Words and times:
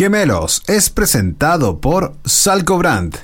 Gemelos 0.00 0.62
es 0.66 0.88
presentado 0.88 1.78
por 1.78 2.14
Salco 2.24 2.78
Brand. 2.78 3.18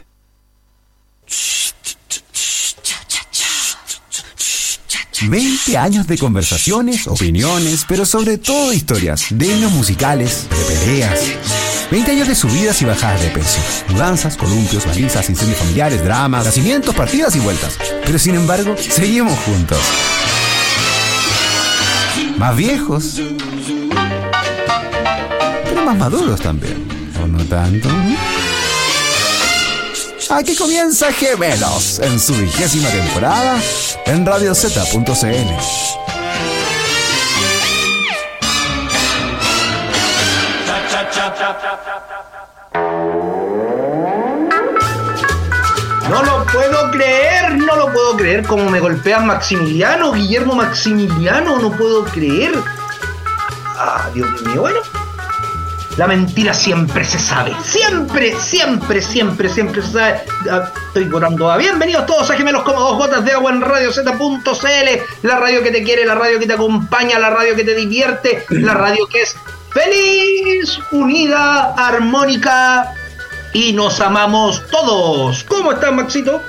20 5.26 5.78
años 5.78 6.06
de 6.06 6.18
conversaciones, 6.18 7.06
opiniones, 7.06 7.86
pero 7.88 8.04
sobre 8.04 8.36
todo 8.36 8.74
historias, 8.74 9.24
de 9.30 9.46
himnos 9.46 9.72
musicales, 9.72 10.46
de 10.50 10.74
peleas. 10.74 11.20
20 11.90 12.10
años 12.10 12.28
de 12.28 12.34
subidas 12.34 12.82
y 12.82 12.84
bajadas 12.84 13.22
de 13.22 13.30
peso, 13.30 13.58
mudanzas, 13.88 14.36
columpios, 14.36 14.84
balizas, 14.84 15.30
incendios 15.30 15.58
familiares, 15.58 16.04
dramas, 16.04 16.44
nacimientos, 16.44 16.94
partidas 16.94 17.34
y 17.36 17.40
vueltas. 17.40 17.78
Pero 18.04 18.18
sin 18.18 18.34
embargo, 18.34 18.76
seguimos 18.76 19.38
juntos. 19.46 19.80
Más 22.36 22.54
viejos, 22.54 23.18
más 25.86 25.96
maduros 25.96 26.40
también. 26.40 26.84
¿O 27.22 27.26
no 27.28 27.38
tanto? 27.44 27.88
Aquí 30.30 30.56
comienza 30.56 31.12
Gemelos 31.12 32.00
en 32.00 32.18
su 32.18 32.34
vigésima 32.34 32.88
temporada 32.88 33.56
en 34.06 34.26
radiozeta.cl. 34.26 35.06
No 46.10 46.22
lo 46.24 46.44
puedo 46.46 46.90
creer, 46.90 47.58
no 47.58 47.76
lo 47.76 47.92
puedo 47.92 48.16
creer. 48.16 48.44
Como 48.44 48.68
me 48.68 48.80
golpean 48.80 49.24
Maximiliano, 49.24 50.12
Guillermo 50.12 50.56
Maximiliano, 50.56 51.60
no 51.60 51.70
puedo 51.70 52.04
creer. 52.06 52.54
Ah, 53.78 54.10
Dios 54.12 54.42
mío, 54.42 54.62
bueno. 54.62 54.95
La 55.96 56.06
mentira 56.06 56.52
siempre 56.52 57.04
se 57.04 57.18
sabe. 57.18 57.54
Siempre, 57.64 58.34
siempre, 58.38 59.00
siempre, 59.00 59.48
siempre 59.48 59.80
se 59.80 59.92
sabe. 59.92 60.20
Ah, 60.50 60.70
Estoy 60.88 61.04
votando 61.04 61.50
a 61.50 61.56
bienvenidos 61.56 62.04
todos 62.04 62.30
a 62.30 62.34
Gemelos 62.34 62.64
como 62.64 62.80
dos 62.80 62.98
gotas 62.98 63.24
de 63.24 63.32
agua 63.32 63.50
en 63.50 63.62
Radio 63.62 63.90
Z.cl. 63.90 65.26
La 65.26 65.38
radio 65.38 65.62
que 65.62 65.70
te 65.70 65.82
quiere, 65.82 66.04
la 66.04 66.14
radio 66.14 66.38
que 66.38 66.46
te 66.46 66.52
acompaña, 66.52 67.18
la 67.18 67.30
radio 67.30 67.56
que 67.56 67.64
te 67.64 67.74
divierte, 67.74 68.44
la 68.50 68.74
radio 68.74 69.06
que 69.06 69.22
es 69.22 69.34
feliz, 69.70 70.78
unida, 70.90 71.72
armónica 71.74 72.92
y 73.54 73.72
nos 73.72 73.98
amamos 74.00 74.62
todos. 74.70 75.44
¿Cómo 75.44 75.72
estás, 75.72 75.92
Maxito? 75.94 76.42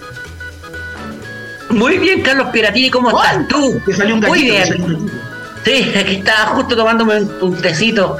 Muy 1.69 1.97
bien, 1.99 2.21
Carlos 2.21 2.47
Piratini, 2.51 2.89
¿cómo 2.89 3.09
estás 3.09 3.47
tú? 3.47 3.81
Te 3.85 3.95
salió 3.95 4.15
un 4.15 4.21
Muy 4.21 4.49
gatito, 4.49 4.87
bien. 4.87 5.11
Sí, 5.63 5.93
aquí 5.97 6.15
estaba 6.15 6.55
justo 6.55 6.75
tomándome 6.75 7.21
un, 7.21 7.37
un 7.41 7.61
tecito. 7.61 8.17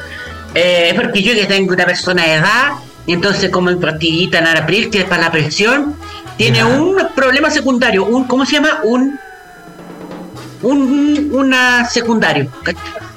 Eh, 0.59 0.93
porque 0.95 1.21
yo 1.21 1.33
que 1.35 1.45
tengo 1.45 1.73
una 1.73 1.85
persona 1.85 2.23
de 2.23 2.33
edad, 2.33 2.71
y 3.05 3.13
entonces 3.13 3.49
como 3.51 3.69
en 3.69 3.79
pastillita 3.79 4.39
en 4.39 4.47
Arapril, 4.47 4.89
que 4.89 4.99
es 4.99 5.05
para 5.05 5.23
la 5.23 5.31
presión, 5.31 5.95
tiene 6.35 6.63
un 6.63 6.97
problema 7.15 7.49
secundario, 7.51 8.05
un 8.05 8.23
¿cómo 8.25 8.43
se 8.45 8.53
llama? 8.55 8.79
Un 8.83 9.19
un 10.63 11.29
una 11.33 11.85
secundario. 11.87 12.49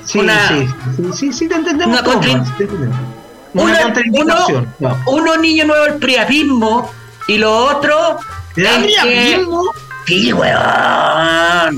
Sí, 0.05 0.19
Una- 0.19 0.49
sí, 1.15 1.33
sí, 1.33 1.49
te 1.49 1.55
entendemos. 1.55 1.99
una 1.99 2.03
contra- 2.03 2.37
Max, 2.37 2.51
te 2.59 2.65
entendemos. 2.65 2.97
Una, 3.55 3.65
Una- 3.65 3.83
contraindicación. 3.83 4.75
No. 4.79 4.99
Uno 5.07 5.37
niño 5.39 5.65
nuevo 5.65 5.87
el 5.87 5.95
priapismo 5.95 6.91
y 7.27 7.39
lo 7.39 7.57
otro 7.57 8.19
¿La 8.57 8.77
es 8.77 8.81
mía 8.87 9.03
que-? 9.03 9.45
Sí, 10.07 10.33
weón. 10.33 11.70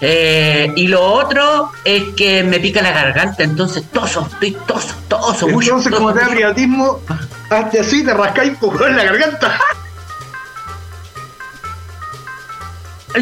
Eh, 0.00 0.72
y 0.76 0.88
lo 0.88 1.02
otro 1.02 1.72
es 1.84 2.14
que 2.16 2.42
me 2.42 2.58
pica 2.58 2.80
la 2.80 2.90
garganta, 2.92 3.42
entonces 3.42 3.84
toso, 3.92 4.26
estoy 4.32 4.52
toso, 4.66 4.94
toso, 5.08 5.46
mucho. 5.48 5.68
Entonces, 5.76 5.90
toso, 5.90 6.02
como 6.02 6.14
te 6.14 6.20
da 6.20 6.24
mucho. 6.26 6.36
priatismo, 6.36 7.00
hazte 7.50 7.80
así, 7.80 8.04
te 8.04 8.14
rascáis 8.14 8.52
un 8.52 8.56
poco 8.56 8.86
en 8.86 8.96
la 8.96 9.04
garganta. 9.04 9.60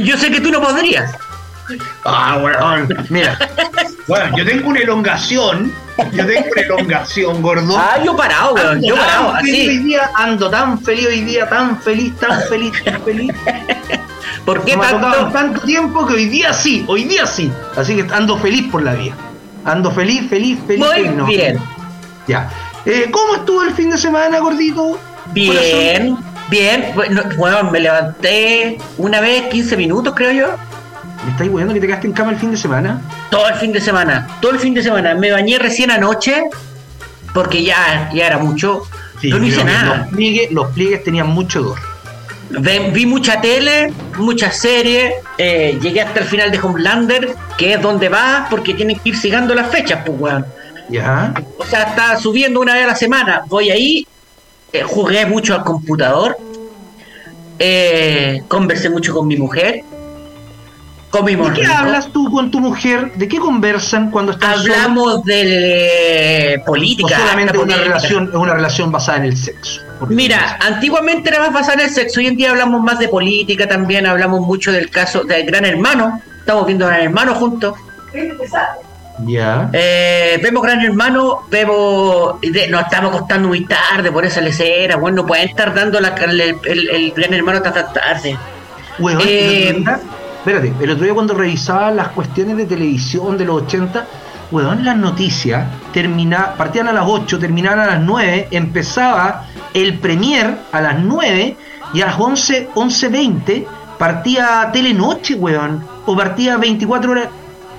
Yo 0.03 0.17
sé 0.19 0.31
que 0.31 0.41
tú 0.41 0.51
no 0.51 0.61
podrías. 0.61 1.11
Ah, 2.05 2.39
weón. 2.43 2.89
Mira, 3.11 3.39
bueno, 4.07 4.37
yo 4.37 4.45
tengo 4.45 4.71
una 4.71 4.81
elongación. 4.81 5.73
Yo 6.13 6.27
tengo 6.27 6.47
una 6.51 6.63
elongación, 6.63 7.43
gordo. 7.43 7.77
Ah, 7.77 7.99
yo 8.03 8.17
parado, 8.17 8.55
weón, 8.55 8.83
yo 8.83 8.97
parado, 8.97 9.35
hoy 9.43 9.79
día, 9.79 10.11
ando 10.15 10.49
tan 10.49 10.81
feliz 10.81 11.07
hoy 11.09 11.21
día, 11.23 11.49
tan 11.49 11.81
feliz, 11.81 12.17
tan 12.17 12.41
feliz, 12.43 12.73
tan 12.85 13.03
feliz. 13.03 13.35
¿Por 14.45 14.65
qué 14.65 14.77
No 14.77 14.83
tanto? 14.83 15.29
tanto 15.33 15.61
tiempo 15.63 16.07
que 16.07 16.15
hoy 16.15 16.27
día 16.27 16.53
sí, 16.53 16.85
hoy 16.87 17.05
día 17.05 17.27
sí. 17.27 17.51
Así 17.77 17.95
que 17.97 18.13
ando 18.15 18.37
feliz 18.39 18.71
por 18.71 18.83
la 18.83 18.95
vida. 18.95 19.15
Ando 19.65 19.91
feliz, 19.91 20.29
feliz, 20.29 20.59
feliz. 20.67 20.85
Muy 20.85 20.95
feliz, 20.95 21.13
no. 21.13 21.27
bien, 21.27 21.59
Ya. 22.27 22.51
Eh, 22.87 23.09
¿Cómo 23.11 23.35
estuvo 23.37 23.63
el 23.65 23.75
fin 23.75 23.91
de 23.91 23.99
semana, 23.99 24.39
gordito? 24.39 24.99
bien, 25.33 26.17
bien. 26.49 26.95
Bueno, 27.37 27.71
me 27.71 27.81
levanté 27.81 28.79
una 28.97 29.21
vez 29.21 29.45
15 29.51 29.77
minutos, 29.77 30.15
creo 30.17 30.33
yo. 30.33 30.47
¿Me 31.25 31.33
estáis 31.33 31.51
weando 31.51 31.75
que 31.75 31.81
te 31.81 31.87
quedaste 31.87 32.07
en 32.07 32.13
cama 32.13 32.31
el 32.31 32.39
fin 32.39 32.51
de 32.53 32.57
semana? 32.57 33.03
Todo 33.31 33.49
el 33.49 33.55
fin 33.57 33.73
de 33.73 33.81
semana, 33.81 34.27
todo 34.41 34.53
el 34.53 34.59
fin 34.61 34.73
de 34.73 34.83
semana. 34.83 35.15
Me 35.15 35.31
bañé 35.33 35.59
recién 35.59 35.91
anoche 35.91 36.45
porque 37.35 37.63
ya, 37.65 38.09
ya 38.15 38.27
era 38.29 38.39
mucho. 38.39 38.83
Yo 39.21 39.39
no 39.39 39.45
hice 39.45 39.65
nada. 39.65 39.97
Los 39.99 40.09
pliegues, 40.15 40.53
los 40.53 40.69
pliegues 40.69 41.03
tenían 41.05 41.27
mucho 41.29 41.61
dolor. 41.61 41.79
Ve- 42.51 42.91
vi 42.93 43.05
mucha 43.07 43.41
tele, 43.41 43.93
muchas 44.17 44.57
series, 44.57 45.13
eh, 45.37 45.79
llegué 45.83 46.01
hasta 46.01 46.21
el 46.21 46.27
final 46.27 46.51
de 46.51 46.59
Homelander, 46.59 47.35
que 47.59 47.75
es 47.75 47.83
donde 47.83 48.09
va, 48.09 48.47
porque 48.49 48.73
tienen 48.75 48.99
que 48.99 49.11
ir 49.11 49.17
siguiendo 49.19 49.55
las 49.55 49.69
fechas, 49.71 50.01
pues, 50.07 50.19
weón. 50.19 50.47
¿Ya? 50.89 51.35
O 51.59 51.65
sea, 51.67 51.83
está 51.83 52.17
subiendo 52.19 52.61
una 52.61 52.73
vez 52.75 52.85
a 52.85 52.87
la 52.89 52.95
semana. 52.97 53.43
Voy 53.49 53.71
ahí, 53.71 54.07
eh, 54.73 54.83
jugué 54.83 55.27
mucho 55.27 55.55
al 55.55 55.63
computador, 55.63 56.39
eh, 57.59 58.43
conversé 58.49 58.89
mucho 58.89 59.13
con 59.13 59.27
mi 59.27 59.37
mujer, 59.37 59.83
comimos 61.11 61.49
¿De 61.49 61.55
qué 61.55 61.61
rico, 61.63 61.75
hablas 61.77 62.11
tú 62.13 62.31
con 62.31 62.51
tu 62.51 62.61
mujer? 62.61 63.13
¿De 63.15 63.29
qué 63.29 63.39
conversan 63.39 64.11
cuando 64.11 64.33
están 64.33 64.57
solos? 64.57 64.77
hablamos 64.77 65.25
de 65.25 66.55
eh, 66.55 66.59
¿O 66.63 66.65
política. 66.65 67.19
solamente 67.19 67.59
una 67.59 67.75
política. 67.75 67.85
relación, 67.85 68.29
es 68.29 68.35
una 68.35 68.55
relación 68.55 68.91
basada 68.93 69.19
en 69.19 69.25
el 69.25 69.37
sexo? 69.37 69.83
Porque- 69.99 70.15
Mira, 70.15 70.59
antiguamente 70.61 71.29
era 71.31 71.41
más 71.41 71.53
basada 71.53 71.75
en 71.75 71.81
el 71.89 71.91
sexo, 71.91 72.21
hoy 72.21 72.27
en 72.29 72.37
día 72.37 72.51
hablamos 72.51 72.81
más 72.83 72.99
de 72.99 73.09
política 73.09 73.67
también, 73.67 74.07
hablamos 74.07 74.41
mucho 74.41 74.71
del 74.73 74.91
caso 74.91 75.25
del 75.25 75.45
Gran 75.47 75.65
Hermano, 75.65 76.21
estamos 76.39 76.67
viendo 76.67 76.87
Gran 76.87 77.01
Hermano 77.01 77.35
juntos, 77.35 77.75
Ya. 79.27 79.69
eh, 79.73 80.39
vemos 80.43 80.63
Gran 80.63 80.81
Hermano, 80.85 81.41
vemos, 81.51 82.41
de- 82.41 82.69
nos 82.69 82.83
estamos 82.83 83.13
acostando 83.15 83.49
muy 83.49 83.65
tarde 83.65 84.13
por 84.13 84.25
esa 84.25 84.41
lecera, 84.41 84.97
bueno, 84.97 85.23
no 85.23 85.27
pueden 85.27 85.49
estar 85.49 85.75
dando 85.75 86.01
la, 86.01 86.09
el, 86.11 86.41
el- 86.41 86.89
el 86.91 87.13
Gran 87.17 87.35
Hermano 87.35 87.59
hasta 87.59 87.73
tan 87.73 87.93
tarde. 87.93 88.37
Weón, 89.01 89.21
Eh, 89.25 89.69
el 89.71 89.81
otro 89.81 89.83
día- 89.95 90.01
espérate, 90.39 90.73
el 90.85 90.91
otro 90.91 91.05
día 91.05 91.15
cuando 91.15 91.35
revisaba 91.35 91.91
las 91.91 92.09
cuestiones 92.09 92.57
de 92.57 92.67
televisión 92.67 93.37
de 93.37 93.45
los 93.45 93.63
80, 93.63 94.07
weón, 94.53 94.85
las 94.85 94.97
noticias 94.97 95.67
termina, 95.93 96.55
partían 96.57 96.87
a 96.89 96.93
las 96.93 97.05
8, 97.07 97.39
terminaban 97.39 97.81
a 97.81 97.87
las 97.87 98.01
9, 98.01 98.49
empezaba 98.53 99.45
el 99.75 99.99
premier 99.99 100.57
a 100.73 100.81
las 100.81 100.99
9 100.99 101.57
y 101.95 102.01
a 102.01 102.07
las 102.07 102.21
11, 102.21 102.71
11.20 102.75 103.67
partía 103.99 104.71
Telenoche, 104.73 105.35
weón, 105.35 105.85
o 106.07 106.17
partía 106.17 106.57
24 106.57 107.11
horas. 107.11 107.29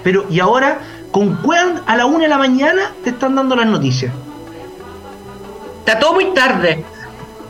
Pero, 0.03 0.25
y 0.29 0.39
ahora, 0.39 0.79
con 1.11 1.37
cuán 1.37 1.81
a 1.85 1.95
la 1.97 2.05
1 2.05 2.19
de 2.19 2.27
la 2.27 2.37
mañana 2.37 2.91
te 3.03 3.11
están 3.11 3.35
dando 3.35 3.55
las 3.55 3.67
noticias. 3.67 4.13
Está 5.79 5.99
todo 5.99 6.13
muy 6.13 6.33
tarde. 6.33 6.83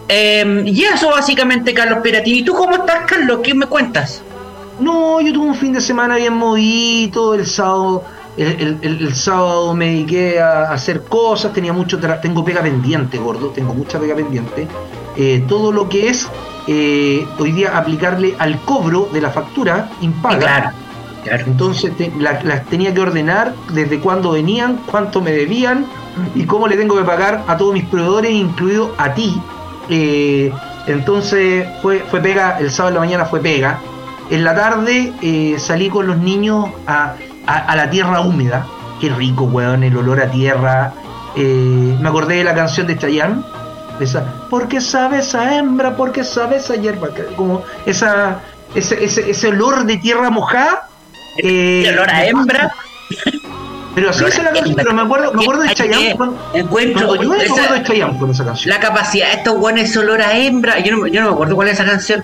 Eh, 0.08 0.64
y 0.66 0.84
eso 0.84 1.10
básicamente, 1.10 1.74
Carlos 1.74 2.00
Piratini. 2.02 2.40
¿Y 2.40 2.44
tú 2.44 2.54
cómo 2.54 2.76
estás, 2.76 3.06
Carlos? 3.06 3.40
¿Qué 3.44 3.54
me 3.54 3.66
cuentas? 3.66 4.22
No, 4.80 5.20
yo 5.20 5.34
tuve 5.34 5.48
un 5.48 5.56
fin 5.56 5.74
de 5.74 5.82
semana 5.82 6.16
bien 6.16 6.34
movido, 6.34 7.34
el 7.34 7.46
sábado, 7.46 8.04
el, 8.38 8.78
el- 8.82 9.16
sábado 9.16 9.74
me 9.74 9.88
dediqué 9.88 10.40
a 10.40 10.72
hacer 10.72 11.04
cosas, 11.04 11.52
tenía 11.54 11.74
mucho 11.74 12.00
tengo 12.22 12.44
pega 12.46 12.62
pendiente, 12.62 13.18
gordo, 13.18 13.48
tengo 13.50 13.74
mucha 13.74 14.00
pega 14.00 14.16
pendiente. 14.16 14.68
Eh, 15.18 15.44
todo 15.48 15.72
lo 15.72 15.90
que 15.90 16.08
es 16.10 16.28
eh, 16.68 17.26
hoy 17.38 17.52
día 17.52 17.78
aplicarle 17.78 18.36
al 18.40 18.60
cobro 18.62 19.10
de 19.12 19.22
la 19.22 19.30
factura 19.32 19.90
impaga. 20.02 20.38
Claro, 20.40 20.70
claro. 21.24 21.44
Entonces 21.48 21.98
te- 21.98 22.12
la- 22.20 22.42
las 22.44 22.66
tenía 22.68 22.94
que 22.94 23.02
ordenar 23.02 23.54
desde 23.74 24.00
cuándo 24.00 24.32
venían, 24.32 24.80
cuánto 24.86 25.20
me 25.22 25.32
debían 25.32 25.86
y 26.36 26.44
cómo 26.46 26.68
le 26.68 26.78
tengo 26.78 26.96
que 26.98 27.04
pagar 27.04 27.44
a 27.48 27.58
todos 27.58 27.74
mis 27.74 27.86
proveedores, 27.86 28.32
incluido 28.32 28.94
a 28.98 29.14
ti. 29.14 29.42
Eh, 29.90 30.52
entonces 30.88 31.68
fue, 31.82 32.00
fue 32.10 32.22
pega, 32.22 32.58
el 32.60 32.72
sábado 32.72 32.90
en 32.90 32.94
la 32.96 33.00
mañana 33.02 33.26
fue 33.26 33.40
pega. 33.42 33.80
En 34.30 34.44
la 34.44 34.54
tarde 34.56 35.12
salí 35.60 35.90
con 35.90 36.06
los 36.08 36.18
niños 36.18 36.70
a, 36.88 37.16
a- 37.56 37.72
a 37.72 37.76
la 37.76 37.90
tierra 37.90 38.22
húmeda. 38.22 38.66
Qué 39.00 39.10
rico, 39.10 39.44
weón, 39.46 39.84
el 39.84 39.96
olor 39.98 40.22
a 40.22 40.30
tierra. 40.30 40.94
Eh, 41.36 41.96
me 42.00 42.10
acordé 42.10 42.36
de 42.38 42.44
la 42.44 42.54
canción 42.56 42.88
de 42.88 42.98
Chayanne. 42.98 43.44
Esa, 44.00 44.24
porque 44.50 44.80
sabe 44.82 45.20
esa 45.20 45.56
hembra, 45.58 45.96
porque 45.96 46.24
sabe 46.24 46.58
esa 46.58 46.76
hierba. 46.76 47.10
Como 47.36 47.64
esa, 47.86 48.40
ese, 48.74 49.04
ese, 49.04 49.30
ese 49.30 49.48
olor 49.50 49.84
de 49.86 49.98
tierra 49.98 50.30
mojada. 50.30 50.88
eh, 51.38 51.84
El 51.86 51.96
olor 51.98 52.10
a 52.10 52.26
hembra. 52.26 52.74
Pero 53.96 54.12
así 54.12 54.24
es 54.24 54.38
la 54.38 54.52
canción, 54.52 54.76
pero 54.76 54.94
me 54.94 55.02
acuerdo, 55.02 55.34
me 55.34 55.42
acuerdo 55.44 55.64
de 55.64 55.74
Chayanne 55.74 56.16
Encuentro 56.54 57.16
llueve, 57.16 57.44
me 57.50 57.50
acuerdo 57.52 57.74
de 57.74 57.84
Chayanne 57.84 58.18
con 58.20 58.30
esa 58.32 58.46
canción. 58.46 58.70
la 58.70 58.80
capacidad 58.80 59.28
de 59.28 59.34
estos 59.34 59.56
guanes 59.58 59.90
es 59.90 59.98
olor 59.98 60.22
a 60.22 60.38
hembra. 60.38 60.80
Yo 60.80 60.96
no, 60.96 61.08
yo 61.08 61.22
no 61.22 61.28
me 61.28 61.34
acuerdo 61.34 61.56
cuál 61.56 61.68
es 61.70 61.74
esa 61.74 61.86
canción. 61.86 62.24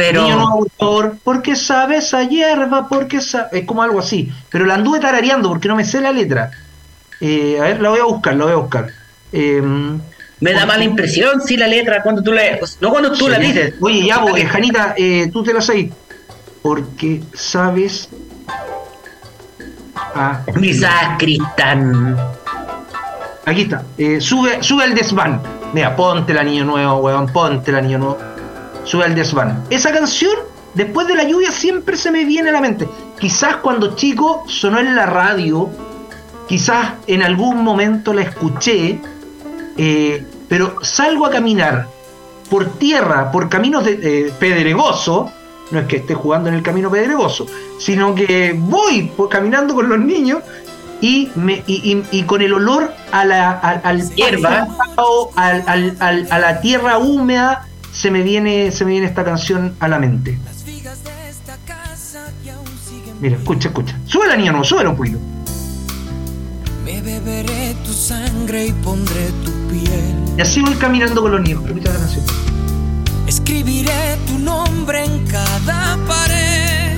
Pero. 0.00 0.22
Niño 0.22 0.36
nuevo, 0.36 0.66
por 0.78 1.18
porque 1.18 1.54
sabe 1.54 1.98
esa 1.98 2.24
hierba, 2.24 2.88
porque 2.88 3.20
sabe... 3.20 3.58
Es 3.58 3.66
como 3.66 3.82
algo 3.82 3.98
así. 3.98 4.32
Pero 4.48 4.64
la 4.64 4.74
anduve 4.74 4.98
tarareando 4.98 5.50
porque 5.50 5.68
no 5.68 5.76
me 5.76 5.84
sé 5.84 6.00
la 6.00 6.10
letra. 6.10 6.50
Eh, 7.20 7.58
a 7.60 7.64
ver, 7.64 7.82
la 7.82 7.90
voy 7.90 8.00
a 8.00 8.04
buscar, 8.04 8.34
la 8.34 8.44
voy 8.44 8.54
a 8.54 8.56
buscar. 8.56 8.86
Eh, 9.30 9.60
Me 10.40 10.52
da 10.54 10.64
mala 10.64 10.84
impresión 10.84 11.42
si 11.42 11.58
la 11.58 11.66
letra 11.66 12.02
cuando 12.02 12.22
tú 12.22 12.32
la. 12.32 12.40
No 12.80 12.90
cuando 12.90 13.12
tú 13.12 13.28
la 13.28 13.36
sí. 13.36 13.42
dices. 13.42 13.74
Oye, 13.78 14.06
ya, 14.06 14.22
pues, 14.22 14.48
Janita, 14.48 14.94
eh, 14.96 15.28
tú 15.30 15.42
te 15.42 15.52
la 15.52 15.60
sabes. 15.60 15.90
Porque 16.62 17.20
sabes... 17.34 18.08
Ah, 20.14 20.40
Misa 20.54 21.16
Cristán. 21.18 22.16
aquí 23.44 23.62
está. 23.62 23.82
Eh, 23.98 24.18
sube, 24.18 24.62
sube 24.62 24.84
al 24.84 24.94
desván. 24.94 25.42
Mira, 25.74 25.94
ponte 25.94 26.32
la 26.32 26.42
niño 26.42 26.64
nuevo, 26.64 27.00
weón, 27.00 27.26
ponte 27.30 27.70
la 27.70 27.82
niño 27.82 27.98
nuevo. 27.98 28.18
Sube 28.90 29.04
al 29.04 29.14
desván. 29.14 29.62
Esa 29.70 29.92
canción, 29.92 30.32
después 30.74 31.06
de 31.06 31.14
la 31.14 31.22
lluvia, 31.24 31.52
siempre 31.52 31.96
se 31.96 32.10
me 32.10 32.24
viene 32.24 32.48
a 32.48 32.52
la 32.52 32.60
mente. 32.60 32.88
Quizás 33.20 33.56
cuando 33.56 33.94
chico 33.94 34.42
sonó 34.48 34.78
en 34.80 34.96
la 34.96 35.06
radio, 35.06 35.68
quizás 36.48 36.94
en 37.06 37.22
algún 37.22 37.62
momento 37.62 38.12
la 38.12 38.22
escuché, 38.22 38.98
eh, 39.76 40.26
pero 40.48 40.76
salgo 40.82 41.26
a 41.26 41.30
caminar 41.30 41.86
por 42.48 42.66
tierra, 42.78 43.30
por 43.30 43.48
caminos 43.48 43.84
de, 43.84 43.92
eh, 44.02 44.32
pedregosos, 44.40 45.30
no 45.70 45.78
es 45.78 45.86
que 45.86 45.96
esté 45.98 46.14
jugando 46.14 46.48
en 46.48 46.56
el 46.56 46.62
camino 46.62 46.90
pedregoso, 46.90 47.46
sino 47.78 48.12
que 48.16 48.56
voy 48.58 49.02
por- 49.16 49.28
caminando 49.28 49.72
con 49.72 49.88
los 49.88 50.00
niños 50.00 50.40
y, 51.00 51.30
me, 51.36 51.62
y, 51.68 51.92
y- 51.92 52.04
y 52.18 52.22
con 52.24 52.42
el 52.42 52.52
olor 52.52 52.92
a 53.12 53.24
la, 53.24 53.52
al 53.52 54.02
Hierba. 54.16 54.66
al- 55.36 55.96
al- 56.00 56.26
a 56.28 56.38
la 56.40 56.60
tierra 56.60 56.98
húmeda, 56.98 57.66
se 57.92 58.10
me 58.10 58.22
viene, 58.22 58.70
se 58.70 58.84
me 58.84 58.92
viene 58.92 59.06
esta 59.06 59.24
canción 59.24 59.74
a 59.80 59.88
la 59.88 59.98
mente. 59.98 60.38
Mira, 63.20 63.36
escucha, 63.36 63.68
escucha. 63.68 63.98
Sube 64.06 64.26
la 64.26 64.36
niña, 64.36 64.52
no, 64.52 64.64
súbelo 64.64 64.90
un 64.90 64.96
poquito. 64.96 65.18
Me 66.84 67.02
beberé 67.02 67.74
tu 67.84 67.92
sangre 67.92 68.68
y 68.68 68.72
pondré 68.72 69.30
tu 69.44 69.52
piel. 69.68 70.14
Y 70.38 70.40
así 70.40 70.60
voy 70.62 70.74
caminando 70.74 71.20
con 71.20 71.32
los 71.32 71.40
niños. 71.42 71.62
Escucha 71.66 71.92
la 71.92 71.98
canción. 71.98 72.24
Escribiré 73.26 74.16
tu 74.26 74.38
nombre 74.38 75.04
en 75.04 75.26
cada 75.26 75.98
pared. 76.06 76.96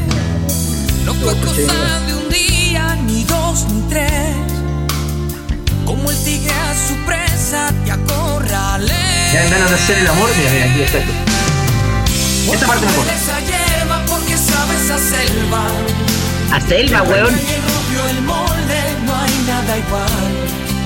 No 1.05 1.15
fue 1.15 1.35
cosa 1.41 2.01
de 2.07 2.15
un 2.15 2.29
día, 2.29 2.97
ni 3.05 3.25
dos, 3.25 3.67
ni 3.73 3.83
tres. 3.89 4.62
Como 5.85 6.11
el 6.11 6.25
tigre 6.25 6.53
a 6.53 6.75
su 6.89 6.95
presa 7.05 7.73
te 7.85 7.91
acorralé. 7.93 8.93
Ya 9.33 9.41
dan 9.43 9.51
ganas 9.51 9.71
de 9.71 9.77
hacer 9.77 9.99
el 9.99 10.07
amor. 10.09 10.31
Mira, 10.37 10.51
mira, 10.51 10.65
aquí 10.71 10.83
está 10.83 10.99
esto. 10.99 11.13
Esta 12.53 12.67
parte 12.67 12.85
me 12.87 12.93
acuerdo. 12.93 13.11
Esa 13.13 13.41
hierba 13.41 14.03
porque 14.09 14.37
sabes 14.37 14.91
a 14.91 14.99
selva. 14.99 15.63
A 16.53 16.61
Selva, 16.61 17.03
weón. 17.03 17.35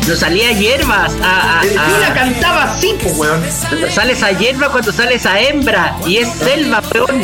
No 0.07 0.15
salía 0.15 0.53
hierbas. 0.53 1.13
A, 1.23 1.61
a- 1.61 1.65
Yo 1.65 1.99
la 1.99 2.15
cantaba 2.15 2.63
así, 2.73 2.95
pues, 3.03 3.17
weón. 3.17 3.43
cuando 3.69 3.91
sales 3.91 4.23
a 4.23 4.31
hierba 4.31 4.69
cuando 4.71 4.93
sales 4.93 5.27
a 5.27 5.41
hembra. 5.41 5.97
Y 6.07 6.19
es 6.19 6.29
selva, 6.39 6.83
weón. 6.95 7.23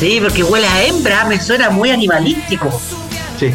Sí, 0.00 0.18
porque 0.20 0.42
huele 0.42 0.66
a 0.66 0.82
hembra. 0.84 1.24
Me 1.26 1.40
suena 1.40 1.70
muy 1.70 1.90
animalístico. 1.90 2.80
Sí. 3.38 3.52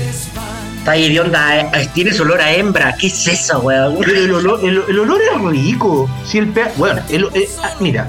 Está 0.90 0.94
ahí 1.06 1.14
de 1.14 1.20
onda. 1.20 1.60
eh, 1.60 1.90
Tienes 1.94 2.20
olor 2.20 2.42
a 2.42 2.52
hembra. 2.52 2.96
¿Qué 3.00 3.08
es 3.08 3.28
eso, 3.28 3.60
weón? 3.60 3.98
Pero 4.00 4.12
el 4.24 4.34
olor, 4.34 4.60
el, 4.64 4.82
el 4.90 5.00
olor 5.00 5.22
es 5.22 5.40
rico. 5.52 6.10
Si 6.26 6.40
el 6.40 6.48
pe- 6.48 6.72
bueno, 6.78 7.00
el- 7.10 7.26
eh, 7.36 7.48
ah, 7.62 7.74
mira, 7.80 8.08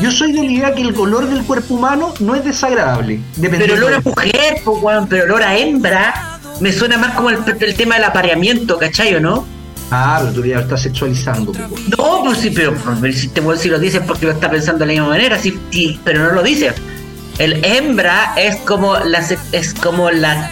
yo 0.00 0.12
soy 0.12 0.30
de 0.32 0.44
la 0.44 0.50
idea 0.52 0.72
que 0.74 0.82
el 0.82 0.94
olor 0.96 1.26
del 1.28 1.42
cuerpo 1.44 1.74
humano 1.74 2.14
no 2.20 2.36
es 2.36 2.44
desagradable. 2.44 3.18
Pero 3.40 3.74
olor 3.74 3.94
a 3.94 4.00
mujer, 4.00 4.58
po, 4.64 4.72
weón. 4.78 5.08
Pero 5.08 5.24
olor 5.24 5.42
a 5.42 5.56
hembra. 5.58 6.38
Me 6.60 6.72
suena 6.72 6.98
más 6.98 7.14
como 7.14 7.30
el, 7.30 7.38
el 7.58 7.74
tema 7.74 7.96
del 7.96 8.04
apareamiento, 8.04 8.78
¿cachai 8.78 9.12
o 9.16 9.20
no? 9.20 9.44
Ah, 9.90 10.18
pero 10.20 10.32
tú 10.32 10.44
ya 10.46 10.56
lo 10.56 10.60
estás 10.62 10.82
sexualizando. 10.82 11.50
po. 11.50 11.58
No, 11.98 12.22
pues 12.24 12.38
sí, 12.38 12.50
pero 12.50 12.76
pero 13.00 13.12
si, 13.12 13.26
te, 13.28 13.42
si 13.56 13.68
lo 13.68 13.78
dices 13.80 14.02
porque 14.06 14.26
lo 14.26 14.32
está 14.32 14.48
pensando 14.48 14.78
de 14.80 14.86
la 14.86 14.92
misma 14.92 15.08
manera, 15.08 15.36
sí, 15.36 15.58
sí, 15.70 15.98
pero 16.04 16.22
no 16.22 16.30
lo 16.32 16.42
dices. 16.44 16.74
El 17.38 17.64
hembra 17.64 18.34
es 18.36 18.54
como 18.58 18.96
la 18.98 19.18
es 19.50 19.74
como 19.74 20.10
la 20.12 20.50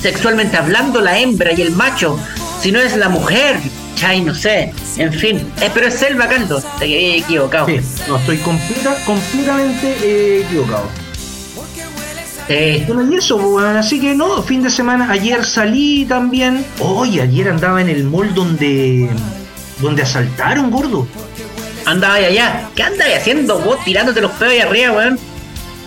sexualmente 0.00 0.56
hablando 0.56 1.00
la 1.00 1.18
hembra 1.18 1.52
y 1.52 1.62
el 1.62 1.72
macho, 1.72 2.18
si 2.60 2.72
no 2.72 2.80
es 2.80 2.96
la 2.96 3.08
mujer, 3.08 3.56
chai, 3.94 4.20
no 4.20 4.34
sé, 4.34 4.72
en 4.96 5.12
fin, 5.12 5.52
Eh, 5.60 5.70
pero 5.72 5.86
es 5.86 5.94
selva 5.94 6.28
caldo, 6.28 6.62
te 6.78 6.86
he 6.86 7.18
equivocado. 7.18 7.66
Sí, 7.66 7.80
no, 8.08 8.16
estoy 8.16 8.38
completa, 8.38 8.96
completamente 9.04 9.96
eh, 10.02 10.44
equivocado. 10.46 10.88
Sí. 12.48 12.84
Bueno, 12.86 13.10
y 13.10 13.16
eso, 13.16 13.36
pues, 13.36 13.48
weón, 13.48 13.76
así 13.76 14.00
que 14.00 14.14
no, 14.14 14.42
fin 14.42 14.62
de 14.62 14.70
semana, 14.70 15.10
ayer 15.10 15.44
salí 15.44 16.04
también. 16.04 16.66
Hoy, 16.80 17.20
ayer 17.20 17.48
andaba 17.48 17.80
en 17.80 17.88
el 17.88 18.04
mall 18.04 18.34
donde 18.34 19.08
donde 19.82 20.02
asaltaron, 20.02 20.70
gordo. 20.70 21.06
Andaba 21.84 22.14
allá, 22.14 22.68
¿qué 22.74 22.84
andas 22.84 23.08
haciendo 23.16 23.58
vos 23.58 23.78
tirándote 23.84 24.20
los 24.20 24.30
pedos 24.32 24.52
ahí 24.52 24.60
arriba, 24.60 24.92
weón? 24.92 25.18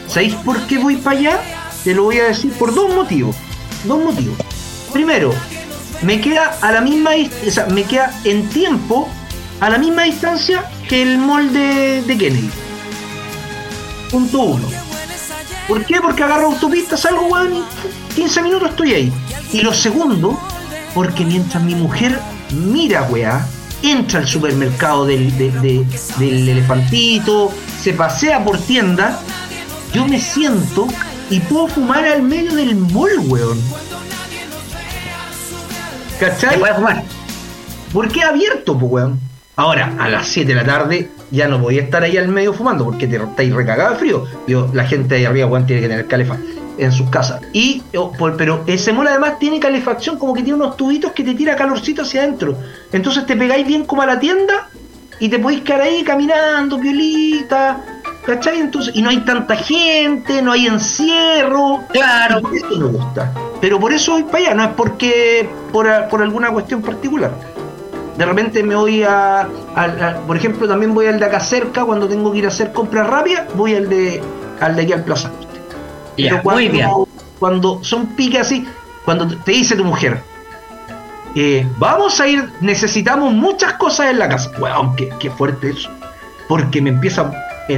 ¿Sabéis 0.08 0.36
por 0.36 0.60
qué 0.68 0.78
voy 0.78 0.98
para 0.98 1.18
allá? 1.18 1.40
Te 1.84 1.94
lo 1.94 2.04
voy 2.04 2.20
a 2.20 2.26
decir 2.26 2.52
por 2.52 2.74
dos 2.74 2.94
motivos. 2.94 3.36
Dos 3.86 4.04
motivos. 4.04 4.38
Primero, 4.92 5.34
me 6.02 6.20
queda 6.22 6.58
a 6.62 6.72
la 6.72 6.82
misma 6.82 7.12
o 7.12 7.72
me 7.74 7.84
queda 7.84 8.12
en 8.24 8.48
tiempo 8.50 9.08
a 9.60 9.70
la 9.70 9.78
misma 9.78 10.04
distancia 10.04 10.66
que 10.90 11.02
el 11.02 11.18
mall 11.18 11.52
de, 11.54 12.04
Kennedy. 12.08 12.50
Punto 14.12 14.40
uno. 14.42 14.68
¿Por 15.68 15.84
qué? 15.86 16.00
Porque 16.02 16.24
agarro 16.24 16.48
autopista, 16.48 16.96
salgo, 16.96 17.26
weón, 17.28 17.56
y 17.56 17.64
15 18.16 18.42
minutos 18.44 18.70
estoy 18.70 18.94
ahí. 18.94 19.14
Y 19.52 19.62
lo 19.62 19.74
segundo, 19.74 20.40
porque 20.94 21.26
mientras 21.26 21.64
mi 21.64 21.76
mujer 21.76 22.20
mira, 22.52 23.04
weá, 23.04 23.48
entra 23.82 24.20
al 24.20 24.28
supermercado 24.28 25.06
del, 25.06 25.36
de- 25.38 25.52
de- 25.52 25.86
del 26.18 26.50
elefantito, 26.50 27.52
se 27.82 27.94
pasea 27.94 28.44
por 28.44 28.60
tienda, 28.60 29.20
yo 29.94 30.06
me 30.08 30.20
siento 30.20 30.88
y 31.30 31.40
puedo 31.42 31.68
fumar 31.68 32.06
al 32.06 32.22
medio 32.22 32.54
del 32.56 32.76
mall, 32.76 33.12
weón. 33.28 33.60
¿Te 36.20 36.26
¿Cachai? 36.28 36.60
puedes 36.60 36.76
fumar? 36.76 37.04
Porque 37.94 38.20
es 38.20 38.26
abierto, 38.26 38.78
pues, 38.78 38.92
weón. 38.92 39.20
Ahora, 39.58 39.94
a 40.00 40.10
las 40.10 40.28
7 40.28 40.50
de 40.50 40.56
la 40.56 40.66
tarde 40.66 41.10
ya 41.32 41.48
no 41.48 41.60
voy 41.60 41.80
a 41.80 41.84
estar 41.84 42.04
ahí 42.04 42.18
al 42.18 42.28
medio 42.28 42.54
fumando 42.54 42.84
porque 42.86 43.08
te 43.08 43.16
estáis 43.18 43.54
recagado 43.54 43.92
de 43.94 44.00
frío. 44.00 44.26
Yo, 44.48 44.70
la 44.74 44.86
gente 44.86 45.16
ahí 45.16 45.26
arriba, 45.26 45.48
weón, 45.48 45.66
tiene 45.66 45.82
que 45.82 45.88
tener 45.88 46.08
calefacción 46.08 46.56
en 46.78 46.92
sus 46.92 47.10
casas. 47.10 47.42
Y, 47.54 47.82
oh, 47.96 48.12
por- 48.12 48.36
pero 48.36 48.64
ese 48.68 48.92
mall 48.92 49.08
además 49.08 49.40
tiene 49.40 49.60
calefacción, 49.62 50.18
como 50.20 50.34
que 50.34 50.44
tiene 50.44 50.60
unos 50.62 50.76
tubitos 50.76 51.14
que 51.14 51.24
te 51.24 51.34
tira 51.34 51.56
calorcito 51.56 52.02
hacia 52.02 52.22
adentro. 52.24 52.58
Entonces 52.92 53.26
te 53.26 53.36
pegáis 53.38 53.66
bien 53.66 53.86
como 53.86 54.02
a 54.02 54.06
la 54.06 54.20
tienda 54.20 54.68
y 55.22 55.30
te 55.30 55.40
podéis 55.40 55.62
quedar 55.62 55.82
ahí 55.82 56.04
caminando, 56.04 56.78
violita. 56.78 57.78
¿Cachai? 58.26 58.60
Entonces, 58.60 58.96
y 58.96 59.02
no 59.02 59.10
hay 59.10 59.20
tanta 59.20 59.56
gente, 59.56 60.42
no 60.42 60.52
hay 60.52 60.68
encierro. 60.68 61.82
Claro. 61.92 62.42
Eso 62.54 62.68
me 62.80 62.86
gusta. 62.88 63.32
Pero 63.62 63.80
por 63.80 63.94
eso 63.94 64.14
voy 64.14 64.24
para 64.24 64.38
allá, 64.40 64.54
no 64.56 64.64
es 64.64 64.70
porque 64.76 65.48
por, 65.72 65.88
por 66.10 66.22
alguna 66.22 66.50
cuestión 66.52 66.82
particular. 66.82 67.32
De 68.18 68.26
repente 68.26 68.64
me 68.64 68.76
voy 68.76 69.04
a, 69.04 69.42
a- 69.42 69.48
a- 69.76 70.16
por 70.26 70.38
ejemplo, 70.38 70.68
también 70.68 70.94
voy 70.94 71.08
al 71.08 71.20
de 71.20 71.26
acá 71.26 71.40
cerca 71.40 71.84
cuando 71.86 72.08
tengo 72.08 72.32
que 72.32 72.40
ir 72.40 72.46
a 72.46 72.48
hacer 72.48 72.72
compras 72.72 73.08
rápidas, 73.08 73.46
voy 73.56 73.76
al 73.76 73.90
de 73.90 74.24
al 74.60 74.76
de 74.76 74.82
aquí 74.84 74.94
al 74.94 75.04
Plaza. 75.04 75.28
Norte. 75.30 75.48
Pero 76.16 76.42
cuando, 76.42 76.62
muy 76.62 76.70
bien. 76.70 76.90
cuando 77.40 77.84
son 77.84 78.08
piques 78.16 78.40
así, 78.42 78.66
cuando 79.04 79.28
te 79.28 79.52
dice 79.52 79.76
tu 79.76 79.84
mujer, 79.84 80.22
eh, 81.36 81.68
vamos 81.78 82.20
a 82.22 82.28
ir, 82.28 82.50
necesitamos 82.62 83.34
muchas 83.34 83.74
cosas 83.74 84.12
en 84.12 84.20
la 84.20 84.30
casa. 84.30 84.50
Weón, 84.60 84.96
qué, 84.96 85.10
qué 85.20 85.30
fuerte 85.30 85.72
eso. 85.72 85.90
Porque 86.48 86.82
me 86.82 86.90
empieza 86.92 87.30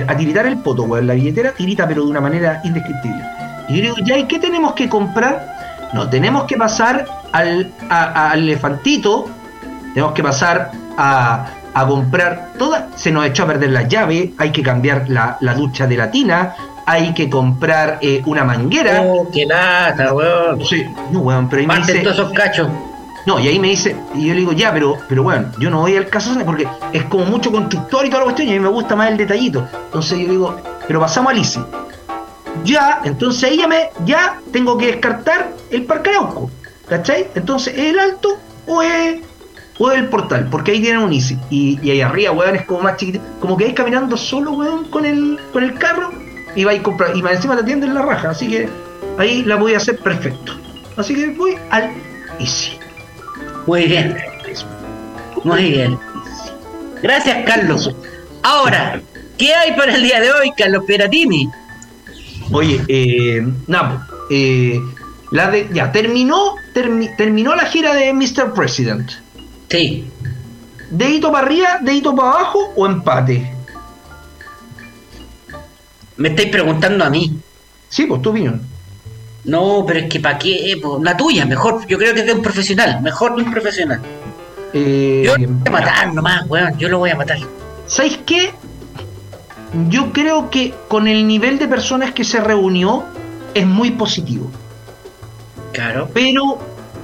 a 0.07 0.15
tiritar 0.17 0.45
el 0.45 0.57
poto, 0.57 0.83
weón. 0.83 1.07
La 1.07 1.13
billetera 1.13 1.51
tirita, 1.51 1.87
pero 1.87 2.03
de 2.03 2.09
una 2.11 2.21
manera 2.21 2.61
indescriptible. 2.63 3.23
Y 3.69 3.75
yo 3.77 3.81
digo, 3.81 3.95
ya, 4.05 4.17
¿y 4.17 4.25
qué 4.25 4.39
tenemos 4.39 4.73
que 4.73 4.87
comprar? 4.89 5.89
No, 5.93 6.09
tenemos 6.09 6.43
que 6.45 6.57
pasar 6.57 7.05
al, 7.31 7.71
a- 7.89 8.03
a- 8.03 8.31
al 8.31 8.39
elefantito, 8.39 9.25
tenemos 9.93 10.13
que 10.13 10.23
pasar 10.23 10.71
a, 10.97 11.47
a 11.73 11.85
comprar 11.87 12.49
toda. 12.57 12.87
Se 12.95 13.11
nos 13.11 13.25
echó 13.25 13.43
a 13.43 13.47
perder 13.47 13.71
la 13.71 13.83
llave, 13.83 14.33
hay 14.37 14.51
que 14.51 14.61
cambiar 14.63 15.05
la, 15.09 15.37
la 15.41 15.53
ducha 15.53 15.87
de 15.87 15.97
la 15.97 16.11
tina, 16.11 16.55
hay 16.85 17.13
que 17.13 17.29
comprar 17.29 17.99
eh, 18.01 18.21
una 18.25 18.43
manguera. 18.43 19.01
Oh, 19.03 19.29
qué 19.31 19.45
lata, 19.45 20.13
weón. 20.13 20.65
Sí, 20.65 20.85
no, 21.11 21.19
weón, 21.19 21.49
pero 21.49 21.61
ahí 21.61 21.67
me 21.67 21.75
dice. 21.77 21.99
todos 21.99 22.17
esos 22.19 22.31
cachos. 22.33 22.67
No, 23.27 23.41
y 23.41 23.49
ahí 23.49 23.59
me 23.59 23.67
dice, 23.67 23.93
y 24.15 24.27
yo 24.27 24.33
le 24.33 24.39
digo, 24.39 24.53
ya, 24.53 24.71
pero, 24.71 24.95
pero 25.09 25.21
bueno, 25.21 25.51
yo 25.59 25.69
no 25.69 25.81
voy 25.81 25.97
al 25.97 26.07
caso 26.07 26.33
porque 26.45 26.65
es 26.93 27.03
como 27.03 27.25
mucho 27.25 27.51
constructor 27.51 28.05
y 28.05 28.09
toda 28.09 28.19
la 28.19 28.23
cuestión, 28.23 28.47
y 28.47 28.51
a 28.51 28.53
mí 28.53 28.61
me 28.61 28.69
gusta 28.69 28.95
más 28.95 29.11
el 29.11 29.17
detallito. 29.17 29.67
Entonces 29.83 30.17
yo 30.17 30.27
le 30.27 30.31
digo, 30.31 30.55
pero 30.87 31.01
pasamos 31.01 31.33
a 31.33 31.35
Lisi. 31.35 31.59
ya, 32.63 33.01
entonces 33.03 33.57
ya, 33.57 33.67
me, 33.67 33.89
ya 34.05 34.39
tengo 34.53 34.77
que 34.77 34.87
descartar 34.87 35.51
el 35.71 35.83
Parque 35.83 36.11
Arauco. 36.11 36.49
¿Cachai? 36.87 37.27
Entonces, 37.35 37.77
¿es 37.77 37.87
el 37.87 37.99
alto 37.99 38.37
o 38.65 38.81
es, 38.81 39.19
o 39.77 39.91
es 39.91 39.97
el 39.97 40.07
portal? 40.07 40.47
Porque 40.49 40.71
ahí 40.71 40.79
tienen 40.79 41.01
un 41.01 41.11
ICI. 41.11 41.37
Y, 41.49 41.91
ahí 41.91 41.99
arriba, 41.99 42.31
weón, 42.31 42.55
es 42.55 42.65
como 42.65 42.79
más 42.79 42.95
chiquitito. 42.95 43.25
Como 43.41 43.57
que 43.57 43.65
vais 43.65 43.75
caminando 43.75 44.15
solo, 44.15 44.53
weón, 44.53 44.85
con 44.85 45.05
el, 45.05 45.37
con 45.51 45.65
el 45.65 45.73
carro 45.73 46.13
y 46.55 46.63
vais 46.63 46.81
comprar. 46.81 47.13
Y 47.13 47.21
más 47.21 47.33
encima 47.33 47.55
te 47.55 47.63
atienden 47.63 47.93
la 47.93 48.03
raja. 48.03 48.29
Así 48.29 48.47
que 48.47 48.69
ahí 49.17 49.43
la 49.43 49.57
voy 49.57 49.73
a 49.73 49.77
hacer 49.77 49.99
perfecto. 49.99 50.53
Así 50.95 51.13
que 51.13 51.27
voy 51.31 51.57
al 51.71 51.91
ICI. 52.39 52.76
Muy 53.67 53.85
bien. 53.85 54.17
Muy 55.43 55.69
bien. 55.71 55.99
Gracias, 57.03 57.45
Carlos. 57.45 57.93
Ahora, 58.43 59.01
¿qué 59.37 59.53
hay 59.53 59.75
para 59.75 59.95
el 59.95 60.03
día 60.03 60.19
de 60.19 60.31
hoy, 60.31 60.51
Carlos 60.57 60.83
Peratini? 60.87 61.49
Oye, 62.51 62.81
eh, 62.87 63.45
nada, 63.67 64.07
eh, 64.31 64.79
la 65.31 65.51
de, 65.51 65.69
ya, 65.73 65.91
terminó, 65.91 66.55
termi- 66.73 67.13
terminó 67.17 67.55
la 67.55 67.65
gira 67.65 67.93
de 67.93 68.13
Mr. 68.13 68.53
President. 68.53 69.11
Sí. 69.69 70.09
¿Dedito 70.89 71.31
para 71.31 71.45
arriba, 71.45 71.79
dedito 71.81 72.15
para 72.15 72.29
abajo 72.31 72.73
o 72.75 72.85
empate? 72.87 73.51
Me 76.15 76.29
estáis 76.29 76.49
preguntando 76.49 77.03
a 77.03 77.09
mí. 77.09 77.37
Sí, 77.89 78.05
pues 78.05 78.21
tu 78.21 78.29
opinión. 78.29 78.61
No, 79.47 79.85
pero 79.87 80.01
es 80.01 80.09
que 80.09 80.19
para 80.19 80.37
qué, 80.37 80.77
Pues, 80.81 81.01
la 81.01 81.15
tuya, 81.15 81.45
mejor, 81.45 81.87
yo 81.87 81.97
creo 81.97 82.13
que 82.13 82.19
es 82.19 82.25
de 82.25 82.33
un 82.33 82.41
profesional, 82.41 83.01
mejor 83.01 83.35
de 83.35 83.43
un 83.43 83.51
profesional. 83.51 84.01
Eh, 84.73 85.23
Yo 85.25 85.37
lo 85.37 85.47
voy 85.47 85.57
a 85.65 85.71
matar 85.71 86.13
nomás, 86.13 86.45
weón, 86.47 86.77
yo 86.77 86.89
lo 86.89 86.99
voy 86.99 87.09
a 87.11 87.15
matar. 87.15 87.37
¿Sabéis 87.87 88.19
qué? 88.25 88.51
Yo 89.89 90.11
creo 90.11 90.49
que 90.49 90.73
con 90.89 91.07
el 91.07 91.25
nivel 91.25 91.57
de 91.59 91.67
personas 91.67 92.11
que 92.11 92.25
se 92.25 92.41
reunió 92.41 93.05
es 93.53 93.65
muy 93.65 93.91
positivo. 93.91 94.51
Claro. 95.71 96.09
Pero 96.13 96.59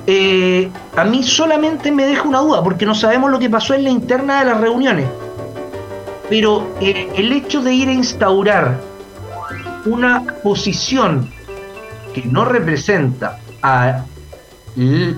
eh, 0.06 0.70
a 0.98 1.06
mí 1.06 1.24
solamente 1.24 1.92
me 1.92 2.06
deja 2.06 2.24
una 2.24 2.40
duda, 2.40 2.62
porque 2.62 2.86
no 2.86 2.94
sabemos 2.94 3.32
lo 3.32 3.40
que 3.40 3.50
pasó 3.50 3.74
en 3.74 3.86
la 3.86 3.90
interna 3.90 4.40
de 4.40 4.46
las 4.52 4.60
reuniones. 4.60 5.08
Pero 6.30 6.76
eh, 6.82 7.10
el 7.16 7.32
hecho 7.32 7.62
de 7.62 7.74
ir 7.74 7.88
a 7.88 7.94
instaurar 7.94 8.80
una 9.86 10.24
posición 10.44 11.30
que 12.14 12.24
no 12.26 12.46
representa 12.46 13.40
a- 13.62 14.04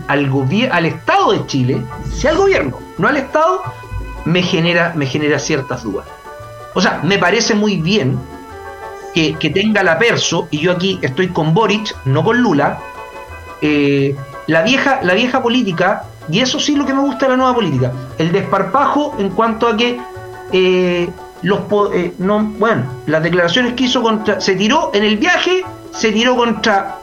al, 0.07 0.29
al 0.71 0.85
Estado 0.85 1.31
de 1.33 1.45
Chile, 1.47 1.81
sea 2.13 2.31
al 2.31 2.37
gobierno, 2.37 2.79
no 2.97 3.07
al 3.07 3.17
Estado, 3.17 3.61
me 4.25 4.41
genera, 4.41 4.93
me 4.95 5.05
genera 5.05 5.39
ciertas 5.39 5.83
dudas. 5.83 6.05
O 6.73 6.81
sea, 6.81 6.99
me 7.03 7.17
parece 7.17 7.53
muy 7.53 7.77
bien 7.77 8.17
que, 9.13 9.35
que 9.35 9.49
tenga 9.49 9.81
la 9.83 9.97
perso, 9.97 10.47
y 10.51 10.59
yo 10.59 10.73
aquí 10.73 10.99
estoy 11.01 11.29
con 11.29 11.53
Boric, 11.53 11.95
no 12.05 12.23
con 12.23 12.37
Lula, 12.41 12.79
eh, 13.61 14.15
la 14.47 14.61
vieja 14.61 14.99
la 15.01 15.13
vieja 15.13 15.41
política 15.41 16.03
y 16.29 16.39
eso 16.41 16.59
sí 16.59 16.75
lo 16.75 16.85
que 16.85 16.93
me 16.93 16.99
gusta 17.01 17.25
de 17.25 17.31
la 17.31 17.37
nueva 17.37 17.55
política 17.55 17.91
el 18.19 18.31
desparpajo 18.31 19.15
en 19.17 19.29
cuanto 19.29 19.67
a 19.67 19.75
que 19.77 19.97
eh, 20.51 21.09
los 21.41 21.61
eh, 21.93 22.13
no 22.19 22.43
bueno 22.43 22.83
las 23.07 23.23
declaraciones 23.23 23.73
que 23.73 23.85
hizo 23.85 24.03
contra 24.03 24.39
se 24.41 24.55
tiró 24.55 24.91
en 24.93 25.03
el 25.03 25.17
viaje 25.17 25.63
se 25.95 26.11
tiró 26.11 26.35
contra 26.35 26.97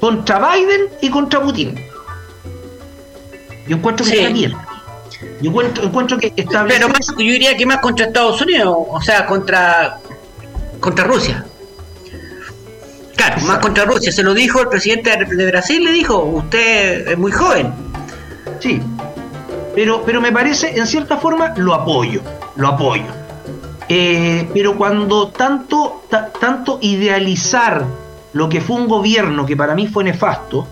contra 0.00 0.38
Biden 0.54 0.82
y 1.00 1.10
contra 1.10 1.40
Putin 1.40 1.74
yo 3.66 3.76
encuentro 3.76 4.04
que 4.06 4.12
Sí. 4.12 4.18
está 4.18 4.32
bien 4.32 4.52
yo 5.40 5.50
encuentro, 5.50 5.84
encuentro 5.84 6.18
que 6.18 6.32
establece 6.36 6.78
Pero 6.80 6.92
más, 6.92 7.06
yo 7.08 7.16
diría 7.16 7.56
que 7.56 7.64
más 7.66 7.78
contra 7.78 8.06
Estados 8.06 8.40
Unidos, 8.42 8.76
o 8.90 9.00
sea, 9.00 9.24
contra 9.26 9.98
contra 10.80 11.04
Rusia. 11.04 11.44
Claro, 13.16 13.40
más 13.42 13.58
contra 13.60 13.86
Rusia. 13.86 14.12
Se 14.12 14.22
lo 14.22 14.34
dijo 14.34 14.60
el 14.60 14.68
presidente 14.68 15.10
de 15.16 15.46
Brasil, 15.46 15.82
le 15.82 15.90
dijo, 15.92 16.18
usted 16.18 17.08
es 17.08 17.18
muy 17.18 17.32
joven. 17.32 17.72
Sí, 18.60 18.78
pero, 19.74 20.02
pero 20.04 20.20
me 20.20 20.32
parece, 20.32 20.78
en 20.78 20.86
cierta 20.86 21.16
forma, 21.16 21.54
lo 21.56 21.72
apoyo, 21.74 22.20
lo 22.56 22.68
apoyo. 22.68 23.06
Eh, 23.88 24.46
pero 24.52 24.76
cuando 24.76 25.28
tanto, 25.28 26.02
ta- 26.10 26.30
tanto 26.38 26.78
idealizar 26.82 27.84
lo 28.36 28.50
que 28.50 28.60
fue 28.60 28.76
un 28.76 28.86
gobierno 28.86 29.46
que 29.46 29.56
para 29.56 29.74
mí 29.74 29.86
fue 29.86 30.04
nefasto, 30.04 30.66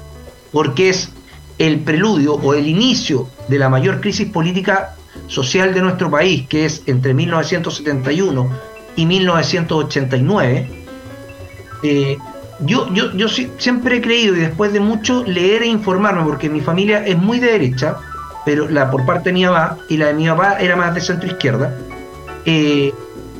porque 0.53 0.91
es 0.91 1.09
el 1.57 1.81
preludio 1.81 2.35
o 2.35 2.53
el 2.53 2.69
inicio 2.69 3.29
de 3.49 3.59
la 3.59 3.71
mayor 3.71 4.03
crisis 4.03 4.29
política 4.29 4.95
social 5.29 5.73
de 5.73 5.81
nuestro 5.81 6.11
país, 6.11 6.47
que 6.47 6.67
es 6.67 6.83
entre 6.85 7.15
1971 7.15 8.51
y 8.97 9.07
1989, 9.07 10.69
eh, 11.85 12.19
yo, 12.61 12.93
yo, 12.93 13.13
yo 13.13 13.29
siempre 13.29 13.97
he 13.97 14.01
creído, 14.03 14.37
y 14.37 14.41
después 14.41 14.75
de 14.75 14.81
mucho 14.81 15.25
leer 15.25 15.63
e 15.63 15.67
informarme, 15.67 16.23
porque 16.23 16.51
mi 16.51 16.61
familia 16.61 17.07
es 17.07 17.17
muy 17.17 17.41
de 17.41 17.53
derecha, 17.53 17.97
pero 18.45 18.69
la 18.69 18.91
por 18.91 19.07
parte 19.07 19.31
de 19.31 19.33
mi 19.33 19.47
mamá 19.47 19.79
y 19.89 19.97
la 19.97 20.09
de 20.09 20.15
mi 20.15 20.29
papá 20.29 20.59
era 20.61 20.77
más 20.77 20.95
de 20.95 21.01
centro 21.01 21.27
izquierda, 21.27 21.75
eh, 22.45 22.93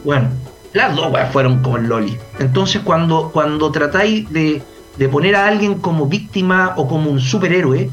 bueno, 0.03 0.29
las 0.75 0.95
dos 0.95 1.11
weas 1.13 1.33
fueron 1.33 1.63
como 1.63 1.79
el 1.79 1.87
Loli. 1.87 2.19
Entonces 2.39 2.83
cuando, 2.85 3.31
cuando 3.33 3.71
tratáis 3.71 4.31
de, 4.31 4.63
de 4.97 5.09
poner 5.09 5.37
a 5.37 5.47
alguien 5.47 5.77
como 5.77 6.07
víctima 6.07 6.75
o 6.77 6.87
como 6.87 7.11
un 7.11 7.21
superhéroe 7.21 7.91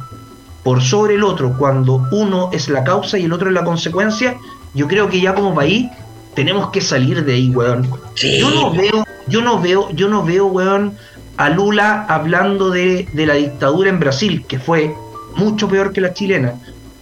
por 0.64 0.82
sobre 0.82 1.16
el 1.16 1.24
otro, 1.24 1.56
cuando 1.58 2.08
uno 2.12 2.50
es 2.52 2.70
la 2.70 2.84
causa 2.84 3.18
y 3.18 3.26
el 3.26 3.34
otro 3.34 3.48
es 3.50 3.54
la 3.54 3.64
consecuencia, 3.64 4.38
yo 4.74 4.88
creo 4.88 5.10
que 5.10 5.22
ya 5.22 5.34
como 5.36 5.54
país 5.54 5.90
tenemos 6.34 6.70
que 6.72 6.82
salir 6.82 7.24
de 7.24 7.34
ahí, 7.34 7.50
weón. 7.52 7.88
Sí. 8.16 8.40
Yo 8.40 8.50
no 8.50 8.72
veo, 8.72 9.06
yo 9.28 9.42
no 9.42 9.62
veo, 9.62 9.90
yo 9.92 10.08
no 10.10 10.24
veo, 10.24 10.48
weón, 10.48 10.96
a 11.38 11.50
Lula 11.50 12.06
hablando 12.10 12.72
de, 12.72 13.08
de 13.14 13.26
la 13.26 13.36
dictadura 13.36 13.90
en 13.90 14.00
Brasil, 14.00 14.46
que 14.48 14.60
fue 14.60 14.96
mucho 15.36 15.68
peor 15.68 15.94
que 15.94 16.02
la 16.02 16.14
chilena. 16.14 16.56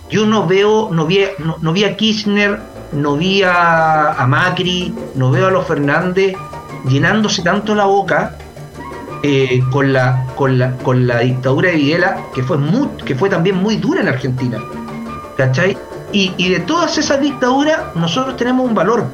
Yo 0.09 0.25
no 0.25 0.47
veo, 0.47 0.89
no 0.91 1.05
vi, 1.05 1.21
no, 1.37 1.57
no 1.61 1.71
vi 1.71 1.83
a 1.83 1.95
Kirchner, 1.95 2.59
no 2.91 3.17
vi 3.17 3.43
a, 3.43 4.13
a 4.13 4.27
Macri, 4.27 4.93
no 5.15 5.31
veo 5.31 5.47
a 5.47 5.51
los 5.51 5.67
Fernández 5.67 6.35
llenándose 6.87 7.41
tanto 7.41 7.75
la 7.75 7.85
boca 7.85 8.37
eh, 9.21 9.61
con, 9.71 9.91
la, 9.91 10.25
con, 10.35 10.57
la, 10.57 10.71
con 10.77 11.05
la 11.05 11.19
dictadura 11.19 11.69
de 11.71 11.75
Videla, 11.75 12.23
que 12.33 12.41
fue, 12.43 12.57
muy, 12.57 12.87
que 13.05 13.15
fue 13.15 13.29
también 13.29 13.57
muy 13.57 13.75
dura 13.77 14.01
en 14.01 14.07
Argentina. 14.07 14.59
¿Cachai? 15.37 15.77
Y, 16.11 16.33
y 16.37 16.49
de 16.49 16.59
todas 16.61 16.97
esas 16.97 17.21
dictaduras, 17.21 17.95
nosotros 17.95 18.37
tenemos 18.37 18.67
un 18.67 18.73
valor 18.73 19.07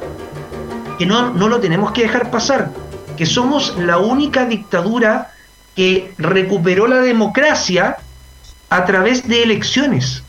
que 0.98 1.06
no, 1.06 1.30
no 1.32 1.48
lo 1.48 1.60
tenemos 1.60 1.92
que 1.92 2.02
dejar 2.02 2.30
pasar, 2.30 2.70
que 3.16 3.26
somos 3.26 3.76
la 3.78 3.98
única 3.98 4.46
dictadura 4.46 5.32
que 5.74 6.14
recuperó 6.16 6.86
la 6.86 6.98
democracia 6.98 7.98
a 8.70 8.84
través 8.84 9.28
de 9.28 9.42
elecciones. 9.42 10.22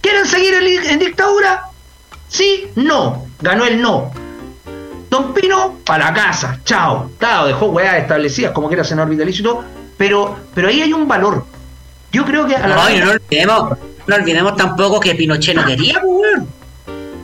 ¿Quieren 0.00 0.26
seguir 0.26 0.54
en, 0.54 0.90
en 0.90 0.98
dictadura? 0.98 1.64
Sí, 2.34 2.66
no. 2.74 3.26
Ganó 3.40 3.64
el 3.64 3.80
no. 3.80 4.10
Don 5.08 5.32
Pino, 5.32 5.76
para 5.86 6.06
la 6.06 6.14
casa, 6.14 6.58
chao. 6.64 7.12
Claro, 7.16 7.46
dejó 7.46 7.66
weas 7.66 7.94
establecidas 7.94 8.50
como 8.50 8.68
que 8.68 8.74
era 8.74 8.82
senador 8.82 9.08
vitalicio 9.08 9.42
y 9.42 9.44
todo, 9.44 9.64
pero, 9.96 10.36
pero 10.52 10.66
ahí 10.66 10.82
hay 10.82 10.92
un 10.92 11.06
valor. 11.06 11.46
Yo 12.10 12.24
creo 12.24 12.44
que 12.44 12.56
a 12.56 12.66
la 12.66 12.74
No, 12.74 13.04
no 13.06 13.12
olvidemos, 13.12 13.78
no 14.08 14.16
olvidemos 14.16 14.56
tampoco 14.56 14.98
que 14.98 15.14
Pinochet 15.14 15.54
no 15.54 15.64
quería, 15.64 16.00
pues, 16.00 16.12
weón. 16.12 16.48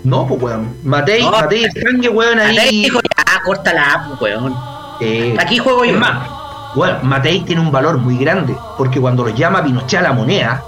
No, 0.05 0.29
pues 0.29 0.41
weón. 0.41 0.77
Matei, 0.85 1.23
No. 1.25 1.33
Matei 1.33 1.69
Franque, 1.73 2.09
weón, 2.09 2.39
ahí. 2.39 2.55
Matei 2.55 2.83
dijo, 2.83 3.01
ya, 3.03 3.43
córtala, 3.45 4.05
pues, 4.07 4.21
weón. 4.21 4.57
Eh, 5.01 5.35
Aquí 5.41 5.59
juego 5.59 5.85
yo. 5.85 5.95
Es 5.95 5.99
más, 5.99 6.29
bueno, 6.77 6.99
Matei 7.03 7.41
tiene 7.41 7.61
un 7.63 7.73
valor 7.73 7.99
muy 7.99 8.17
grande, 8.17 8.55
porque 8.79 9.01
cuando 9.01 9.25
lo 9.25 9.31
llama 9.31 9.65
Pinochet 9.65 9.99
a 9.99 10.03
la 10.03 10.13
moneda, 10.13 10.63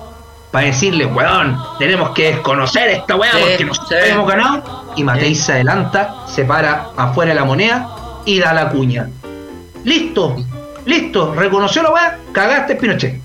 para 0.52 0.66
decirle, 0.66 1.06
weón, 1.06 1.58
tenemos 1.78 2.10
que 2.10 2.34
desconocer 2.34 2.90
esta 2.90 3.16
weá 3.16 3.32
Sí, 3.32 3.38
porque 3.40 3.64
nosotros 3.64 4.00
sí. 4.04 4.10
hemos 4.10 4.28
ganado, 4.28 4.84
y 4.94 5.02
Matei 5.02 5.34
se 5.34 5.52
adelanta, 5.52 6.14
se 6.26 6.44
para 6.44 6.88
afuera 6.96 7.30
de 7.30 7.40
la 7.40 7.44
moneda 7.44 7.88
y 8.26 8.38
da 8.38 8.52
la 8.52 8.68
cuña. 8.68 9.08
Listo, 9.82 10.36
listo, 10.84 11.34
reconoció 11.34 11.82
la 11.82 11.90
weá, 11.90 12.18
cagaste 12.32 12.76
Pinochet. 12.76 13.18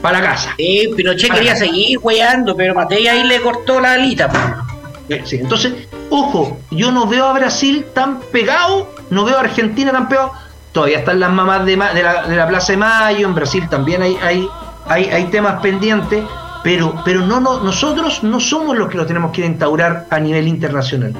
Para 0.00 0.20
la 0.20 0.30
casa. 0.30 0.54
Sí, 0.56 0.90
Pinochet 0.96 1.32
quería 1.32 1.54
seguir 1.54 1.98
weando, 2.02 2.56
pero 2.56 2.74
Matei 2.74 3.06
ahí 3.08 3.24
le 3.24 3.40
cortó 3.40 3.78
la 3.78 3.92
alita. 3.92 4.64
Eh, 5.10 5.22
sí, 5.24 5.36
entonces, 5.36 5.74
ojo, 6.08 6.58
yo 6.70 6.90
no 6.90 7.06
veo 7.06 7.26
a 7.26 7.34
Brasil 7.34 7.84
tan 7.94 8.20
pegado, 8.32 8.90
no 9.10 9.26
veo 9.26 9.36
a 9.36 9.40
Argentina 9.40 9.92
tan 9.92 10.08
pegado. 10.08 10.32
Todavía 10.72 10.98
están 10.98 11.20
las 11.20 11.30
mamás 11.30 11.66
de, 11.66 11.76
de, 11.76 12.02
la, 12.02 12.26
de 12.26 12.36
la 12.36 12.48
Plaza 12.48 12.72
de 12.72 12.78
Mayo, 12.78 13.28
en 13.28 13.34
Brasil 13.34 13.68
también 13.68 14.02
hay, 14.02 14.16
hay, 14.22 14.48
hay, 14.88 15.04
hay 15.04 15.24
temas 15.24 15.60
pendientes, 15.60 16.24
pero, 16.64 16.94
pero 17.04 17.20
no, 17.20 17.40
no, 17.40 17.60
nosotros 17.60 18.22
no 18.22 18.40
somos 18.40 18.76
los 18.76 18.88
que 18.88 18.96
lo 18.96 19.04
tenemos 19.04 19.32
que 19.32 19.44
instaurar 19.44 20.06
a 20.08 20.18
nivel 20.18 20.48
internacional. 20.48 21.12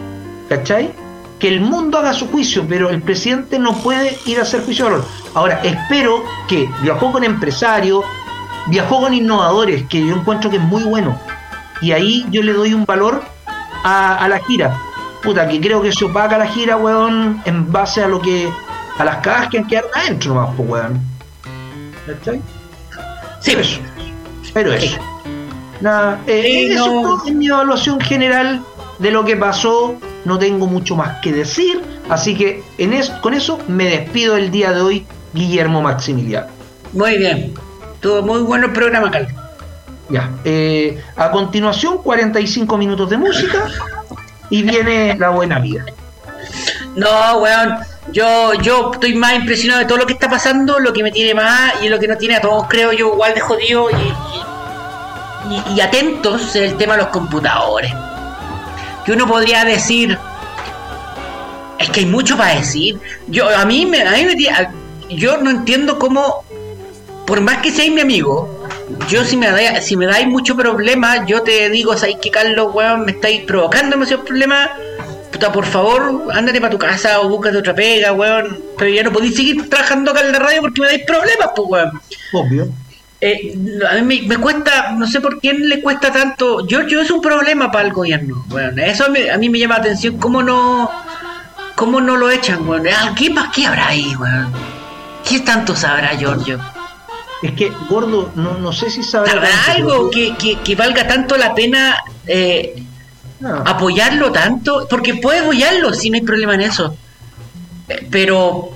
¿Cachai? 0.48 0.90
Que 1.38 1.48
el 1.48 1.60
mundo 1.60 1.98
haga 1.98 2.14
su 2.14 2.28
juicio, 2.28 2.64
pero 2.66 2.88
el 2.88 3.02
presidente 3.02 3.58
no 3.58 3.76
puede 3.76 4.16
ir 4.24 4.38
a 4.38 4.42
hacer 4.42 4.64
juicio 4.64 4.86
de 4.86 4.92
valor. 4.92 5.06
Ahora, 5.34 5.60
espero 5.62 6.24
que 6.48 6.66
viajó 6.80 7.12
con 7.12 7.24
empresarios, 7.24 8.02
viajó 8.68 9.00
con 9.00 9.12
innovadores, 9.12 9.84
que 9.86 10.00
yo 10.06 10.14
encuentro 10.14 10.48
que 10.48 10.56
es 10.56 10.62
muy 10.62 10.82
bueno. 10.82 11.20
Y 11.82 11.92
ahí 11.92 12.26
yo 12.30 12.42
le 12.42 12.54
doy 12.54 12.72
un 12.72 12.86
valor 12.86 13.22
a, 13.84 14.14
a 14.16 14.28
la 14.28 14.38
gira. 14.38 14.74
Puta, 15.22 15.46
que 15.46 15.60
creo 15.60 15.82
que 15.82 15.92
se 15.92 16.06
opaca 16.06 16.38
la 16.38 16.46
gira, 16.46 16.78
weón, 16.78 17.42
en 17.44 17.70
base 17.70 18.02
a 18.02 18.08
lo 18.08 18.18
que 18.18 18.48
a 18.96 19.04
las 19.04 19.16
cajas 19.18 19.48
que 19.50 19.62
quedan 19.64 19.84
adentro 19.94 20.32
nomás, 20.32 20.54
pues, 20.56 20.70
weón. 20.70 21.00
¿Cachai? 22.06 22.40
Sí, 23.40 23.50
Pero 23.50 23.60
eso. 23.60 23.80
Pero 24.54 24.72
eso. 24.72 25.13
Nada, 25.80 26.20
eh, 26.26 26.42
Sí, 26.42 26.72
eso 26.72 26.86
no. 27.02 27.22
es 27.26 27.34
mi 27.34 27.48
evaluación 27.48 28.00
general 28.00 28.62
de 28.98 29.10
lo 29.10 29.24
que 29.24 29.36
pasó. 29.36 29.96
No 30.24 30.38
tengo 30.38 30.66
mucho 30.66 30.96
más 30.96 31.20
que 31.20 31.32
decir. 31.32 31.82
Así 32.08 32.34
que 32.36 32.62
en 32.78 32.92
es- 32.92 33.10
con 33.10 33.34
eso 33.34 33.58
me 33.68 33.84
despido 33.84 34.36
el 34.36 34.50
día 34.50 34.72
de 34.72 34.80
hoy, 34.80 35.06
Guillermo 35.32 35.82
Maximiliano. 35.82 36.46
muy 36.92 37.18
bien. 37.18 37.52
Tuvo 38.00 38.22
muy 38.22 38.40
bueno 38.42 38.66
el 38.66 38.72
programa, 38.72 39.10
Carlos. 39.10 39.32
Ya. 40.10 40.30
eh, 40.44 41.02
a 41.16 41.30
continuación, 41.30 41.98
45 42.02 42.76
minutos 42.76 43.08
de 43.10 43.16
música. 43.16 43.66
Y 44.50 44.62
viene 44.62 45.16
la 45.18 45.30
buena 45.30 45.58
vida. 45.58 45.84
No, 46.94 47.38
weón. 47.38 47.76
Yo, 48.12 48.52
yo 48.60 48.90
estoy 48.92 49.14
más 49.14 49.34
impresionado 49.34 49.80
de 49.80 49.86
todo 49.86 49.96
lo 49.96 50.06
que 50.06 50.12
está 50.12 50.28
pasando, 50.28 50.78
lo 50.78 50.92
que 50.92 51.02
me 51.02 51.10
tiene 51.10 51.34
más 51.34 51.72
y 51.82 51.88
lo 51.88 51.98
que 51.98 52.06
no 52.06 52.18
tiene 52.18 52.36
a 52.36 52.40
todos, 52.42 52.66
creo 52.68 52.92
yo, 52.92 53.14
igual 53.14 53.32
de 53.34 53.40
jodido 53.40 53.88
y, 53.90 53.94
y, 55.74 55.80
atentos 55.80 56.54
el 56.56 56.76
tema 56.76 56.94
de 56.94 57.02
los 57.02 57.08
computadores. 57.10 57.92
Que 59.04 59.12
uno 59.12 59.26
podría 59.26 59.64
decir, 59.64 60.18
es 61.78 61.90
que 61.90 62.00
hay 62.00 62.06
mucho 62.06 62.36
para 62.36 62.54
decir. 62.54 62.98
Yo, 63.28 63.48
a 63.48 63.64
mí 63.64 63.86
me, 63.86 64.02
a 64.02 64.12
mí 64.12 64.24
me 64.24 64.36
yo 65.16 65.36
no 65.38 65.50
entiendo 65.50 65.98
cómo, 65.98 66.44
por 67.26 67.40
más 67.40 67.58
que 67.58 67.70
seáis 67.70 67.92
mi 67.92 68.00
amigo, 68.00 68.66
yo 69.08 69.24
si 69.24 69.36
me, 69.36 69.80
si 69.82 69.96
me 69.96 70.06
dais 70.06 70.26
mucho 70.26 70.56
problema, 70.56 71.26
yo 71.26 71.42
te 71.42 71.68
digo, 71.70 71.96
¿sabes 71.96 72.16
que 72.20 72.30
Carlos, 72.30 72.74
weón, 72.74 73.04
me 73.04 73.12
estáis 73.12 73.42
provocando 73.42 73.96
demasiados 73.96 74.24
problemas? 74.24 74.70
Puta, 75.30 75.50
por 75.52 75.66
favor, 75.66 76.28
ándate 76.32 76.60
para 76.60 76.70
tu 76.70 76.78
casa 76.78 77.20
o 77.20 77.28
búscate 77.28 77.58
otra 77.58 77.74
pega, 77.74 78.12
weón. 78.12 78.60
Pero 78.78 78.90
ya 78.90 79.02
no 79.02 79.12
podéis 79.12 79.34
seguir 79.34 79.68
trabajando 79.68 80.12
acá 80.12 80.20
en 80.20 80.32
la 80.32 80.38
radio 80.38 80.60
porque 80.60 80.80
me 80.80 80.86
dais 80.86 81.04
problemas, 81.04 81.50
pues, 81.54 81.68
weón. 81.68 82.00
Obvio. 82.32 82.68
Eh, 83.20 83.54
a 83.90 83.94
mí 83.94 84.22
me, 84.22 84.28
me 84.28 84.38
cuesta, 84.38 84.92
no 84.92 85.06
sé 85.06 85.20
por 85.20 85.40
quién 85.40 85.68
le 85.68 85.80
cuesta 85.80 86.12
tanto. 86.12 86.66
Yo 86.66 86.80
es 86.80 87.10
un 87.10 87.20
problema 87.22 87.70
para 87.70 87.86
el 87.86 87.92
gobierno, 87.92 88.44
weón. 88.50 88.78
Eso 88.78 89.06
a 89.06 89.38
mí 89.38 89.48
me 89.48 89.58
llama 89.58 89.76
la 89.76 89.80
atención, 89.80 90.18
cómo 90.18 90.42
no, 90.42 90.90
cómo 91.74 92.00
no 92.00 92.16
lo 92.16 92.30
echan, 92.30 92.68
weón. 92.68 92.86
Ah, 92.88 93.14
¿Qué 93.16 93.30
más 93.30 93.48
qué 93.54 93.66
habrá 93.66 93.88
ahí, 93.88 94.14
weón? 94.16 94.52
¿Qué 95.26 95.40
tanto 95.40 95.74
sabrá 95.74 96.14
Giorgio? 96.16 96.60
Es 97.42 97.52
que, 97.52 97.72
gordo, 97.88 98.30
no, 98.36 98.58
no 98.58 98.72
sé 98.72 98.90
si 98.90 99.02
sabrá. 99.02 99.32
¿Habrá 99.32 99.48
tanto, 99.48 99.72
algo 99.72 100.10
que, 100.10 100.34
que, 100.36 100.58
que 100.60 100.74
valga 100.74 101.06
tanto 101.06 101.36
la 101.36 101.54
pena 101.54 101.96
eh, 102.26 102.82
No. 103.40 103.56
apoyarlo 103.66 104.32
tanto? 104.32 104.86
Porque 104.88 105.14
puede 105.14 105.40
apoyarlo, 105.40 105.92
si 105.94 106.10
no 106.10 106.16
hay 106.16 106.22
problema 106.22 106.54
en 106.54 106.62
eso. 106.62 106.96
Pero, 108.10 108.70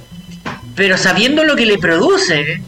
pero 0.75 0.97
sabiendo 0.99 1.45
lo 1.45 1.57
que 1.57 1.66
le 1.66 1.78
produce, 1.78 2.62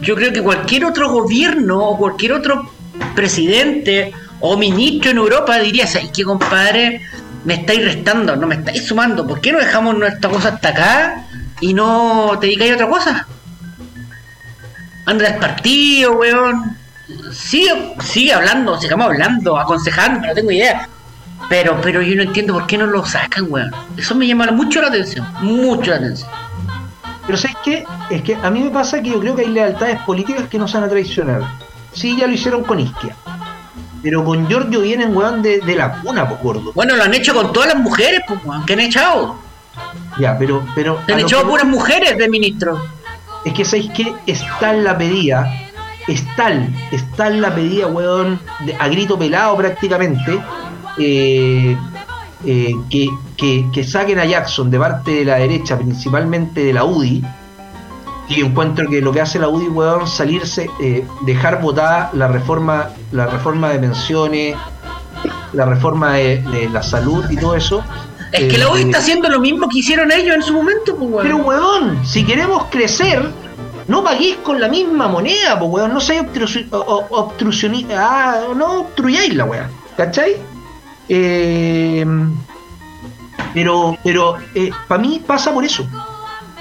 yo 0.00 0.14
creo 0.14 0.32
que 0.32 0.42
cualquier 0.42 0.84
otro 0.84 1.10
gobierno 1.10 1.78
o 1.78 1.98
cualquier 1.98 2.32
otro 2.32 2.70
presidente 3.14 4.12
o 4.40 4.56
ministro 4.56 5.10
en 5.10 5.18
Europa 5.18 5.58
diría, 5.58 5.86
¿sabes 5.86 6.10
qué, 6.12 6.24
compadre? 6.24 7.02
Me 7.44 7.54
estáis 7.54 7.84
restando, 7.84 8.36
no 8.36 8.46
me 8.46 8.56
estáis 8.56 8.86
sumando. 8.86 9.26
¿Por 9.26 9.40
qué 9.40 9.52
no 9.52 9.58
dejamos 9.58 9.96
nuestra 9.96 10.30
cosa 10.30 10.48
hasta 10.50 10.68
acá 10.68 11.24
y 11.60 11.74
no 11.74 12.36
te 12.40 12.46
dedicáis 12.46 12.72
a 12.72 12.74
otra 12.74 12.88
cosa? 12.88 13.26
Anda 15.06 15.28
al 15.28 15.38
partido, 15.38 16.18
weón. 16.18 16.76
Sigue, 17.32 17.94
sigue 18.04 18.34
hablando, 18.34 18.78
sigamos 18.78 19.06
hablando, 19.06 19.58
aconsejando, 19.58 20.28
no 20.28 20.34
tengo 20.34 20.50
idea. 20.50 20.88
Pero, 21.48 21.80
pero 21.80 22.02
yo 22.02 22.14
no 22.16 22.22
entiendo 22.22 22.52
por 22.52 22.66
qué 22.66 22.76
no 22.76 22.86
lo 22.86 23.04
sacan, 23.06 23.46
weón. 23.48 23.70
Eso 23.96 24.14
me 24.14 24.26
llama 24.26 24.50
mucho 24.50 24.82
la 24.82 24.88
atención, 24.88 25.26
mucho 25.40 25.90
la 25.92 25.96
atención. 25.96 26.28
Pero 27.28 27.38
¿sabes 27.38 27.56
qué? 27.62 27.84
Es 28.10 28.22
que 28.22 28.34
a 28.34 28.50
mí 28.50 28.60
me 28.60 28.70
pasa 28.70 29.00
que 29.00 29.10
yo 29.10 29.20
creo 29.20 29.36
que 29.36 29.42
hay 29.42 29.48
lealtades 29.52 30.00
políticas 30.00 30.48
que 30.48 30.58
no 30.58 30.66
se 30.66 30.78
van 30.78 30.84
a 30.84 30.88
traicionar. 30.88 31.42
Sí, 31.92 32.16
ya 32.18 32.26
lo 32.26 32.32
hicieron 32.32 32.64
con 32.64 32.80
Isquia. 32.80 33.14
Pero 34.02 34.24
con 34.24 34.48
Giorgio 34.48 34.80
vienen, 34.80 35.14
weón, 35.16 35.42
de, 35.42 35.60
de 35.60 35.74
la 35.76 36.00
cuna, 36.00 36.26
pues 36.28 36.40
gordo. 36.42 36.72
Bueno, 36.74 36.96
lo 36.96 37.02
han 37.04 37.12
hecho 37.14 37.34
con 37.34 37.52
todas 37.52 37.68
las 37.74 37.78
mujeres, 37.82 38.20
pues, 38.26 38.40
weón, 38.44 38.64
que 38.64 38.72
han 38.72 38.80
echado. 38.80 39.36
Ya, 40.18 40.36
pero... 40.38 40.64
pero 40.74 41.00
Se 41.06 41.12
han 41.12 41.20
echado 41.20 41.42
que- 41.42 41.48
puras 41.50 41.66
mujeres 41.66 42.16
de 42.16 42.28
ministro. 42.28 42.82
Es 43.44 43.52
que 43.52 43.64
¿sabéis 43.64 43.90
qué? 43.94 44.12
Está 44.26 44.74
en 44.74 44.82
la 44.84 44.96
pedida, 44.98 45.46
está, 46.08 46.50
está 46.90 47.28
en 47.28 47.40
la 47.42 47.54
pedida, 47.54 47.86
weón, 47.88 48.40
de- 48.60 48.74
a 48.74 48.88
grito 48.88 49.18
pelado 49.18 49.56
prácticamente, 49.56 50.40
eh, 50.98 51.76
eh, 52.44 52.74
que, 52.88 53.08
que, 53.36 53.66
que 53.72 53.84
saquen 53.84 54.18
a 54.18 54.24
Jackson 54.24 54.70
de 54.70 54.78
parte 54.78 55.10
de 55.10 55.24
la 55.24 55.36
derecha, 55.36 55.76
principalmente 55.76 56.64
de 56.64 56.72
la 56.72 56.84
UDI, 56.84 57.24
y 58.28 58.40
encuentro 58.42 58.88
que 58.88 59.00
lo 59.00 59.12
que 59.12 59.20
hace 59.20 59.38
la 59.38 59.48
UDI, 59.48 59.68
weón, 59.68 60.06
salirse, 60.06 60.68
eh, 60.80 61.04
dejar 61.22 61.60
votada 61.60 62.10
la 62.12 62.28
reforma, 62.28 62.90
la 63.10 63.26
reforma 63.26 63.70
de 63.70 63.78
pensiones, 63.78 64.56
la 65.52 65.64
reforma 65.64 66.14
de, 66.14 66.42
de 66.42 66.68
la 66.68 66.82
salud 66.82 67.24
y 67.30 67.36
todo 67.36 67.54
eso. 67.56 67.82
Es 68.32 68.52
que 68.52 68.58
la 68.58 68.70
UDI 68.70 68.82
eh, 68.82 68.84
está 68.84 68.98
haciendo 68.98 69.28
lo 69.30 69.40
mismo 69.40 69.68
que 69.68 69.78
hicieron 69.78 70.12
ellos 70.12 70.36
en 70.36 70.42
su 70.42 70.52
momento, 70.52 70.94
pues, 70.94 71.10
weón. 71.10 71.22
pero 71.22 71.36
weón, 71.38 72.06
si 72.06 72.24
queremos 72.24 72.66
crecer, 72.70 73.26
no 73.88 74.04
paguéis 74.04 74.36
con 74.36 74.60
la 74.60 74.68
misma 74.68 75.08
moneda, 75.08 75.58
pues 75.58 75.70
weón, 75.70 75.94
no 75.94 76.00
seáis 76.00 76.22
obstrucionistas, 76.70 77.98
ah, 77.98 78.42
no 78.54 78.80
obstruyáis 78.80 79.34
la 79.34 79.44
weá, 79.44 79.70
¿cachai? 79.96 80.36
Eh, 81.08 82.06
pero, 83.54 83.96
pero 84.04 84.36
para 84.86 85.00
mí 85.00 85.22
pasa 85.26 85.52
por 85.52 85.64
eso, 85.64 85.86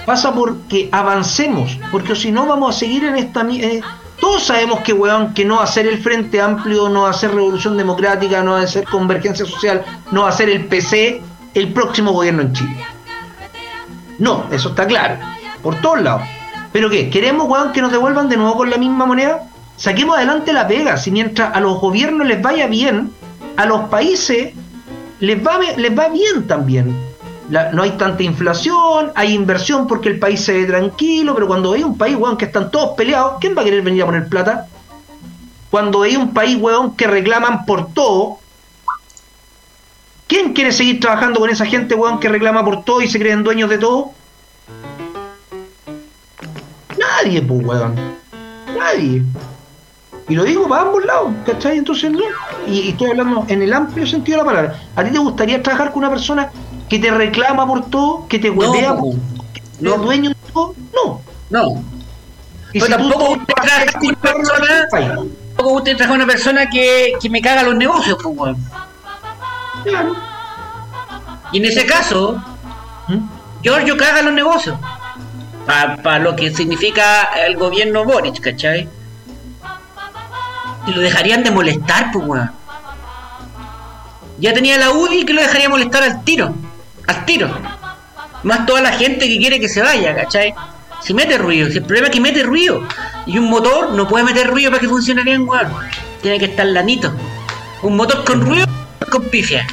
pasa 0.05 0.33
porque 0.33 0.89
avancemos, 0.91 1.77
porque 1.91 2.15
si 2.15 2.31
no 2.31 2.45
vamos 2.45 2.75
a 2.75 2.79
seguir 2.79 3.03
en 3.03 3.17
esta... 3.17 3.41
eh, 3.49 3.81
todos 4.19 4.43
sabemos 4.43 4.79
que, 4.79 4.93
weón, 4.93 5.33
que 5.33 5.45
no 5.45 5.65
ser 5.67 5.85
el 5.85 5.99
Frente 6.01 6.41
Amplio, 6.41 6.89
no 6.89 7.11
ser 7.13 7.35
Revolución 7.35 7.77
Democrática, 7.77 8.41
no 8.41 8.65
ser 8.65 8.85
Convergencia 8.85 9.45
Social, 9.45 9.85
no 10.11 10.31
ser 10.31 10.49
el 10.49 10.65
PC 10.65 11.21
el 11.53 11.71
próximo 11.71 12.13
gobierno 12.13 12.41
en 12.41 12.53
Chile. 12.53 12.85
No, 14.17 14.45
eso 14.51 14.69
está 14.69 14.87
claro. 14.87 15.17
Por 15.61 15.75
todos 15.81 16.01
lados. 16.01 16.23
¿Pero 16.71 16.89
qué? 16.89 17.09
¿Queremos, 17.09 17.47
weón, 17.47 17.71
que 17.71 17.81
nos 17.81 17.91
devuelvan 17.91 18.29
de 18.29 18.37
nuevo 18.37 18.57
con 18.57 18.69
la 18.69 18.77
misma 18.77 19.05
moneda? 19.05 19.43
Saquemos 19.75 20.17
adelante 20.17 20.53
la 20.53 20.67
pega. 20.67 20.97
Si 20.97 21.11
mientras 21.11 21.55
a 21.55 21.59
los 21.59 21.79
gobiernos 21.79 22.25
les 22.25 22.41
vaya 22.41 22.67
bien, 22.67 23.11
a 23.57 23.65
los 23.65 23.89
países 23.89 24.53
les 25.19 25.45
va, 25.45 25.59
les 25.59 25.97
va 25.97 26.09
bien 26.09 26.47
también. 26.47 26.95
No 27.49 27.81
hay 27.81 27.91
tanta 27.91 28.23
inflación, 28.23 29.11
hay 29.15 29.33
inversión 29.33 29.87
porque 29.87 30.09
el 30.09 30.19
país 30.19 30.41
se 30.41 30.53
ve 30.53 30.65
tranquilo, 30.65 31.33
pero 31.33 31.47
cuando 31.47 31.73
hay 31.73 31.83
un 31.83 31.97
país, 31.97 32.15
weón, 32.17 32.37
que 32.37 32.45
están 32.45 32.71
todos 32.71 32.95
peleados, 32.95 33.35
¿quién 33.39 33.55
va 33.57 33.61
a 33.61 33.65
querer 33.65 33.81
venir 33.81 34.03
a 34.03 34.05
poner 34.05 34.27
plata? 34.27 34.67
Cuando 35.71 36.03
hay 36.03 36.15
un 36.15 36.33
país, 36.33 36.57
weón, 36.59 36.95
que 36.95 37.07
reclaman 37.07 37.65
por 37.65 37.93
todo, 37.93 38.39
¿quién 40.27 40.53
quiere 40.53 40.71
seguir 40.71 40.99
trabajando 40.99 41.39
con 41.39 41.49
esa 41.49 41.65
gente, 41.65 41.95
weón, 41.95 42.19
que 42.19 42.29
reclama 42.29 42.63
por 42.63 42.83
todo 42.83 43.01
y 43.01 43.07
se 43.09 43.17
creen 43.17 43.43
dueños 43.43 43.69
de 43.69 43.77
todo? 43.77 44.11
Nadie, 46.97 47.41
pues, 47.41 47.65
weón. 47.65 47.95
Nadie. 48.77 49.23
Y 50.29 50.35
lo 50.35 50.43
digo 50.43 50.67
para 50.67 50.81
ambos 50.83 51.05
lados, 51.05 51.31
¿cachai? 51.45 51.77
Entonces, 51.77 52.11
no. 52.11 52.19
Y, 52.67 52.79
y 52.81 52.89
estoy 52.89 53.11
hablando 53.11 53.45
en 53.47 53.61
el 53.61 53.71
amplio 53.73 54.05
sentido 54.05 54.39
de 54.39 54.43
la 54.43 54.49
palabra. 54.51 54.79
¿A 54.95 55.03
ti 55.03 55.11
te 55.11 55.19
gustaría 55.19 55.63
trabajar 55.63 55.91
con 55.91 55.99
una 55.99 56.09
persona 56.09 56.51
que 56.89 56.99
te 56.99 57.09
reclama 57.11 57.65
por 57.65 57.89
todo, 57.89 58.27
que 58.27 58.37
te 58.39 58.49
huevea 58.49 58.89
No, 58.93 58.97
por 58.99 59.15
que 59.53 59.61
es 59.89 60.01
dueño 60.01 60.29
de 60.31 60.35
todo? 60.53 60.75
No. 60.93 61.21
No. 61.49 61.83
Y 62.73 62.79
Pero 62.81 62.85
si 62.85 62.91
tampoco 62.91 63.25
te- 63.25 63.31
usted 63.39 63.53
trabaja 63.53 63.91
con 63.93 64.05
una 64.07 64.19
persona, 64.19 64.87
tampoco 65.55 65.71
usted 65.77 65.95
trabaja 65.97 66.15
una 66.15 66.25
persona 66.27 66.69
que, 66.69 67.13
que 67.21 67.29
me 67.29 67.41
caga 67.41 67.63
los 67.63 67.75
negocios, 67.75 68.17
pues, 68.21 68.37
weón. 68.37 68.57
Claro. 69.85 70.15
Y 71.53 71.57
en 71.59 71.65
ese 71.65 71.85
caso, 71.85 72.41
¿Mm? 73.07 73.19
Giorgio 73.63 73.95
caga 73.95 74.21
los 74.21 74.33
negocios. 74.33 74.77
Para 75.65 76.19
lo 76.19 76.35
que 76.35 76.53
significa 76.53 77.23
el 77.45 77.55
gobierno 77.57 78.03
Boric, 78.05 78.39
¿cachai? 78.41 78.87
Y 80.87 80.91
lo 80.91 81.01
dejarían 81.01 81.43
de 81.43 81.51
molestar, 81.51 82.11
pues, 82.11 82.25
weón. 82.25 82.51
Ya 84.39 84.53
tenía 84.53 84.77
la 84.77 84.91
UDI 84.91 85.25
que 85.25 85.33
lo 85.33 85.41
dejaría 85.41 85.69
molestar 85.69 86.03
al 86.03 86.23
tiro. 86.23 86.53
Al 87.07 87.25
tiro. 87.25 87.49
Más 88.43 88.65
toda 88.65 88.81
la 88.81 88.91
gente 88.91 89.27
que 89.27 89.37
quiere 89.37 89.59
que 89.59 89.67
se 89.67 89.81
vaya, 89.81 90.15
¿cachai? 90.15 90.53
Si 91.03 91.13
mete 91.13 91.37
ruido, 91.37 91.69
si 91.69 91.77
el 91.77 91.83
problema 91.83 92.07
es 92.07 92.13
que 92.13 92.21
mete 92.21 92.43
ruido. 92.43 92.81
Y 93.25 93.37
un 93.37 93.49
motor 93.49 93.91
no 93.91 94.07
puede 94.07 94.25
meter 94.25 94.47
ruido 94.47 94.71
para 94.71 94.81
que 94.81 94.87
funcione 94.87 95.23
bien, 95.23 95.47
weón. 95.47 95.67
Tiene 96.21 96.39
que 96.39 96.45
estar 96.45 96.65
lanito. 96.65 97.13
Un 97.81 97.95
motor 97.95 98.23
con 98.23 98.41
ruido, 98.41 98.65
con 99.09 99.23
pifia. 99.25 99.67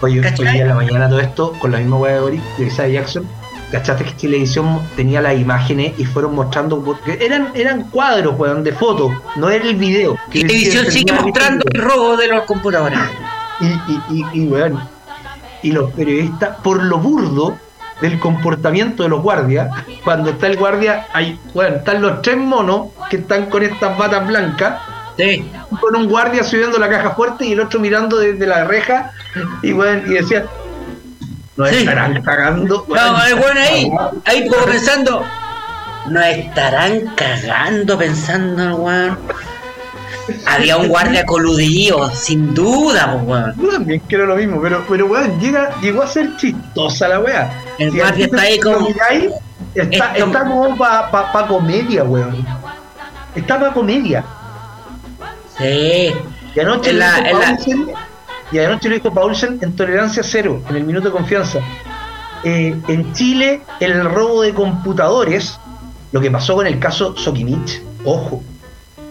Oye, 0.00 0.20
hoy 0.20 0.46
día 0.46 0.62
en 0.62 0.68
la 0.68 0.74
mañana 0.74 1.08
todo 1.08 1.20
esto, 1.20 1.52
con 1.58 1.72
la 1.72 1.78
misma 1.78 1.96
weá 1.96 2.14
de 2.14 2.20
Boris, 2.20 2.42
de 2.56 2.92
Jackson, 2.92 3.28
¿cachaste 3.70 4.04
que 4.04 4.12
Televisión 4.12 4.80
tenía 4.96 5.20
las 5.20 5.38
imágenes 5.38 5.92
y 5.98 6.04
fueron 6.04 6.34
mostrando, 6.34 6.98
eran, 7.06 7.50
eran 7.54 7.84
cuadros, 7.90 8.38
weón, 8.38 8.64
de 8.64 8.72
fotos, 8.72 9.12
no 9.36 9.50
era 9.50 9.64
el 9.64 9.76
video. 9.76 10.16
Y 10.32 10.42
Televisión 10.42 10.86
sigue 10.90 11.12
mostrando 11.12 11.64
el 11.72 11.82
robo 11.82 12.16
de 12.16 12.28
los 12.28 12.42
computadores. 12.44 12.98
Y, 13.60 13.66
y, 13.66 14.02
y, 14.10 14.42
y, 14.42 14.46
weón, 14.48 14.80
y 15.62 15.72
los 15.72 15.92
periodistas, 15.92 16.56
por 16.62 16.82
lo 16.82 16.98
burdo, 16.98 17.56
del 18.00 18.18
comportamiento 18.20 19.02
de 19.02 19.08
los 19.08 19.22
guardias. 19.22 19.70
Cuando 20.04 20.30
está 20.30 20.46
el 20.46 20.56
guardia, 20.56 21.06
hay, 21.12 21.38
bueno, 21.54 21.76
están 21.76 22.00
los 22.00 22.22
tres 22.22 22.36
monos 22.36 22.88
que 23.10 23.16
están 23.16 23.46
con 23.46 23.62
estas 23.62 23.96
batas 23.98 24.26
blancas, 24.26 24.80
Sí. 25.16 25.50
con 25.80 25.96
un 25.96 26.08
guardia 26.08 26.44
subiendo 26.44 26.78
la 26.78 26.88
caja 26.88 27.10
fuerte 27.10 27.44
y 27.44 27.50
el 27.52 27.58
otro 27.58 27.80
mirando 27.80 28.18
desde 28.18 28.46
la 28.46 28.62
reja 28.62 29.10
y, 29.62 29.72
bueno, 29.72 30.02
y 30.06 30.14
decía, 30.14 30.44
Sí. 31.66 31.76
estarán 31.78 32.22
cagando. 32.22 32.84
weón". 32.88 33.04
No, 33.12 33.24
el 33.26 33.34
bueno 33.36 33.60
ahí, 33.60 33.90
ahí 34.24 34.48
como 34.48 34.64
pensando, 34.66 35.24
no 36.08 36.20
estarán 36.22 37.14
cagando 37.16 37.98
pensando 37.98 38.76
weón. 38.76 39.18
Había 40.46 40.76
un 40.76 40.88
guardia 40.88 41.24
coludido, 41.24 42.10
sin 42.10 42.52
duda, 42.54 43.12
pues 43.12 43.24
weón. 43.26 43.54
Yo 43.60 43.68
también 43.70 44.02
quiero 44.08 44.26
lo 44.26 44.36
mismo, 44.36 44.60
pero, 44.60 44.84
pero 44.88 45.06
weón, 45.06 45.40
llega, 45.40 45.70
llegó 45.80 46.02
a 46.02 46.06
ser 46.06 46.36
chistosa 46.36 47.08
la 47.08 47.20
weá. 47.20 47.50
El 47.78 47.92
Si 47.92 47.98
guardia 47.98 48.26
está 48.26 48.42
ahí 48.42 48.58
como- 48.60 48.80
miráis, 48.88 49.30
Está, 49.74 50.16
está 50.16 50.40
como 50.44 50.76
para 50.76 51.10
pa, 51.10 51.32
pa 51.32 51.46
comedia, 51.46 52.02
weón. 52.04 52.44
Está 53.34 53.58
para 53.60 53.72
comedia. 53.72 54.24
Sí. 55.58 56.12
Y 56.54 56.60
anoche, 56.60 56.90
En 56.90 56.98
la- 56.98 57.18
en 57.18 57.38
la- 57.38 57.58
y 58.50 58.58
anoche 58.58 58.88
lo 58.88 58.94
dijo 58.94 59.12
Paulsen 59.12 59.58
en 59.60 59.74
Tolerancia 59.76 60.22
Cero, 60.22 60.62
en 60.68 60.76
el 60.76 60.84
Minuto 60.84 61.08
de 61.08 61.12
Confianza. 61.12 61.60
Eh, 62.44 62.76
en 62.88 63.12
Chile, 63.12 63.62
el 63.80 64.04
robo 64.04 64.42
de 64.42 64.54
computadores, 64.54 65.58
lo 66.12 66.20
que 66.20 66.30
pasó 66.30 66.54
con 66.54 66.66
el 66.66 66.78
caso 66.78 67.16
Sokimich, 67.16 67.82
ojo, 68.04 68.42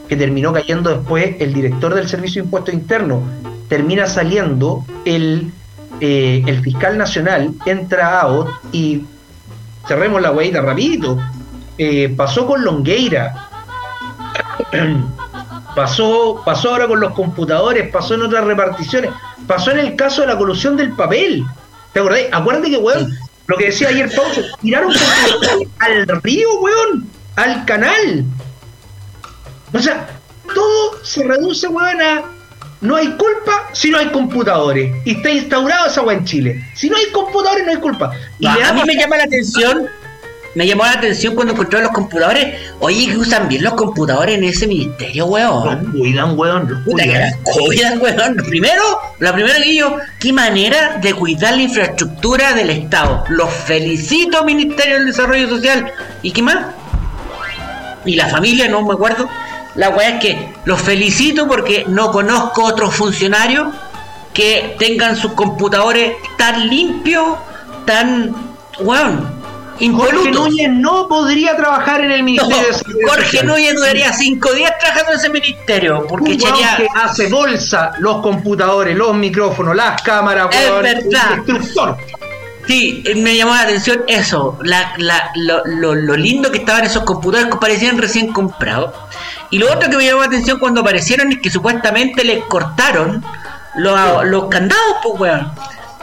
que 0.07 0.15
terminó 0.15 0.53
cayendo 0.53 0.89
después 0.89 1.35
el 1.39 1.53
director 1.53 1.93
del 1.93 2.07
Servicio 2.07 2.41
de 2.41 2.45
Impuestos 2.45 2.73
Internos, 2.73 3.21
termina 3.67 4.07
saliendo 4.07 4.85
el, 5.05 5.51
eh, 5.99 6.43
el 6.47 6.61
fiscal 6.61 6.97
nacional, 6.97 7.53
entra 7.65 8.21
a 8.21 8.27
OT 8.27 8.49
y 8.71 9.05
cerremos 9.87 10.21
la 10.21 10.31
hueita 10.31 10.61
rapidito. 10.61 11.17
Eh, 11.77 12.11
pasó 12.15 12.47
con 12.47 12.63
Longueira, 12.63 13.49
pasó, 15.77 16.41
pasó 16.43 16.71
ahora 16.71 16.87
con 16.87 16.99
los 16.99 17.13
computadores, 17.13 17.87
pasó 17.91 18.15
en 18.15 18.23
otras 18.23 18.45
reparticiones, 18.45 19.11
pasó 19.45 19.69
en 19.69 19.77
el 19.77 19.95
caso 19.95 20.21
de 20.21 20.27
la 20.27 20.35
colusión 20.35 20.75
del 20.75 20.93
papel. 20.93 21.45
¿Te 21.93 21.99
acordás? 21.99 22.21
Acuérdate 22.31 22.71
que, 22.71 22.77
weón, 22.77 23.15
lo 23.45 23.57
que 23.57 23.65
decía 23.65 23.89
ayer 23.89 24.09
Paucho, 24.13 24.41
tiraron 24.59 24.91
computadores 24.91 25.67
al 25.77 26.07
río, 26.23 26.59
weón, 26.61 27.07
al 27.35 27.63
canal. 27.65 28.25
O 29.71 29.77
sea, 29.77 30.07
todo 30.51 31.03
se 31.03 31.23
reduce, 31.23 31.67
weón, 31.67 32.01
a 32.01 32.23
no 32.81 32.95
hay 32.95 33.09
culpa 33.11 33.69
si 33.73 33.91
no 33.91 33.99
hay 33.99 34.07
computadores. 34.07 34.95
Y 35.05 35.11
está 35.11 35.29
instaurado 35.29 35.87
esa 35.87 36.01
weá 36.01 36.17
en 36.17 36.25
Chile. 36.25 36.63
Si 36.75 36.89
no 36.89 36.97
hay 36.97 37.05
computadores, 37.11 37.65
no 37.65 37.71
hay 37.71 37.77
culpa. 37.77 38.11
Y 38.39 38.45
No, 38.45 38.51
a 38.51 38.73
mí 38.73 38.81
me 38.83 38.95
llama 38.95 39.17
la 39.17 39.25
atención, 39.25 39.87
me 40.57 40.65
llamó 40.65 40.85
la 40.85 40.93
atención 40.93 41.35
cuando 41.35 41.53
encontré 41.53 41.83
los 41.83 41.91
computadores. 41.91 42.59
Oye, 42.79 43.05
que 43.05 43.15
usan 43.15 43.47
bien 43.47 43.63
los 43.63 43.75
computadores 43.75 44.39
en 44.39 44.43
ese 44.43 44.65
ministerio, 44.65 45.27
weón. 45.27 45.83
Los 45.83 45.93
cuidan, 45.93 46.35
weón. 46.35 46.67
los 46.67 46.81
Puta 46.81 47.03
que 47.03 47.31
cuidan. 47.43 48.01
weón. 48.01 48.37
Primero, 48.37 48.81
la 49.19 49.33
primera 49.33 49.61
que 49.61 49.75
yo, 49.75 49.97
qué 50.19 50.33
manera 50.33 50.97
de 50.99 51.13
cuidar 51.13 51.55
la 51.55 51.61
infraestructura 51.61 52.53
del 52.53 52.71
Estado. 52.71 53.23
Los 53.29 53.53
felicito, 53.53 54.43
Ministerio 54.45 54.95
del 54.95 55.05
Desarrollo 55.05 55.47
Social. 55.47 55.91
¿Y 56.23 56.31
qué 56.31 56.41
más? 56.41 56.57
Y 58.03 58.15
la 58.15 58.25
familia, 58.25 58.67
no 58.67 58.81
me 58.81 58.95
acuerdo. 58.95 59.29
La 59.75 59.89
weá 59.89 60.09
es 60.15 60.19
que 60.19 60.53
los 60.65 60.81
felicito 60.81 61.47
porque 61.47 61.85
no 61.87 62.11
conozco 62.11 62.63
otros 62.63 62.95
funcionarios 62.95 63.75
que 64.33 64.75
tengan 64.79 65.17
sus 65.17 65.33
computadores 65.33 66.13
tan 66.35 66.67
limpios, 66.67 67.37
tan, 67.85 68.35
weón, 68.79 69.36
Jorge 69.77 69.85
impolutos. 69.85 70.31
Núñez 70.49 70.69
no 70.71 71.07
podría 71.07 71.55
trabajar 71.55 72.01
en 72.01 72.11
el 72.11 72.19
No, 72.19 72.25
Ministerio 72.25 72.67
de 72.67 72.73
Seguridad 72.73 73.07
Jorge. 73.09 73.43
Núñez 73.43 73.75
duraría 73.75 74.13
cinco 74.13 74.51
días 74.53 74.73
trabajando 74.79 75.11
en 75.13 75.17
ese 75.19 75.29
ministerio 75.29 76.05
porque 76.07 76.33
echaría 76.33 76.77
que 76.77 76.87
hace 76.95 77.27
bolsa 77.27 77.91
los 77.99 78.21
computadores, 78.21 78.95
los 78.97 79.13
micrófonos, 79.15 79.75
las 79.75 80.01
cámaras, 80.01 80.47
Es 80.55 80.71
verdad. 80.71 81.39
un 81.39 81.45
destructor. 81.45 81.97
Sí, 82.67 83.01
me 83.15 83.35
llamó 83.37 83.53
la 83.53 83.61
atención 83.61 84.03
eso, 84.07 84.59
la, 84.61 84.91
la- 84.97 85.31
lo, 85.35 85.63
lo- 85.65 85.95
lo 85.95 86.17
lindo 86.17 86.51
que 86.51 86.57
estaban 86.57 86.83
esos 86.83 87.03
computadores 87.03 87.49
que 87.53 87.59
parecían 87.59 87.97
recién 87.97 88.33
comprados. 88.33 88.93
Y 89.51 89.57
lo 89.59 89.71
otro 89.71 89.89
que 89.89 89.95
me 89.95 90.05
llamó 90.05 90.19
la 90.19 90.25
atención 90.27 90.59
cuando 90.59 90.81
aparecieron 90.81 91.31
es 91.31 91.39
que 91.39 91.49
supuestamente 91.49 92.25
les 92.25 92.43
cortaron 92.43 93.23
los, 93.77 94.25
los 94.25 94.47
candados, 94.49 94.83
pues 95.01 95.17
weón. 95.21 95.51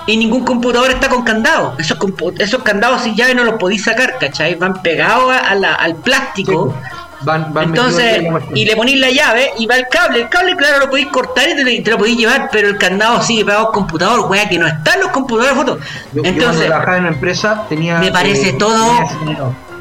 Y 0.07 0.17
ningún 0.19 0.45
computador 0.45 0.91
está 0.91 1.09
con 1.09 1.23
candado. 1.23 1.75
Esos, 1.79 1.97
esos 2.39 2.63
candados 2.63 3.03
sin 3.03 3.15
llave 3.15 3.35
no 3.35 3.45
los 3.45 3.55
podéis 3.55 3.85
sacar, 3.85 4.19
¿cachai? 4.19 4.55
Van 4.57 4.83
pegados 4.83 5.33
a- 5.33 5.39
a 5.39 5.55
la- 5.55 5.75
al 5.75 5.95
plástico. 5.97 6.75
Van, 7.23 7.55
van 7.55 7.65
Entonces, 7.71 8.23
y 8.55 8.67
le 8.67 8.77
ponéis 8.77 8.99
la 9.01 9.11
llave 9.11 9.53
y 9.59 9.65
va 9.67 9.77
el 9.77 9.87
cable. 9.89 10.21
El 10.23 10.29
cable, 10.29 10.55
claro, 10.57 10.81
lo 10.81 10.91
podéis 10.91 11.07
cortar 11.07 11.49
y 11.49 11.55
te, 11.57 11.65
lo- 11.65 11.83
te 11.83 11.91
lo 11.91 11.97
podéis 11.97 12.19
llevar, 12.19 12.51
pero 12.53 12.69
el 12.69 12.77
candado 12.77 13.23
sigue 13.23 13.47
pegado 13.47 13.69
al 13.69 13.73
computador, 13.73 14.31
weá, 14.31 14.47
que 14.47 14.59
no 14.59 14.67
están 14.67 15.01
los 15.01 15.09
computadores 15.11 15.57
foto. 15.57 15.79
Yo- 16.13 16.23
yo 16.23 16.29
Entonces, 16.29 16.67
trabajaba 16.67 16.97
en 16.99 17.05
una 17.05 17.13
empresa 17.15 17.65
tenía. 17.71 17.99
me 17.99 18.13
parece 18.13 18.51
eh, 18.51 18.57
todo- 18.59 19.09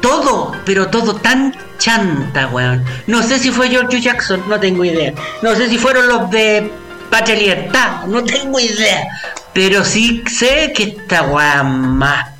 todo, 0.00 0.52
pero 0.64 0.88
todo 0.88 1.16
tan 1.16 1.54
chanta, 1.78 2.46
weón. 2.48 2.82
No 3.06 3.22
sé 3.22 3.38
si 3.38 3.50
fue 3.50 3.68
George 3.68 4.00
Jackson, 4.00 4.42
no 4.48 4.58
tengo 4.58 4.82
idea. 4.84 5.12
No 5.42 5.54
sé 5.54 5.68
si 5.68 5.76
fueron 5.76 6.08
los 6.08 6.30
de 6.30 6.70
Patria 7.10 7.36
Libertad, 7.36 8.04
no 8.06 8.22
tengo 8.24 8.58
idea. 8.58 9.02
Pero 9.54 9.84
sí 9.84 10.22
sé 10.26 10.72
que 10.74 10.82
esta 10.82 11.22
weá 11.22 11.62
más 11.62 12.34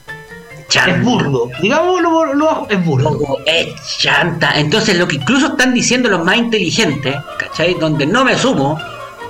chanta. 0.68 0.96
Es 0.96 1.02
burdo. 1.02 1.48
Digámoslo 1.62 2.34
lo 2.34 2.68
es 2.68 2.84
burdo. 2.84 3.38
Es 3.46 3.68
chanta. 3.98 4.58
Entonces, 4.58 4.96
lo 4.96 5.06
que 5.06 5.16
incluso 5.16 5.48
están 5.48 5.72
diciendo 5.72 6.08
los 6.08 6.24
más 6.24 6.36
inteligentes, 6.36 7.16
¿cachai? 7.38 7.74
Donde 7.74 8.06
no 8.06 8.24
me 8.24 8.36
sumo, 8.36 8.78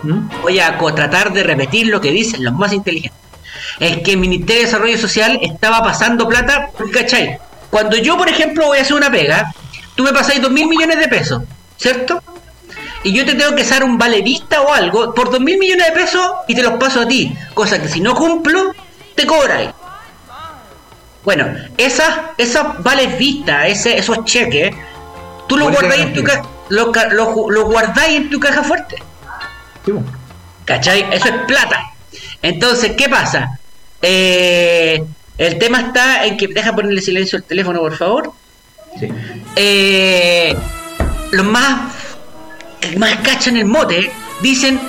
¿Mm? 0.02 0.42
voy 0.42 0.60
a 0.60 0.78
tratar 0.78 1.32
de 1.32 1.42
repetir 1.42 1.88
lo 1.88 2.00
que 2.00 2.10
dicen 2.10 2.42
los 2.44 2.54
más 2.54 2.72
inteligentes. 2.72 3.20
Es 3.78 3.98
que 3.98 4.12
el 4.12 4.18
Ministerio 4.18 4.62
de 4.62 4.66
Desarrollo 4.66 4.98
Social 4.98 5.38
estaba 5.42 5.82
pasando 5.82 6.28
plata, 6.28 6.70
¿cachai? 6.92 7.38
Cuando 7.70 7.96
yo, 7.96 8.16
por 8.16 8.28
ejemplo, 8.28 8.66
voy 8.66 8.78
a 8.78 8.82
hacer 8.82 8.96
una 8.96 9.10
pega, 9.10 9.52
tú 9.94 10.04
me 10.04 10.12
pasáis 10.12 10.40
dos 10.40 10.50
mil 10.50 10.68
millones 10.68 10.98
de 10.98 11.08
pesos, 11.08 11.42
¿cierto? 11.76 12.22
Y 13.04 13.12
yo 13.12 13.24
te 13.24 13.34
tengo 13.34 13.54
que 13.54 13.62
hacer 13.62 13.84
un 13.84 13.96
vale 13.98 14.22
vista 14.22 14.62
o 14.62 14.72
algo 14.72 15.14
por 15.14 15.30
dos 15.30 15.40
mil 15.40 15.58
millones 15.58 15.86
de 15.86 15.92
pesos 15.92 16.26
y 16.48 16.54
te 16.54 16.62
los 16.62 16.72
paso 16.74 17.00
a 17.02 17.06
ti. 17.08 17.32
Cosa 17.54 17.80
que 17.80 17.88
si 17.88 18.00
no 18.00 18.14
cumplo, 18.14 18.72
te 19.14 19.26
cobráis. 19.26 19.70
Bueno, 21.22 21.46
esas, 21.78 22.08
esas 22.38 22.82
vales 22.82 23.16
vistas, 23.18 23.66
ese, 23.68 23.96
esos 23.98 24.24
cheques, 24.24 24.74
tú 25.48 25.56
los 25.56 25.70
guardáis 25.70 26.02
en 26.02 26.12
tu 26.14 26.22
caja, 26.22 26.42
los, 26.68 26.88
los- 27.12 27.36
los 27.50 27.64
guardáis 27.64 28.16
en 28.16 28.30
tu 28.30 28.40
caja 28.40 28.62
fuerte. 28.62 28.96
Sí. 29.86 29.92
¿Cachai? 30.64 31.06
Eso 31.12 31.28
es 31.28 31.34
plata. 31.46 31.80
Entonces, 32.42 32.92
¿qué 32.96 33.08
pasa? 33.08 33.58
Eh, 34.02 35.02
el 35.38 35.58
tema 35.58 35.80
está 35.80 36.24
en 36.26 36.36
que. 36.36 36.48
Deja 36.48 36.74
ponerle 36.74 37.00
silencio 37.00 37.36
al 37.38 37.44
teléfono, 37.44 37.80
por 37.80 37.96
favor. 37.96 38.32
Sí. 38.98 39.08
Eh, 39.56 40.54
los 41.32 41.46
más. 41.46 41.92
Que 42.90 42.98
más 42.98 43.16
cachan 43.16 43.56
el 43.56 43.64
mote 43.66 44.10
dicen 44.40 44.80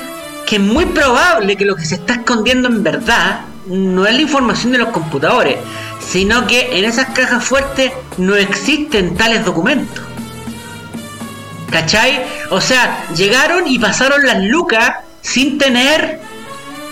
que 0.45 0.55
es 0.57 0.61
muy 0.61 0.85
probable 0.85 1.55
que 1.55 1.65
lo 1.65 1.75
que 1.75 1.85
se 1.85 1.95
está 1.95 2.13
escondiendo 2.15 2.67
en 2.67 2.83
verdad 2.83 3.41
no 3.67 4.05
es 4.05 4.13
la 4.13 4.21
información 4.21 4.71
de 4.73 4.77
los 4.77 4.89
computadores, 4.89 5.57
sino 5.99 6.45
que 6.45 6.77
en 6.77 6.85
esas 6.85 7.07
cajas 7.09 7.43
fuertes 7.43 7.91
no 8.17 8.35
existen 8.35 9.15
tales 9.15 9.43
documentos. 9.43 10.03
¿Cachai? 11.71 12.23
O 12.51 12.61
sea, 12.61 13.05
llegaron 13.15 13.67
y 13.67 13.79
pasaron 13.79 14.23
las 14.25 14.39
lucas 14.43 14.91
sin 15.21 15.57
tener 15.57 16.19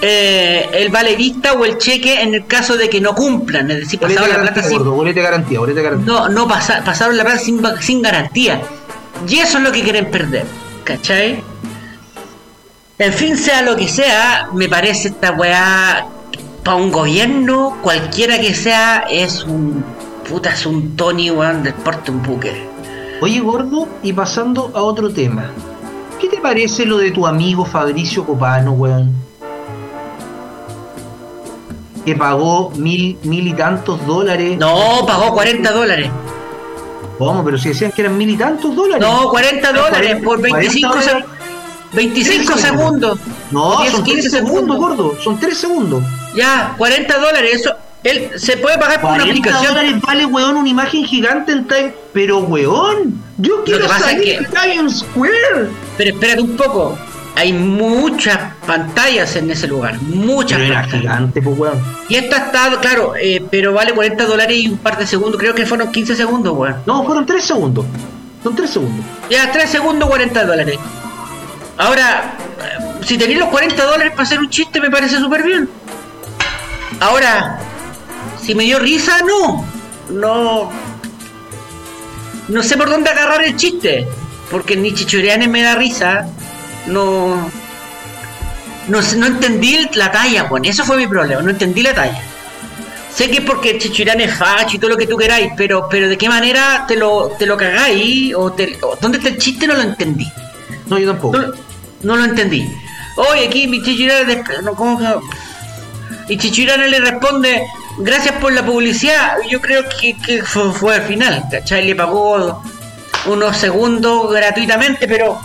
eh, 0.01 0.67
el 0.73 0.89
vale 0.89 1.15
vista 1.15 1.53
o 1.53 1.63
el 1.63 1.77
cheque 1.77 2.21
en 2.21 2.33
el 2.33 2.47
caso 2.47 2.75
de 2.75 2.89
que 2.89 2.99
no 2.99 3.13
cumplan. 3.13 3.69
Es 3.69 3.81
decir, 3.81 3.99
pasaron 3.99 4.29
la 4.29 4.35
plata 4.41 4.63
sin, 4.63 4.77
gordo, 4.79 4.91
garantía, 5.21 5.59
no, 6.05 6.27
no 6.29 6.47
pasa- 6.47 6.83
pasaron 6.83 7.15
la 7.15 7.23
plata 7.23 7.39
sin 7.79 8.01
garantía. 8.01 8.61
Y 9.29 9.37
eso 9.37 9.59
es 9.59 9.63
lo 9.63 9.71
que 9.71 9.83
quieren 9.83 10.09
perder. 10.09 10.45
¿Cachai? 10.83 11.43
En 12.99 13.13
fin, 13.13 13.37
sea 13.37 13.61
lo 13.61 13.75
que 13.75 13.87
sea, 13.87 14.49
me 14.53 14.69
parece 14.69 15.09
esta 15.09 15.31
weá 15.31 16.07
para 16.63 16.77
un 16.77 16.91
gobierno, 16.91 17.77
cualquiera 17.81 18.39
que 18.39 18.53
sea, 18.53 19.05
es 19.09 19.43
un. 19.43 19.83
Puta, 20.29 20.51
es 20.51 20.65
un 20.65 20.95
Tony, 20.95 21.29
weón, 21.31 21.63
del 21.63 21.73
porte 21.73 22.11
un 22.11 22.23
buque. 22.23 22.67
Oye, 23.21 23.39
gordo, 23.41 23.87
y 24.01 24.13
pasando 24.13 24.71
a 24.73 24.81
otro 24.81 25.11
tema. 25.11 25.51
¿Qué 26.19 26.29
te 26.29 26.37
parece 26.37 26.85
lo 26.85 26.97
de 26.97 27.11
tu 27.11 27.27
amigo 27.27 27.65
Fabricio 27.65 28.25
Copano, 28.25 28.71
weón? 28.71 29.13
Que 32.05 32.15
pagó 32.15 32.71
mil, 32.71 33.17
mil 33.23 33.47
y 33.47 33.53
tantos 33.53 34.05
dólares. 34.05 34.57
No, 34.57 35.05
pagó 35.05 35.33
40 35.33 35.71
dólares. 35.71 36.09
¿Cómo? 37.17 37.43
Pero 37.43 37.57
si 37.57 37.69
decían 37.69 37.91
que 37.91 38.01
eran 38.01 38.17
mil 38.17 38.29
y 38.29 38.37
tantos 38.37 38.75
dólares. 38.75 39.05
No, 39.07 39.29
40 39.29 39.67
Ah, 39.69 39.71
dólares 39.73 40.15
por 40.23 40.39
40 40.39 40.57
25, 40.59 41.01
se- 41.01 41.09
dólares. 41.09 41.25
25 41.93 42.53
13 42.53 42.67
segundos. 42.69 43.19
No, 43.51 43.81
10, 43.81 43.91
son 43.93 44.03
15 44.03 44.29
3 44.29 44.43
segundos, 44.43 44.77
gordo. 44.77 45.15
Son 45.21 45.39
3 45.39 45.57
segundos. 45.57 46.03
Ya, 46.35 46.73
40 46.77 47.17
dólares, 47.19 47.51
eso. 47.61 47.71
Él 48.03 48.31
se 48.35 48.57
puede 48.57 48.77
pagar 48.77 48.99
por 48.99 49.11
una 49.11 49.19
40 49.23 49.39
aplicación. 49.49 49.73
dólares 49.75 50.01
vale, 50.01 50.25
weón, 50.25 50.57
una 50.57 50.67
imagen 50.69 51.05
gigante 51.05 51.51
en 51.53 51.65
Time. 51.67 51.93
Pero, 52.13 52.39
weón, 52.39 53.23
yo 53.37 53.63
quiero 53.63 53.87
pasa 53.87 54.11
es 54.11 54.17
salir 54.17 54.39
que- 54.39 54.45
Times 54.73 54.99
Square. 54.99 55.69
Pero 55.97 56.09
espérate 56.09 56.41
un 56.41 56.57
poco. 56.57 56.97
Hay 57.35 57.51
muchas 57.51 58.37
pantallas 58.67 59.35
en 59.35 59.49
ese 59.49 59.67
lugar. 59.67 59.99
Muchas 60.01 60.59
Pero 60.59 60.71
era 60.71 60.81
pantallas. 60.81 61.01
gigante, 61.01 61.41
pues, 61.41 61.57
weón. 61.57 61.81
Y 62.07 62.15
esta 62.15 62.37
está, 62.37 62.79
claro, 62.79 63.13
eh, 63.19 63.43
pero 63.49 63.73
vale 63.73 63.91
40 63.93 64.25
dólares 64.25 64.57
y 64.57 64.67
un 64.69 64.77
par 64.77 64.97
de 64.97 65.07
segundos. 65.07 65.39
Creo 65.39 65.55
que 65.55 65.65
fueron 65.65 65.91
15 65.91 66.15
segundos, 66.15 66.55
weón. 66.55 66.75
No, 66.85 67.03
fueron 67.03 67.25
3 67.25 67.43
segundos. 67.43 67.85
Son 68.43 68.55
3 68.55 68.69
segundos. 68.69 69.05
Ya, 69.29 69.51
3 69.51 69.69
segundos, 69.69 70.07
40 70.09 70.45
dólares. 70.45 70.77
Ahora, 71.77 72.35
eh, 72.61 73.03
si 73.05 73.17
tenéis 73.17 73.39
los 73.39 73.49
40 73.49 73.83
dólares 73.83 74.11
para 74.11 74.23
hacer 74.23 74.39
un 74.39 74.49
chiste, 74.49 74.79
me 74.79 74.91
parece 74.91 75.17
súper 75.17 75.43
bien. 75.43 75.67
Ahora, 76.99 77.57
si 78.41 78.53
me 78.53 78.63
dio 78.65 78.77
risa, 78.79 79.17
no. 79.27 79.65
No. 80.09 80.71
No 82.47 82.61
sé 82.63 82.77
por 82.77 82.89
dónde 82.89 83.09
agarrar 83.09 83.43
el 83.43 83.55
chiste. 83.55 84.07
Porque 84.51 84.75
ni 84.75 84.93
Chichurianes 84.93 85.49
me 85.49 85.63
da 85.63 85.75
risa. 85.75 86.27
No. 86.87 87.49
No, 88.87 88.99
no 89.15 89.25
entendí 89.25 89.87
la 89.93 90.11
talla, 90.11 90.43
bueno, 90.43 90.67
eso 90.67 90.83
fue 90.83 90.97
mi 90.97 91.07
problema, 91.07 91.41
no 91.41 91.49
entendí 91.49 91.81
la 91.81 91.93
talla. 91.93 92.21
Sé 93.15 93.29
que 93.29 93.37
es 93.37 93.43
porque 93.43 93.77
Chichurán 93.77 94.19
es 94.19 94.35
facho 94.35 94.75
y 94.75 94.79
todo 94.79 94.91
lo 94.91 94.97
que 94.97 95.05
tú 95.05 95.15
queráis, 95.15 95.53
pero, 95.55 95.87
pero 95.89 96.09
de 96.09 96.17
qué 96.17 96.27
manera 96.27 96.85
te 96.87 96.95
lo, 96.95 97.31
te 97.37 97.45
lo 97.45 97.55
cagáis 97.55 98.33
o, 98.35 98.51
te, 98.51 98.77
o 98.81 98.97
dónde 98.99 99.19
está 99.19 99.29
el 99.29 99.37
chiste 99.37 99.67
no 99.67 99.75
lo 99.75 99.83
entendí. 99.83 100.29
No, 100.87 100.97
yo 100.97 101.11
tampoco. 101.11 101.37
No, 101.37 101.53
no 102.01 102.15
lo 102.17 102.25
entendí. 102.25 102.67
Oye, 103.15 103.47
aquí 103.47 103.67
mi 103.67 103.83
Chichurán 103.83 104.43
no, 104.63 104.73
¿cómo 104.73 104.97
que? 104.97 106.33
Y 106.33 106.37
Chichurán 106.37 106.89
le 106.89 106.99
responde, 106.99 107.67
gracias 107.99 108.35
por 108.35 108.51
la 108.51 108.65
publicidad. 108.65 109.37
Yo 109.49 109.61
creo 109.61 109.83
que, 109.87 110.17
que 110.17 110.43
fue, 110.43 110.71
fue 110.73 110.95
al 110.95 111.03
final, 111.03 111.43
¿cachai? 111.51 111.85
Le 111.85 111.95
pagó 111.95 112.63
unos 113.27 113.57
segundos 113.57 114.31
gratuitamente, 114.31 115.07
pero 115.07 115.39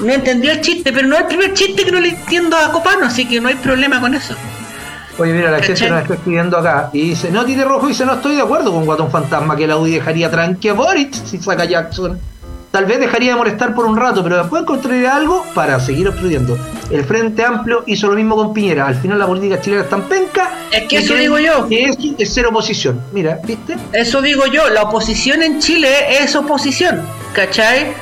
no 0.00 0.12
entendí 0.12 0.48
el 0.48 0.60
chiste, 0.60 0.92
pero 0.92 1.06
no 1.08 1.14
es 1.16 1.22
el 1.22 1.26
primer 1.26 1.54
chiste 1.54 1.84
que 1.84 1.92
no 1.92 2.00
le 2.00 2.10
entiendo 2.10 2.56
a 2.56 2.70
Copano, 2.70 3.06
así 3.06 3.26
que 3.26 3.40
no 3.40 3.48
hay 3.48 3.56
problema 3.56 4.00
con 4.00 4.14
eso. 4.14 4.34
Oye, 5.18 5.32
mira, 5.32 5.50
la 5.50 5.60
gente 5.60 5.90
nos 5.90 6.02
está 6.02 6.14
escribiendo 6.14 6.56
acá 6.56 6.90
y 6.92 7.10
dice, 7.10 7.30
no, 7.30 7.44
Tite 7.44 7.64
Rojo 7.64 7.88
dice, 7.88 8.06
no 8.06 8.14
estoy 8.14 8.36
de 8.36 8.42
acuerdo 8.42 8.72
con 8.72 8.84
Guatón 8.84 9.10
Fantasma, 9.10 9.56
que 9.56 9.66
la 9.66 9.76
UDI 9.76 9.94
dejaría 9.94 10.30
tranqui 10.30 10.68
a 10.68 10.74
Boric 10.74 11.12
si 11.12 11.38
saca 11.38 11.64
Jackson. 11.64 12.20
Tal 12.70 12.84
vez 12.84 13.00
dejaría 13.00 13.30
de 13.30 13.36
molestar 13.36 13.74
por 13.74 13.86
un 13.86 13.96
rato, 13.96 14.22
pero 14.22 14.36
después 14.36 14.62
encontraría 14.62 15.16
algo 15.16 15.44
para 15.54 15.80
seguir 15.80 16.06
obstruyendo. 16.06 16.56
El 16.90 17.02
Frente 17.02 17.42
Amplio 17.42 17.82
hizo 17.86 18.08
lo 18.08 18.14
mismo 18.14 18.36
con 18.36 18.52
Piñera. 18.52 18.86
Al 18.86 18.94
final 18.94 19.18
la 19.18 19.26
política 19.26 19.58
chilena 19.60 19.84
es 19.84 19.88
tan 19.88 20.02
penca. 20.02 20.52
Es 20.70 20.86
que 20.86 20.98
eso 20.98 21.14
digo 21.14 21.38
yo. 21.38 21.66
Que 21.66 21.84
es, 21.84 21.96
es 22.18 22.32
ser 22.32 22.46
oposición. 22.46 23.00
Mira, 23.12 23.40
¿viste? 23.42 23.74
Eso 23.92 24.20
digo 24.20 24.44
yo, 24.46 24.68
la 24.68 24.82
oposición 24.82 25.42
en 25.42 25.60
Chile 25.60 26.22
es 26.22 26.36
oposición, 26.36 27.00
¿cachai? 27.32 27.94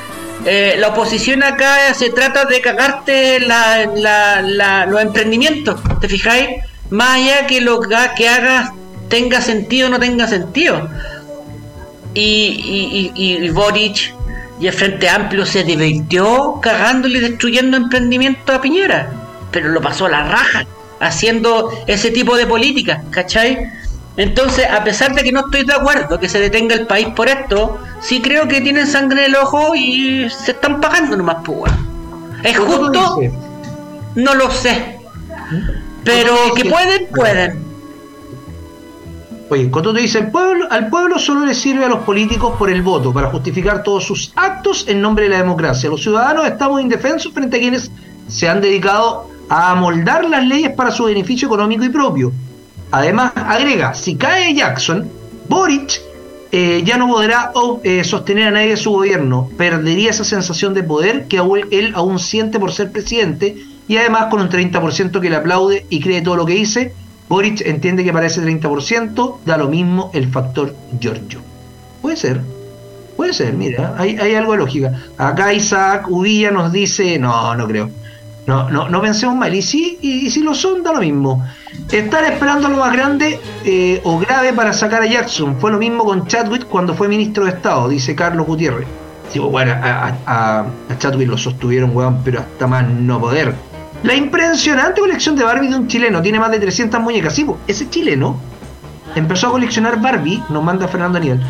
Eh, 0.49 0.75
la 0.79 0.87
oposición 0.87 1.43
acá 1.43 1.93
se 1.93 2.09
trata 2.09 2.45
de 2.45 2.61
cagarte 2.61 3.41
la, 3.41 3.85
la- 3.95 4.41
la- 4.41 4.85
los 4.85 5.01
emprendimientos, 5.01 5.77
¿te 5.99 6.07
fijáis? 6.07 6.47
Más 6.89 7.15
allá 7.17 7.45
que 7.47 7.59
lo 7.59 7.81
que 8.15 8.29
hagas 8.29 8.71
tenga 9.09 9.41
sentido 9.41 9.87
o 9.87 9.91
no 9.91 9.99
tenga 9.99 10.25
sentido. 10.25 10.89
Y, 12.13 12.21
y, 12.23 13.11
y- 13.13 13.45
y 13.45 13.49
Boric 13.49 14.13
y 14.59 14.67
el 14.67 14.73
Frente 14.73 15.09
Amplio 15.09 15.45
se 15.45 15.63
divirtió 15.65 16.59
cagándole 16.61 17.17
y 17.19 17.21
destruyendo 17.21 17.75
emprendimientos 17.77 18.55
a 18.55 18.61
Piñera, 18.61 19.11
pero 19.51 19.67
lo 19.69 19.81
pasó 19.81 20.05
a 20.05 20.09
la 20.09 20.23
raja, 20.29 20.65
haciendo 21.01 21.71
ese 21.87 22.09
tipo 22.09 22.37
de 22.37 22.47
política, 22.47 23.03
¿cachai? 23.11 23.69
Entonces, 24.17 24.65
a 24.69 24.83
pesar 24.83 25.13
de 25.13 25.23
que 25.23 25.31
no 25.31 25.41
estoy 25.41 25.63
de 25.63 25.73
acuerdo 25.73 26.19
que 26.19 26.27
se 26.27 26.39
detenga 26.39 26.73
el 26.73 26.87
país 26.87 27.07
por 27.09 27.29
esto, 27.29 27.77
sí 28.01 28.19
creo 28.19 28.47
que 28.47 28.61
tienen 28.61 28.87
sangre 28.87 29.25
en 29.25 29.31
el 29.31 29.35
ojo 29.35 29.75
y 29.75 30.27
se 30.29 30.51
están 30.51 30.81
pagando 30.81 31.15
nomás, 31.15 31.37
pues. 31.45 31.71
¿Es 32.43 32.57
¿Cómo 32.57 32.77
justo? 32.77 33.19
No 34.15 34.33
lo 34.33 34.49
sé. 34.49 34.97
Pero 36.03 36.35
¿Cómo 36.35 36.53
que 36.55 36.65
pueden, 36.65 37.07
pueden. 37.13 37.67
Oye, 39.49 39.69
Cototo 39.69 39.99
dice, 39.99 40.19
el 40.19 40.31
pueblo, 40.31 40.67
al 40.71 40.89
pueblo 40.89 41.19
solo 41.19 41.45
le 41.45 41.53
sirve 41.53 41.85
a 41.85 41.87
los 41.87 41.99
políticos 41.99 42.55
por 42.57 42.69
el 42.71 42.81
voto, 42.81 43.13
para 43.13 43.29
justificar 43.29 43.83
todos 43.83 44.03
sus 44.03 44.33
actos 44.35 44.85
en 44.87 44.99
nombre 44.99 45.25
de 45.25 45.29
la 45.29 45.37
democracia. 45.37 45.89
Los 45.89 46.01
ciudadanos 46.01 46.47
estamos 46.47 46.81
indefensos 46.81 47.31
frente 47.31 47.57
a 47.57 47.59
quienes 47.59 47.91
se 48.27 48.49
han 48.49 48.61
dedicado 48.61 49.29
a 49.47 49.71
amoldar 49.71 50.25
las 50.25 50.43
leyes 50.43 50.71
para 50.71 50.91
su 50.91 51.05
beneficio 51.05 51.47
económico 51.47 51.85
y 51.85 51.89
propio. 51.89 52.33
Además, 52.91 53.33
agrega, 53.35 53.93
si 53.93 54.15
cae 54.15 54.53
Jackson, 54.53 55.09
Boric 55.49 56.01
eh, 56.51 56.81
ya 56.85 56.97
no 56.97 57.07
podrá 57.07 57.51
eh, 57.83 58.03
sostener 58.03 58.47
a 58.47 58.51
nadie 58.51 58.69
de 58.69 58.77
su 58.77 58.91
gobierno, 58.91 59.49
perdería 59.57 60.11
esa 60.11 60.23
sensación 60.23 60.73
de 60.73 60.83
poder 60.83 61.27
que 61.27 61.41
él 61.71 61.91
aún 61.95 62.19
siente 62.19 62.59
por 62.59 62.71
ser 62.71 62.91
presidente 62.91 63.57
y 63.87 63.97
además 63.97 64.27
con 64.29 64.41
un 64.41 64.49
30% 64.49 65.19
que 65.19 65.29
le 65.29 65.35
aplaude 65.35 65.85
y 65.89 65.99
cree 65.99 66.21
todo 66.21 66.37
lo 66.37 66.45
que 66.45 66.53
dice, 66.53 66.93
Boric 67.27 67.61
entiende 67.61 68.05
que 68.05 68.13
para 68.13 68.27
ese 68.27 68.41
30% 68.41 69.39
da 69.45 69.57
lo 69.57 69.67
mismo 69.67 70.09
el 70.13 70.29
factor 70.31 70.73
Giorgio. 70.99 71.41
Puede 72.01 72.15
ser, 72.15 72.41
puede 73.17 73.33
ser, 73.33 73.53
mira, 73.53 73.95
hay, 73.97 74.17
hay 74.17 74.33
algo 74.35 74.53
de 74.53 74.59
lógica. 74.59 74.93
Acá 75.17 75.53
Isaac 75.53 76.09
Uvilla 76.09 76.51
nos 76.51 76.71
dice, 76.71 77.19
no, 77.19 77.55
no 77.55 77.67
creo. 77.67 77.89
No, 78.47 78.69
no, 78.69 78.87
no 78.89 79.01
pensemos 79.01 79.35
mal. 79.35 79.53
Y 79.53 79.61
si, 79.61 79.99
y, 80.01 80.25
y 80.25 80.29
si 80.31 80.41
lo 80.41 80.55
son, 80.55 80.81
da 80.81 80.93
lo 80.93 81.01
mismo. 81.01 81.45
Estar 81.91 82.23
esperando 82.23 82.69
lo 82.69 82.77
más 82.77 82.93
grande 82.93 83.39
eh, 83.65 84.01
o 84.05 84.17
grave 84.19 84.53
para 84.53 84.71
sacar 84.73 85.01
a 85.01 85.05
Jackson. 85.05 85.57
Fue 85.59 85.69
lo 85.71 85.77
mismo 85.77 86.05
con 86.05 86.25
Chadwick 86.27 86.65
cuando 86.67 86.93
fue 86.93 87.07
ministro 87.09 87.43
de 87.43 87.51
Estado, 87.51 87.87
dice 87.89 88.15
Carlos 88.15 88.47
Gutiérrez. 88.47 88.87
Bueno, 89.51 89.73
a, 89.73 90.13
a- 90.25 90.65
Chadwick 90.97 91.27
lo 91.27 91.37
sostuvieron, 91.37 91.95
weón, 91.95 92.21
pero 92.23 92.39
hasta 92.39 92.65
más 92.65 92.87
no 92.87 93.19
poder. 93.19 93.53
La 94.03 94.15
impresionante 94.15 95.01
colección 95.01 95.35
de 95.35 95.43
Barbie 95.43 95.67
de 95.67 95.75
un 95.75 95.87
chileno 95.87 96.21
tiene 96.21 96.39
más 96.39 96.49
de 96.51 96.59
300 96.59 97.01
muñecas. 97.01 97.33
Sí, 97.33 97.45
ese 97.67 97.89
chileno 97.89 98.37
empezó 99.15 99.47
a 99.47 99.51
coleccionar 99.51 99.99
Barbie, 100.01 100.41
nos 100.49 100.63
manda 100.63 100.87
Fernando 100.87 101.17
Aníbal, 101.17 101.41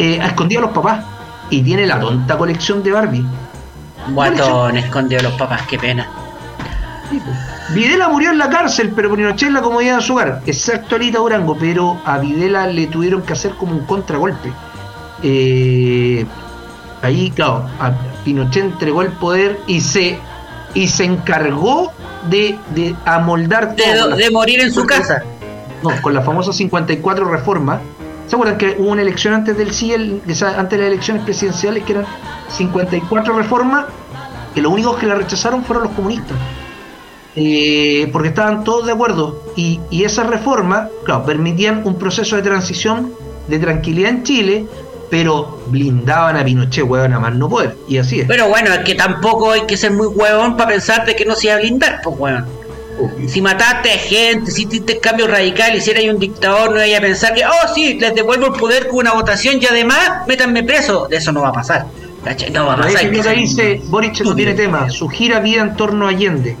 eh, 0.00 0.20
a 0.20 0.26
escondido 0.26 0.60
a 0.60 0.64
los 0.64 0.72
papás. 0.72 1.04
Y 1.50 1.62
tiene 1.62 1.86
la 1.86 2.00
tonta 2.00 2.36
colección 2.36 2.82
de 2.82 2.90
Barbie. 2.90 3.24
Guatón, 4.12 4.76
escondió 4.76 5.20
a 5.20 5.22
los 5.22 5.32
papás, 5.34 5.62
qué 5.68 5.78
pena. 5.78 6.08
Videla 7.74 8.08
murió 8.08 8.30
en 8.30 8.38
la 8.38 8.48
cárcel, 8.48 8.92
pero 8.94 9.14
Pinochet 9.14 9.48
en 9.48 9.54
la 9.54 9.62
comodidad 9.62 9.96
de 9.96 10.02
su 10.02 10.12
hogar. 10.14 10.42
Exacto, 10.46 10.96
Alita 10.96 11.18
Durango, 11.18 11.56
pero 11.58 12.00
a 12.04 12.18
Videla 12.18 12.66
le 12.66 12.86
tuvieron 12.86 13.22
que 13.22 13.32
hacer 13.32 13.52
como 13.52 13.72
un 13.72 13.84
contragolpe. 13.86 14.52
Eh, 15.22 16.24
ahí, 17.02 17.30
claro, 17.30 17.66
a 17.78 17.92
Pinochet 18.24 18.64
entregó 18.64 19.02
el 19.02 19.12
poder 19.12 19.58
y 19.66 19.80
se 19.80 20.18
y 20.74 20.86
se 20.88 21.04
encargó 21.04 21.92
de, 22.28 22.58
de 22.74 22.94
amoldar 23.04 23.74
De, 23.74 23.82
todo. 23.82 24.16
de 24.16 24.30
morir 24.30 24.60
en 24.60 24.72
su 24.72 24.84
casa. 24.86 25.22
No, 25.82 25.90
con 26.02 26.14
la 26.14 26.22
famosa 26.22 26.52
54 26.52 27.24
reforma. 27.24 27.80
¿Se 28.26 28.36
acuerdan 28.36 28.58
que 28.58 28.76
hubo 28.78 28.90
una 28.90 29.02
elección 29.02 29.34
antes 29.34 29.56
del 29.56 29.72
CIEL, 29.72 30.22
antes 30.56 30.70
de 30.70 30.84
las 30.84 30.86
elecciones 30.92 31.24
presidenciales, 31.24 31.82
que 31.82 31.92
eran 31.92 32.06
54 32.48 33.36
reformas, 33.36 33.86
que 34.54 34.62
los 34.62 34.72
únicos 34.72 34.96
que 34.98 35.06
la 35.06 35.16
rechazaron 35.16 35.64
fueron 35.64 35.84
los 35.84 35.92
comunistas? 35.94 36.36
Eh, 37.36 38.08
porque 38.12 38.28
estaban 38.28 38.64
todos 38.64 38.86
de 38.86 38.92
acuerdo. 38.92 39.42
Y, 39.56 39.80
y 39.90 40.04
esas 40.04 40.26
reformas, 40.26 40.88
claro, 41.04 41.24
permitían 41.24 41.82
un 41.84 41.96
proceso 41.96 42.36
de 42.36 42.42
transición 42.42 43.12
de 43.48 43.58
tranquilidad 43.58 44.10
en 44.10 44.22
Chile, 44.24 44.66
pero 45.10 45.60
blindaban 45.68 46.36
a 46.36 46.44
Pinochet, 46.44 46.84
weón, 46.84 47.12
a 47.12 47.20
más 47.20 47.34
no 47.34 47.48
poder. 47.48 47.76
Y 47.88 47.98
así 47.98 48.20
es. 48.20 48.26
Pero 48.28 48.48
bueno, 48.48 48.72
es 48.72 48.80
que 48.80 48.94
tampoco 48.94 49.52
hay 49.52 49.62
que 49.62 49.76
ser 49.76 49.92
muy 49.92 50.06
huevón 50.06 50.56
para 50.56 50.70
pensar 50.70 51.04
de 51.04 51.14
que 51.16 51.24
no 51.24 51.34
se 51.34 51.48
iba 51.48 51.56
a 51.56 51.58
blindar, 51.58 52.00
pues 52.02 52.16
weón. 52.18 52.46
Si 53.28 53.40
mataste 53.40 53.88
gente, 53.90 54.50
si 54.50 54.64
hiciste 54.64 54.98
cambio 55.00 55.26
radical 55.26 55.74
y 55.74 55.80
si 55.80 55.90
eres 55.90 56.12
un 56.12 56.18
dictador, 56.18 56.68
no 56.70 56.76
vaya 56.76 56.98
a 56.98 57.00
pensar 57.00 57.32
que, 57.32 57.46
oh 57.46 57.74
sí, 57.74 57.94
les 57.94 58.14
devuelvo 58.14 58.48
el 58.48 58.52
poder 58.60 58.88
con 58.88 58.98
una 58.98 59.14
votación 59.14 59.56
y 59.60 59.64
además 59.64 60.26
métanme 60.28 60.62
preso. 60.64 61.06
De 61.08 61.16
eso 61.16 61.32
no 61.32 61.40
va 61.40 61.48
a 61.48 61.52
pasar. 61.52 61.86
No 62.52 62.66
va 62.66 62.74
a 62.74 62.84
Ahí 62.84 62.94
pasar. 63.16 63.34
que 63.34 63.40
dice, 63.40 63.80
Boric 63.86 64.20
no 64.20 64.34
tiene 64.34 64.52
tema, 64.52 64.90
su 64.90 65.08
gira 65.08 65.40
vida 65.40 65.62
en 65.62 65.76
torno 65.76 66.06
a 66.06 66.10
Allende. 66.10 66.56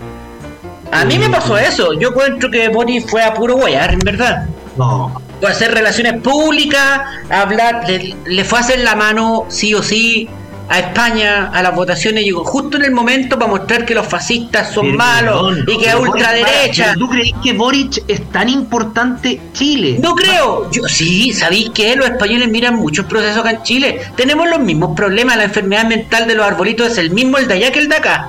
A 0.92 1.04
mí 1.04 1.18
me 1.18 1.28
pasó 1.28 1.56
eso. 1.56 1.92
Yo 1.94 2.08
encuentro 2.08 2.50
que 2.50 2.68
Boris 2.68 3.04
fue 3.08 3.22
a 3.22 3.32
puro 3.34 3.56
guayar, 3.56 3.92
en 3.94 4.00
verdad. 4.00 4.46
No, 4.76 5.20
Fue 5.40 5.48
a 5.48 5.52
hacer 5.52 5.72
relaciones 5.72 6.20
públicas, 6.22 7.00
a 7.28 7.40
hablar, 7.42 7.88
le, 7.88 8.16
le 8.24 8.44
fue 8.44 8.58
a 8.58 8.62
hacer 8.62 8.80
la 8.80 8.94
mano, 8.94 9.46
sí 9.48 9.74
o 9.74 9.82
sí, 9.82 10.28
a 10.70 10.78
España, 10.78 11.50
a 11.52 11.62
las 11.64 11.74
votaciones, 11.74 12.22
llegó 12.22 12.44
justo 12.44 12.76
en 12.76 12.84
el 12.84 12.92
momento 12.92 13.36
para 13.36 13.50
mostrar 13.50 13.84
que 13.84 13.92
los 13.92 14.06
fascistas 14.06 14.72
son 14.72 14.86
Pero, 14.86 14.98
malos 14.98 15.56
perdón, 15.56 15.64
y 15.66 15.78
que 15.78 15.88
es 15.88 15.94
ultraderecha. 15.96 16.94
¿Tú 16.94 17.08
crees 17.08 17.32
que 17.42 17.52
Boric 17.54 18.04
es 18.06 18.30
tan 18.30 18.48
importante 18.48 19.40
Chile? 19.52 19.96
No 20.00 20.14
creo. 20.14 20.70
Yo 20.70 20.84
sí, 20.84 21.32
¿sabéis 21.32 21.70
que 21.70 21.96
los 21.96 22.06
españoles 22.08 22.48
miran 22.48 22.76
muchos 22.76 23.06
procesos 23.06 23.38
acá 23.38 23.50
en 23.50 23.62
Chile? 23.64 24.00
Tenemos 24.14 24.48
los 24.48 24.60
mismos 24.60 24.94
problemas, 24.94 25.36
la 25.38 25.44
enfermedad 25.44 25.86
mental 25.86 26.28
de 26.28 26.36
los 26.36 26.46
arbolitos 26.46 26.92
es 26.92 26.98
el 26.98 27.10
mismo 27.10 27.38
el 27.38 27.48
de 27.48 27.54
allá 27.54 27.72
que 27.72 27.80
el 27.80 27.88
de 27.88 27.96
acá. 27.96 28.28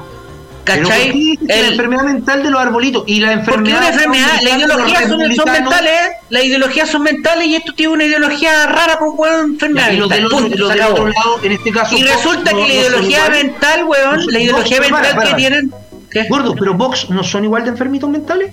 Pero 0.76 0.84
¿por 0.84 0.92
¿Cachai? 0.92 1.12
qué 1.12 1.18
dijiste 1.18 1.46
la 1.48 1.56
El- 1.56 1.66
enfermedad 1.72 2.04
mental 2.04 2.44
de 2.44 2.50
los 2.52 2.62
arbolitos 2.62 3.04
y 3.08 3.20
la 3.20 3.32
enfermedad 3.34 3.78
una 3.80 3.90
enfermedad, 3.90 4.28
los 4.42 4.54
ideologías 4.58 5.08
son, 5.08 5.52
mentales, 5.52 5.92
las 6.30 6.44
ideologías 6.44 6.90
son 6.90 7.04
mentales 7.04 7.48
y 7.48 7.56
esto 7.56 7.74
tiene 7.74 7.94
una 7.94 8.04
ideología 8.06 8.66
rara 8.68 8.98
con 8.98 9.10
weón 9.18 9.52
enfermedad 9.54 9.92
Y 9.92 9.98
los 9.98 10.10
del 10.10 10.26
otro, 10.26 10.38
Punto, 10.40 10.58
los 10.58 10.68
se 10.70 10.74
del 10.74 10.82
acabó. 10.84 10.94
otro 11.02 11.08
lado, 11.08 11.40
en 11.44 11.52
este 11.52 11.72
caso. 11.72 11.96
Y 11.98 12.04
resulta 12.04 12.52
no- 12.52 12.58
que 12.60 12.68
la 12.68 12.74
ideología 12.74 13.30
mental, 13.30 13.84
weón, 13.86 14.18
No, 14.26 14.32
la 14.32 14.40
ideología 14.40 14.78
para, 14.78 14.90
mental 14.92 15.16
para. 15.16 15.30
que 15.30 15.36
tienen. 15.36 15.74
¿Qué? 16.10 16.26
Gordo, 16.28 16.56
pero 16.56 16.74
Vox 16.74 17.10
no 17.10 17.24
son 17.24 17.46
igual 17.46 17.64
de 17.64 17.70
enfermitos 17.70 18.10
mentales. 18.10 18.52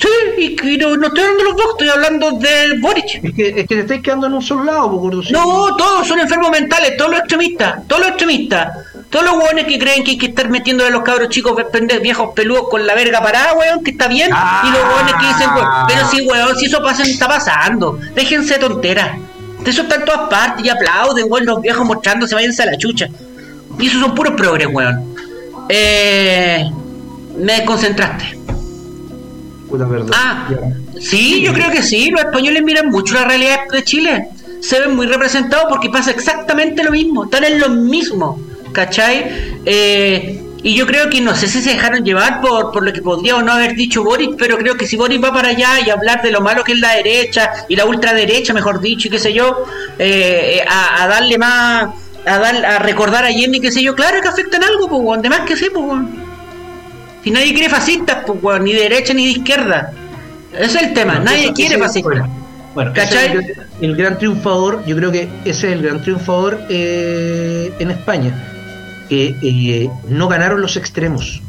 Sí, 0.00 0.08
y, 0.38 0.68
y 0.74 0.78
no, 0.78 0.96
no 0.96 1.08
estoy 1.08 1.24
hablando 1.24 1.42
de 1.42 1.44
los 1.44 1.54
Vox, 1.54 1.70
estoy 1.72 1.88
hablando 1.88 2.30
de 2.32 2.78
Boric. 2.80 3.24
Es 3.24 3.34
que, 3.34 3.48
es 3.48 3.54
que 3.54 3.74
te 3.74 3.80
estáis 3.80 4.02
quedando 4.02 4.28
en 4.28 4.34
un 4.34 4.42
solo 4.42 4.64
lado, 4.64 4.90
po, 4.90 4.96
gordo. 4.96 5.22
sí. 5.22 5.32
No, 5.32 5.76
todos 5.76 6.06
son 6.08 6.20
enfermos 6.20 6.50
mentales, 6.50 6.96
todos 6.96 7.10
los 7.10 7.20
extremistas, 7.20 7.86
todos 7.86 8.00
los 8.00 8.10
extremistas. 8.10 8.72
Todos 9.10 9.24
los 9.24 9.34
hueones 9.38 9.64
que 9.64 9.76
creen 9.76 10.04
que 10.04 10.12
hay 10.12 10.18
que 10.18 10.26
estar 10.26 10.48
metiéndole 10.48 10.88
a 10.88 10.92
los 10.92 11.02
cabros 11.02 11.30
chicos 11.30 11.60
pendejos 11.72 12.00
viejos 12.00 12.30
peludos 12.32 12.68
con 12.70 12.86
la 12.86 12.94
verga 12.94 13.20
parada, 13.20 13.54
weón, 13.54 13.82
que 13.82 13.90
está 13.90 14.06
bien. 14.06 14.30
Ah. 14.32 14.62
Y 14.64 14.70
los 14.70 14.82
hueones 14.84 15.14
que 15.14 15.26
dicen, 15.26 15.50
weón, 15.54 15.68
pero 15.88 16.06
si 16.08 16.20
weón, 16.22 16.56
si 16.56 16.66
eso 16.66 16.80
pasa, 16.80 17.02
está 17.02 17.26
pasando. 17.26 17.98
Déjense 18.14 18.54
de 18.54 18.60
tonteras. 18.60 19.18
Eso 19.66 19.82
está 19.82 19.96
en 19.96 20.04
todas 20.04 20.30
partes 20.30 20.64
y 20.64 20.68
aplauden, 20.68 21.26
weón, 21.28 21.44
los 21.44 21.60
viejos 21.60 21.84
mostrándose, 21.84 22.34
váyanse 22.36 22.62
a 22.62 22.66
la 22.66 22.78
chucha. 22.78 23.08
Y 23.80 23.88
esos 23.88 24.00
son 24.00 24.14
puros 24.14 24.34
progres, 24.34 24.68
weón. 24.70 25.14
Eh, 25.68 26.70
me 27.36 27.52
desconcentraste. 27.54 28.39
Puta, 29.70 29.88
perdón. 29.88 30.10
Ah, 30.14 30.48
Ya. 30.50 31.00
sí, 31.00 31.40
yo 31.42 31.52
creo 31.52 31.70
que 31.70 31.82
sí. 31.82 32.10
Los 32.10 32.20
españoles 32.22 32.62
miran 32.62 32.88
mucho 32.90 33.14
la 33.14 33.24
realidad 33.24 33.60
de 33.72 33.84
Chile. 33.84 34.26
Se 34.60 34.78
ven 34.80 34.94
muy 34.94 35.06
representados 35.06 35.66
porque 35.70 35.88
pasa 35.88 36.10
exactamente 36.10 36.82
lo 36.84 36.90
mismo. 36.90 37.24
Están 37.24 37.44
en 37.44 37.60
lo 37.60 37.68
mismo, 37.70 38.38
¿cachai? 38.72 39.30
Eh, 39.64 40.42
y 40.62 40.74
yo 40.74 40.86
creo 40.86 41.08
que 41.08 41.22
no 41.22 41.34
sé 41.34 41.46
si 41.48 41.62
se 41.62 41.70
dejaron 41.70 42.04
llevar 42.04 42.42
por, 42.42 42.70
por 42.70 42.82
lo 42.82 42.92
que 42.92 43.00
podría 43.00 43.36
o 43.36 43.42
no 43.42 43.52
haber 43.52 43.74
dicho 43.74 44.04
Boris, 44.04 44.30
pero 44.36 44.58
creo 44.58 44.76
que 44.76 44.86
si 44.86 44.96
Boris 44.96 45.22
va 45.22 45.32
para 45.32 45.48
allá 45.48 45.80
y 45.86 45.88
hablar 45.88 46.20
de 46.20 46.30
lo 46.30 46.42
malo 46.42 46.62
que 46.64 46.72
es 46.72 46.80
la 46.80 46.96
derecha 46.96 47.50
y 47.68 47.76
la 47.76 47.86
ultraderecha, 47.86 48.52
mejor 48.52 48.78
dicho, 48.80 49.08
y 49.08 49.10
qué 49.10 49.18
sé 49.18 49.32
yo, 49.32 49.64
eh, 49.98 50.62
a, 50.68 51.04
a 51.04 51.08
darle 51.08 51.38
más, 51.38 51.94
a, 52.26 52.38
dar, 52.38 52.66
a 52.66 52.78
recordar 52.80 53.24
a 53.24 53.28
Allende 53.28 53.56
y 53.56 53.60
qué 53.62 53.72
sé 53.72 53.82
yo, 53.82 53.94
claro 53.94 54.20
que 54.20 54.28
afectan 54.28 54.62
algo, 54.62 54.86
pues, 54.88 55.22
de 55.22 55.30
más 55.30 55.40
que 55.40 55.56
sí, 55.56 55.68
pues. 55.72 55.86
Si 57.22 57.30
nadie 57.30 57.52
quiere 57.52 57.68
fascistas, 57.68 58.24
pues, 58.26 58.38
weón, 58.42 58.64
ni 58.64 58.72
de 58.72 58.82
derecha 58.82 59.12
ni 59.14 59.24
de 59.26 59.32
izquierda. 59.32 59.92
Ese 60.52 60.64
es 60.64 60.82
el 60.84 60.94
tema, 60.94 61.14
Bueno, 61.16 61.30
nadie 61.30 61.52
quiere 61.52 61.78
fascistas. 61.78 62.12
Bueno, 62.12 62.28
bueno, 62.74 62.92
ese 62.92 63.00
¿Cachai? 63.02 63.26
es 63.26 63.32
el, 63.34 63.42
gran- 63.54 63.66
el 63.82 63.96
gran 63.96 64.18
triunfador, 64.18 64.84
yo 64.86 64.96
creo 64.96 65.12
que 65.12 65.28
ese 65.44 65.68
es 65.68 65.72
el 65.74 65.82
gran 65.82 66.02
triunfador 66.02 66.60
eh, 66.68 67.72
en 67.78 67.90
España. 67.90 68.46
Que 69.08 69.34
eh, 69.42 69.90
no 70.08 70.28
ganaron 70.28 70.60
los 70.60 70.76
extremos. 70.76 71.42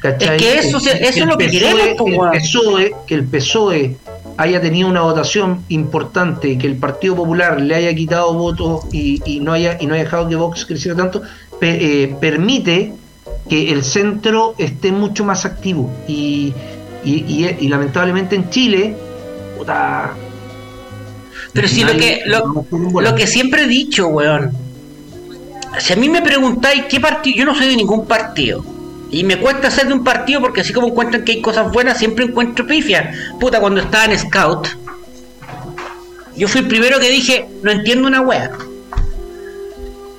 ¿Cachai? 0.00 0.36
Es 0.36 0.42
que 0.42 0.58
eso 0.58 0.80
se- 0.80 1.02
eso 1.06 1.20
es 1.20 1.26
lo 1.26 1.36
que 1.38 1.48
queremos, 1.50 1.80
po, 1.96 2.08
el 2.08 2.18
weón. 2.18 2.32
PSOE, 2.32 2.92
que 3.06 3.14
el 3.14 3.24
PSOE 3.24 3.96
haya 4.36 4.60
tenido 4.60 4.88
una 4.88 5.02
votación 5.02 5.62
importante, 5.68 6.58
que 6.58 6.66
el 6.66 6.76
Partido 6.76 7.14
Popular 7.14 7.60
le 7.60 7.74
haya 7.76 7.94
quitado 7.94 8.34
votos 8.34 8.82
y, 8.92 9.20
y 9.24 9.38
no 9.40 9.52
haya 9.52 9.76
y 9.80 9.86
no 9.86 9.94
haya 9.94 10.02
dejado 10.04 10.28
que 10.28 10.34
Vox 10.34 10.66
creciera 10.66 10.96
tanto, 10.96 11.22
pe- 11.60 12.02
eh, 12.02 12.16
permite 12.20 12.92
que 13.48 13.72
el 13.72 13.84
centro 13.84 14.54
esté 14.58 14.92
mucho 14.92 15.24
más 15.24 15.44
activo 15.44 15.90
y, 16.08 16.52
y, 17.04 17.12
y- 17.26 17.56
y 17.60 17.68
lamentablemente 17.68 18.36
en 18.36 18.48
Chile 18.50 18.96
puta, 19.58 20.12
Pero 21.52 21.68
si 21.68 21.84
lo 21.84 21.92
que, 21.96 22.22
lo, 22.26 22.64
lo 23.00 23.14
que 23.14 23.26
siempre 23.26 23.64
he 23.64 23.68
dicho, 23.68 24.06
weón. 24.08 24.52
Si 25.78 25.92
a 25.92 25.96
mí 25.96 26.08
me 26.08 26.20
preguntáis 26.22 26.84
qué 26.88 27.00
partido, 27.00 27.36
yo 27.38 27.44
no 27.44 27.54
soy 27.54 27.68
de 27.68 27.76
ningún 27.76 28.06
partido. 28.06 28.64
Y 29.10 29.24
me 29.24 29.36
cuesta 29.38 29.70
ser 29.70 29.88
de 29.88 29.92
un 29.94 30.04
partido 30.04 30.40
porque 30.40 30.62
así 30.62 30.72
como 30.72 30.88
encuentran 30.88 31.24
que 31.24 31.32
hay 31.32 31.42
cosas 31.42 31.70
buenas, 31.72 31.98
siempre 31.98 32.24
encuentro 32.24 32.66
pifia. 32.66 33.12
Puta, 33.38 33.60
cuando 33.60 33.80
estaba 33.80 34.06
en 34.06 34.18
Scout, 34.18 34.68
yo 36.36 36.48
fui 36.48 36.62
el 36.62 36.68
primero 36.68 36.98
que 36.98 37.10
dije, 37.10 37.46
no 37.62 37.70
entiendo 37.70 38.06
una 38.08 38.22
wea. 38.22 38.50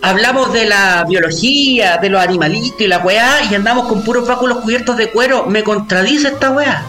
Hablamos 0.03 0.51
de 0.51 0.65
la 0.65 1.05
biología, 1.07 1.95
de 1.95 2.09
los 2.09 2.21
animalitos 2.21 2.81
y 2.81 2.87
la 2.87 2.99
weá, 2.99 3.41
y 3.49 3.55
andamos 3.55 3.87
con 3.87 4.03
puros 4.03 4.27
báculos 4.27 4.57
cubiertos 4.57 4.97
de 4.97 5.09
cuero. 5.09 5.45
Me 5.45 5.63
contradice 5.63 6.27
esta 6.27 6.49
weá. 6.49 6.83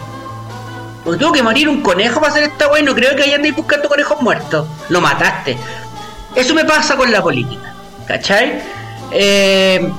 Porque 1.01 1.19
tuvo 1.19 1.31
que 1.31 1.41
morir 1.41 1.69
un 1.69 1.81
conejo 1.81 2.19
para 2.19 2.33
hacer 2.33 2.43
esta 2.43 2.67
weá 2.67 2.81
y 2.81 2.83
no 2.83 2.93
creo 2.93 3.15
que 3.15 3.23
de 3.23 3.47
ir 3.47 3.53
buscando 3.53 3.87
conejos 3.87 4.21
muertos. 4.21 4.67
Lo 4.89 4.99
mataste. 4.99 5.57
Eso 6.35 6.53
me 6.53 6.65
pasa 6.65 6.97
con 6.97 7.09
la 7.09 7.23
política. 7.23 7.73
¿Cachai? 8.05 8.61
Eh, 9.11 9.89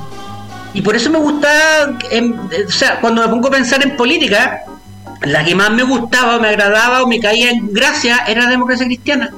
y 0.75 0.83
por 0.83 0.95
eso 0.95 1.09
me 1.09 1.19
gusta, 1.19 1.97
em, 2.11 2.39
o 2.39 2.71
sea, 2.71 3.01
cuando 3.01 3.23
me 3.23 3.29
pongo 3.29 3.49
a 3.49 3.53
pensar 3.53 3.83
en 3.83 3.97
política, 3.97 4.61
la 5.23 5.43
que 5.43 5.55
más 5.55 5.71
me 5.71 5.85
gustaba, 5.85 6.39
me 6.39 6.49
agradaba 6.49 7.03
o 7.03 7.07
me 7.07 7.19
caía 7.19 7.49
en 7.51 7.73
gracia 7.73 8.25
era 8.29 8.43
la 8.43 8.51
democracia 8.51 8.85
cristiana. 8.85 9.31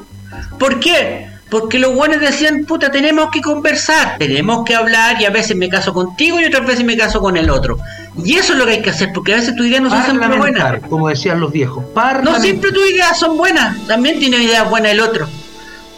¿Por 0.59 0.81
qué? 0.81 1.38
Porque 1.51 1.79
los 1.79 1.95
buenos 1.95 2.21
decían, 2.21 2.65
puta, 2.67 2.91
tenemos 2.91 3.31
que 3.31 3.41
conversar, 3.41 4.17
tenemos 4.19 4.65
que 4.67 4.75
hablar 4.75 5.21
y 5.21 5.25
a 5.25 5.31
veces 5.31 5.57
me 5.57 5.69
caso 5.69 5.95
contigo 5.95 6.39
y 6.41 6.45
otras 6.45 6.67
veces 6.67 6.85
me 6.85 6.97
caso 6.97 7.21
con 7.21 7.37
el 7.37 7.49
otro. 7.49 7.79
Y 8.23 8.35
eso 8.35 8.53
es 8.53 8.59
lo 8.59 8.67
que 8.67 8.73
hay 8.73 8.83
que 8.83 8.91
hacer, 8.91 9.11
porque 9.15 9.33
a 9.33 9.37
veces 9.37 9.57
tus 9.57 9.67
ideas 9.67 9.81
no 9.81 9.89
son 9.91 10.05
siempre 10.05 10.37
buenas. 10.37 10.81
como 10.89 11.09
decían 11.09 11.41
los 11.41 11.51
viejos. 11.53 11.85
No 12.23 12.39
siempre 12.41 12.71
tus 12.73 12.91
ideas 12.91 13.19
son 13.19 13.37
buenas, 13.39 13.77
también 13.87 14.19
tiene 14.19 14.37
ideas 14.39 14.69
buenas 14.69 14.93
el 14.93 15.01
otro. 15.01 15.27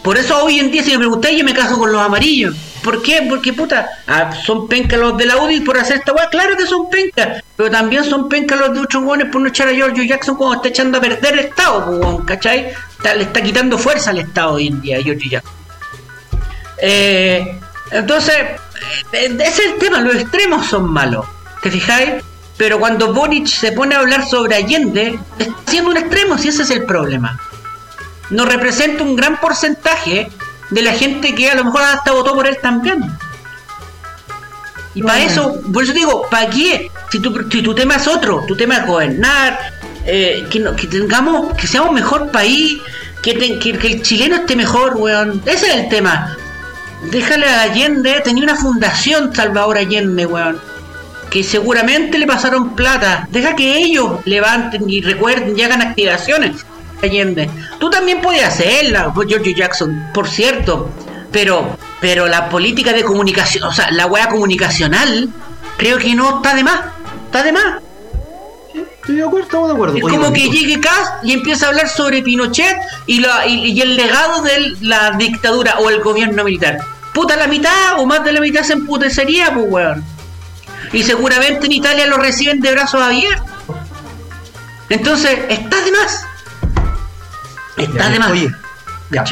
Por 0.03 0.17
eso 0.17 0.43
hoy 0.43 0.59
en 0.59 0.71
día, 0.71 0.83
si 0.83 0.91
me 0.91 0.97
preguntáis, 0.99 1.37
yo 1.37 1.43
me 1.43 1.53
caso 1.53 1.77
con 1.77 1.91
los 1.91 2.01
amarillos. 2.01 2.55
¿Por 2.83 3.01
qué? 3.03 3.25
Porque 3.29 3.53
puta, 3.53 3.89
ah, 4.07 4.31
son 4.43 4.67
pencas 4.67 4.99
los 4.99 5.15
de 5.17 5.25
la 5.25 5.37
UDI 5.37 5.61
por 5.61 5.77
hacer 5.77 5.97
esta 5.97 6.13
weá. 6.13 6.29
Claro 6.29 6.57
que 6.57 6.65
son 6.65 6.89
pencas, 6.89 7.43
pero 7.55 7.69
también 7.69 8.03
son 8.03 8.27
pencas 8.27 8.59
los 8.59 8.73
de 8.73 8.79
otros 8.79 9.03
por 9.31 9.41
no 9.41 9.47
echar 9.47 9.67
a 9.67 9.73
George 9.73 10.07
Jackson 10.07 10.35
cuando 10.35 10.55
está 10.55 10.69
echando 10.69 10.97
a 10.97 11.01
perder 11.01 11.33
el 11.33 11.39
Estado, 11.39 11.85
pues, 11.85 11.99
weón, 11.99 12.25
¿cachai? 12.25 12.73
Le 13.03 13.23
está 13.23 13.41
quitando 13.41 13.77
fuerza 13.77 14.09
al 14.09 14.19
Estado 14.19 14.53
hoy 14.53 14.67
en 14.67 14.81
día, 14.81 15.01
George 15.01 15.29
Jackson. 15.29 15.53
Eh, 16.79 17.59
entonces, 17.91 18.35
eh, 19.11 19.37
ese 19.39 19.45
es 19.45 19.59
el 19.59 19.77
tema, 19.77 19.99
los 19.99 20.15
extremos 20.15 20.65
son 20.65 20.91
malos, 20.91 21.25
¿te 21.61 21.69
fijáis? 21.69 22.23
Pero 22.57 22.79
cuando 22.79 23.13
Boric 23.13 23.47
se 23.47 23.71
pone 23.71 23.95
a 23.95 23.99
hablar 23.99 24.25
sobre 24.27 24.55
Allende, 24.55 25.19
está 25.37 25.53
haciendo 25.67 25.91
un 25.91 25.97
extremo, 25.97 26.37
si 26.37 26.49
ese 26.49 26.63
es 26.63 26.69
el 26.71 26.85
problema. 26.85 27.39
No 28.29 28.45
representa 28.45 29.03
un 29.03 29.15
gran 29.15 29.39
porcentaje 29.39 30.29
de 30.71 30.81
la 30.81 30.93
gente 30.93 31.35
que 31.35 31.51
a 31.51 31.55
lo 31.55 31.65
mejor 31.65 31.83
hasta 31.83 32.11
votó 32.11 32.33
por 32.33 32.47
él 32.47 32.57
también. 32.61 33.03
Y 34.93 35.03
para 35.03 35.21
eso, 35.23 35.61
por 35.71 35.83
eso 35.83 35.93
digo, 35.93 36.27
¿para 36.29 36.49
qué? 36.49 36.91
Si 37.11 37.19
tu, 37.19 37.33
si 37.49 37.61
tu 37.61 37.73
tema 37.73 37.95
es 37.95 38.07
otro, 38.07 38.43
tu 38.47 38.55
tema 38.57 38.77
es 38.77 38.85
gobernar, 38.87 39.57
eh, 40.05 40.45
que, 40.49 40.59
no- 40.59 40.75
que 40.75 40.87
tengamos, 40.87 41.53
que 41.55 41.67
seamos 41.67 41.89
un 41.89 41.95
mejor 41.95 42.29
país, 42.31 42.77
que, 43.23 43.33
te- 43.35 43.57
que, 43.59 43.77
que 43.77 43.87
el 43.87 44.01
chileno 44.01 44.35
esté 44.37 44.55
mejor, 44.55 44.97
weón. 44.97 45.41
Ese 45.45 45.67
es 45.67 45.75
el 45.75 45.89
tema. 45.89 46.35
Déjale 47.09 47.47
a 47.47 47.61
Allende, 47.61 48.21
tenía 48.23 48.43
una 48.43 48.55
fundación 48.57 49.33
Salvador 49.33 49.77
Allende, 49.77 50.25
weón. 50.25 50.59
Que 51.29 51.41
seguramente 51.43 52.17
le 52.17 52.27
pasaron 52.27 52.75
plata. 52.75 53.27
Deja 53.31 53.55
que 53.55 53.77
ellos 53.77 54.19
levanten 54.25 54.89
y 54.89 55.01
recuerden 55.01 55.57
y 55.57 55.61
hagan 55.63 55.81
activaciones. 55.81 56.65
Allende. 57.01 57.49
Tú 57.79 57.89
también 57.89 58.21
puedes 58.21 58.43
hacerla, 58.43 59.13
George 59.27 59.53
Jackson, 59.53 60.09
por 60.13 60.27
cierto. 60.27 60.89
Pero, 61.31 61.77
pero 62.01 62.27
la 62.27 62.49
política 62.49 62.91
de 62.91 63.03
comunicación, 63.03 63.63
o 63.63 63.71
sea, 63.71 63.89
la 63.91 64.05
weá 64.05 64.27
comunicacional, 64.27 65.29
creo 65.77 65.97
que 65.97 66.13
no 66.13 66.37
está 66.37 66.53
de 66.55 66.63
más. 66.63 66.81
Está 67.25 67.43
de 67.43 67.51
más. 67.53 67.81
Estoy 68.73 69.15
de 69.15 69.23
acuerdo, 69.23 69.45
estamos 69.45 69.67
de 69.69 69.73
acuerdo. 69.73 69.97
Es 69.97 70.03
Oye, 70.03 70.17
como 70.17 70.33
que 70.33 70.49
llegue 70.49 70.79
Cast 70.79 71.23
y 71.23 71.33
empieza 71.33 71.65
a 71.65 71.69
hablar 71.69 71.87
sobre 71.87 72.21
Pinochet 72.21 72.77
y, 73.07 73.19
la, 73.19 73.47
y, 73.47 73.71
y 73.71 73.81
el 73.81 73.95
legado 73.95 74.41
de 74.41 74.75
la 74.81 75.11
dictadura 75.11 75.77
o 75.79 75.89
el 75.89 76.01
gobierno 76.01 76.43
militar. 76.43 76.79
Puta, 77.13 77.35
la 77.35 77.47
mitad 77.47 77.99
o 77.99 78.05
más 78.05 78.23
de 78.23 78.33
la 78.33 78.39
mitad 78.39 78.63
se 78.63 78.73
emputecería, 78.73 79.53
pues, 79.53 79.65
weón. 79.69 80.03
Y 80.93 81.03
seguramente 81.03 81.65
en 81.65 81.71
Italia 81.71 82.05
lo 82.07 82.17
reciben 82.17 82.59
de 82.59 82.71
brazos 82.71 83.01
abiertos. 83.01 83.45
Entonces, 84.89 85.39
está 85.49 85.81
de 85.83 85.91
más. 85.91 86.25
Está 87.83 88.03
Ya, 88.05 88.09
de 88.09 88.19
más. 88.19 88.31
Oye, 88.31 88.51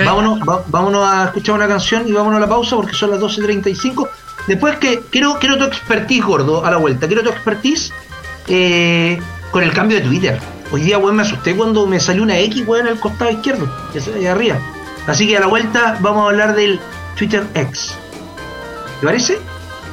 vámonos, 0.06 0.40
va- 0.42 0.64
vámonos 0.68 1.06
a 1.08 1.26
escuchar 1.26 1.56
una 1.56 1.68
canción 1.68 2.08
y 2.08 2.12
vámonos 2.12 2.38
a 2.38 2.42
la 2.42 2.50
pausa 2.50 2.76
porque 2.76 2.94
son 2.94 3.12
las 3.12 3.20
12.35. 3.20 4.08
Después 4.48 4.78
que 4.78 5.02
quiero, 5.10 5.38
quiero 5.40 5.58
tu 5.58 5.66
expertise, 5.66 6.24
gordo, 6.24 6.66
a 6.66 6.72
la 6.72 6.78
vuelta. 6.78 7.08
Quiero 7.08 7.24
tu 7.24 7.30
expertise 7.30 7.92
eh, 8.48 9.20
con 9.52 9.64
el 9.64 9.72
cambio 9.74 9.98
de 9.98 10.04
Twitter. 10.04 10.40
Hoy 10.72 10.82
día, 10.82 10.98
weón, 10.98 11.16
me 11.16 11.24
asusté 11.24 11.56
cuando 11.56 11.86
me 11.88 12.00
salió 12.00 12.24
una 12.24 12.38
X, 12.40 12.64
weón, 12.68 12.88
en 12.88 12.94
el 12.94 13.00
costado 13.00 13.32
izquierdo, 13.32 13.68
ahí 14.16 14.26
arriba. 14.28 14.58
Así 15.08 15.28
que 15.28 15.38
a 15.38 15.40
la 15.40 15.48
vuelta 15.48 15.98
vamos 16.02 16.24
a 16.24 16.30
hablar 16.30 16.56
del 16.56 16.80
Twitter 17.18 17.46
X. 17.56 17.94
¿Te 19.00 19.06
parece? 19.06 19.40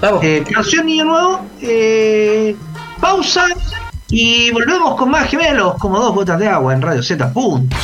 Vamos. 0.01 0.23
Eh, 0.25 0.45
canción 0.53 0.85
Niño 0.87 1.05
Nuevo, 1.07 1.47
eh, 1.63 2.55
pausa 3.01 3.47
y 4.09 4.51
volvemos 4.51 4.97
con 4.97 5.11
más 5.11 5.29
gemelos 5.31 5.75
como 5.79 5.99
dos 5.99 6.15
gotas 6.15 6.39
de 6.39 6.49
agua 6.49 6.75
en 6.75 6.83
Radio 6.83 7.03
Z. 7.03 7.33
Punto. 7.33 7.75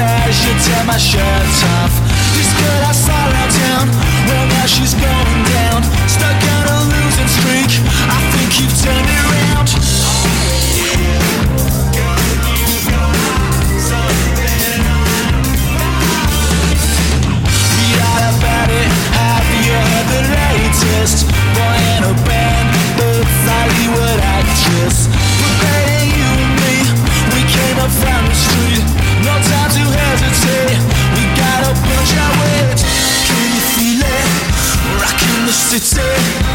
As 0.00 0.36
you 0.44 0.52
tear 0.64 0.84
my 0.84 0.96
shirt 0.98 1.22
off. 1.80 1.92
This 2.34 2.50
girl 2.54 2.82
I 2.86 2.92
saw 2.92 3.18
around 3.30 3.50
town, 3.50 3.86
well 4.28 4.46
now 4.46 4.66
she's 4.66 4.94
going 4.94 5.40
down. 5.58 5.82
Stuck 6.06 6.38
on 6.56 6.64
a 6.70 6.78
losing 6.92 7.30
streak. 7.38 7.72
I 8.06 8.18
think 8.34 8.60
you've 8.60 8.76
turned 8.82 9.17
to 35.68 35.78
take 35.78 36.47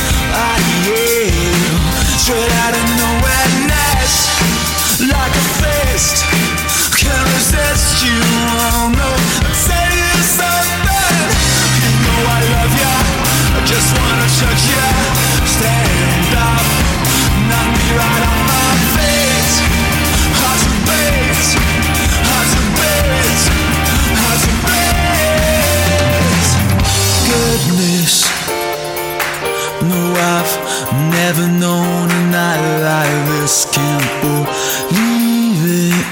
this. 33.44 33.66
Can't 33.66 34.08
believe 34.22 35.64
it. 35.68 36.06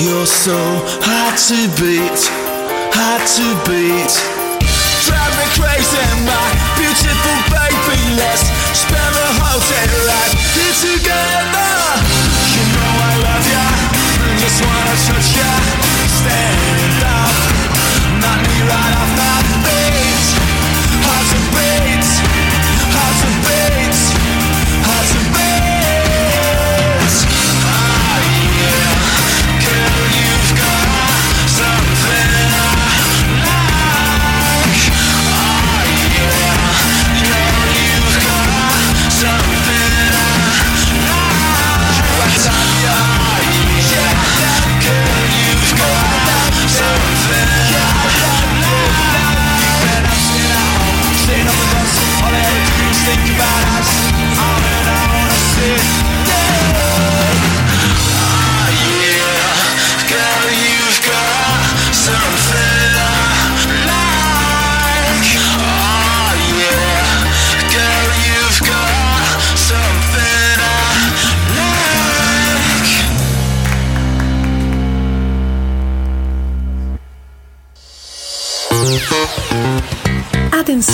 You're 0.00 0.26
so 0.26 0.58
hard 1.02 1.36
to 1.50 1.58
beat, 1.78 2.20
hard 2.94 3.22
to 3.36 3.46
beat. 3.66 4.12
Drive 5.06 5.34
me 5.38 5.46
crazy, 5.58 6.04
my 6.24 6.46
beautiful 6.78 7.38
baby. 7.50 7.98
Let's 8.16 8.46
spend 8.72 9.12
the 9.18 9.28
whole 9.38 9.62
day 9.70 9.99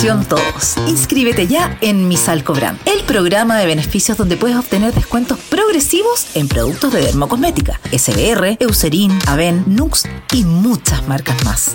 Todos, 0.07 0.77
inscríbete 0.87 1.47
ya 1.47 1.77
en 1.81 2.07
Misal 2.07 2.45
Cobran, 2.45 2.79
el 2.85 3.03
programa 3.03 3.57
de 3.57 3.65
beneficios 3.65 4.17
donde 4.17 4.37
puedes 4.37 4.55
obtener 4.55 4.93
descuentos 4.93 5.37
progresivos 5.49 6.27
en 6.33 6.47
productos 6.47 6.93
de 6.93 7.01
dermocosmética, 7.01 7.81
SBR, 7.91 8.55
Eucerin, 8.61 9.11
Aven, 9.27 9.65
Nux 9.67 10.05
y 10.31 10.45
muchas 10.45 11.05
marcas 11.09 11.43
más. 11.43 11.71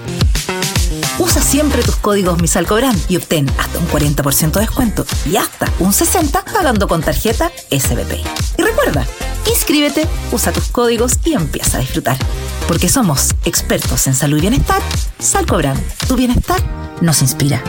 Usa 1.18 1.43
siempre 1.43 1.83
tus 1.83 1.97
códigos 1.97 2.41
Misal 2.41 2.66
Cobran 2.66 2.99
y 3.07 3.18
obtén 3.18 3.51
hasta 3.59 3.78
un 3.78 3.87
40% 3.89 4.53
de 4.53 4.61
descuento 4.61 5.05
y 5.30 5.37
hasta 5.37 5.70
un 5.78 5.93
60% 5.93 6.30
pagando 6.55 6.89
con 6.89 7.03
tarjeta 7.03 7.53
SBP. 7.70 8.24
Y 8.57 8.62
recuerda, 8.62 9.07
inscríbete, 9.47 10.09
usa 10.33 10.53
tus 10.53 10.68
códigos 10.68 11.18
y 11.26 11.35
empieza 11.35 11.76
a 11.76 11.80
disfrutar. 11.80 12.16
Porque 12.66 12.89
somos 12.89 13.35
expertos 13.45 14.07
en 14.07 14.14
salud 14.14 14.39
y 14.39 14.41
bienestar, 14.41 14.80
Salcobran, 15.18 15.78
tu 16.09 16.16
bienestar 16.16 16.62
nos 17.03 17.20
inspira. 17.20 17.62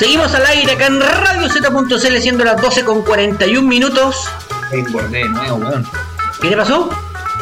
Seguimos 0.00 0.34
al 0.34 0.46
aire 0.46 0.72
acá 0.72 0.86
en 0.86 0.98
Radio 0.98 1.46
Z.cl 1.46 2.20
siendo 2.22 2.42
las 2.42 2.58
12 2.62 2.86
con 2.86 3.02
41 3.02 3.68
minutos. 3.68 4.30
Me 4.72 4.78
engordé 4.78 5.18
de 5.18 5.28
nuevo, 5.28 5.56
weón. 5.56 5.86
¿Qué 6.40 6.48
te 6.48 6.56
pasó? 6.56 6.88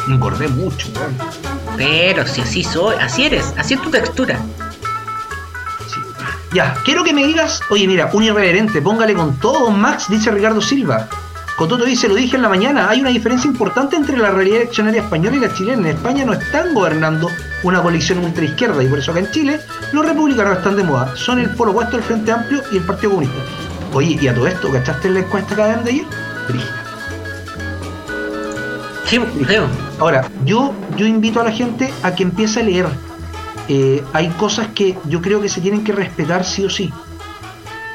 Me 0.07 0.15
engordé 0.15 0.49
mucho, 0.49 0.89
weón. 0.93 1.17
Pero 1.77 2.27
si 2.27 2.41
así 2.41 2.61
soy, 2.65 2.97
así 2.99 3.23
eres, 3.23 3.53
así 3.55 3.75
es 3.75 3.81
tu 3.81 3.89
textura. 3.89 4.41
Sí. 5.87 6.01
Ya, 6.51 6.75
quiero 6.83 7.05
que 7.05 7.13
me 7.13 7.25
digas, 7.25 7.61
oye, 7.69 7.87
mira, 7.87 8.09
un 8.11 8.23
irreverente, 8.23 8.81
póngale 8.81 9.13
con 9.13 9.39
todo, 9.39 9.71
Max, 9.71 10.07
dice 10.09 10.29
Ricardo 10.29 10.59
Silva. 10.59 11.07
Cototo 11.59 11.83
dice, 11.83 12.07
lo 12.07 12.15
dije 12.15 12.37
en 12.37 12.41
la 12.41 12.47
mañana, 12.47 12.89
hay 12.89 13.01
una 13.01 13.09
diferencia 13.09 13.49
importante 13.49 13.97
entre 13.97 14.15
la 14.15 14.31
realidad 14.31 14.61
eleccionaria 14.61 15.01
española 15.01 15.35
y 15.35 15.39
la 15.41 15.53
chilena. 15.53 15.89
En 15.89 15.97
España 15.97 16.23
no 16.23 16.31
están 16.31 16.73
gobernando 16.73 17.29
una 17.63 17.81
coalición 17.81 18.19
ultraizquierda 18.19 18.81
y 18.81 18.87
por 18.87 18.99
eso 18.99 19.11
acá 19.11 19.19
en 19.19 19.31
Chile 19.31 19.59
los 19.91 20.05
republicanos 20.05 20.59
están 20.59 20.77
de 20.77 20.85
moda. 20.85 21.13
Son 21.17 21.37
el 21.37 21.49
polo 21.55 21.71
opuesto 21.71 21.97
del 21.97 22.05
Frente 22.05 22.31
Amplio 22.31 22.61
y 22.71 22.77
el 22.77 22.83
Partido 22.83 23.09
Comunista. 23.09 23.39
Oye, 23.91 24.17
y 24.21 24.27
a 24.29 24.33
todo 24.33 24.47
esto, 24.47 24.71
¿cachaste 24.71 25.09
la 25.09 25.19
encuesta 25.19 25.53
que 25.53 25.61
de 25.83 25.89
ayer? 25.89 26.05
Brígida. 26.47 26.83
Sí, 29.05 29.19
creo. 29.45 29.67
Ahora, 29.99 30.29
yo, 30.45 30.73
yo 30.95 31.05
invito 31.07 31.41
a 31.41 31.43
la 31.43 31.51
gente 31.51 31.93
a 32.03 32.15
que 32.15 32.23
empiece 32.23 32.61
a 32.61 32.63
leer. 32.63 32.85
Eh, 33.67 34.01
hay 34.13 34.29
cosas 34.29 34.67
que 34.67 34.97
yo 35.09 35.21
creo 35.21 35.41
que 35.41 35.49
se 35.49 35.59
tienen 35.59 35.83
que 35.83 35.91
respetar 35.91 36.45
sí 36.45 36.63
o 36.63 36.69
sí. 36.69 36.89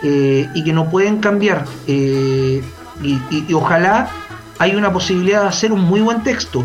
Eh, 0.03 0.51
y 0.53 0.62
que 0.62 0.73
no 0.75 0.91
pueden 0.91 1.21
cambiar. 1.21 1.65
Eh, 1.87 2.62
y, 3.03 3.20
y- 3.30 3.55
ojalá 3.55 4.09
hay 4.59 4.76
una 4.76 4.92
posibilidad 4.92 5.42
de 5.42 5.49
hacer 5.49 5.72
un 5.72 5.80
muy 5.80 6.01
buen 6.01 6.22
texto. 6.22 6.64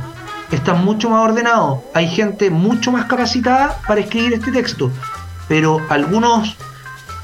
Está 0.51 0.73
mucho 0.73 1.09
más 1.09 1.23
ordenado. 1.29 1.83
Hay 1.93 2.07
gente 2.07 2.49
mucho 2.49 2.91
más 2.91 3.05
capacitada 3.05 3.79
para 3.87 4.01
escribir 4.01 4.33
este 4.33 4.51
texto. 4.51 4.91
Pero 5.47 5.79
algunos 5.89 6.55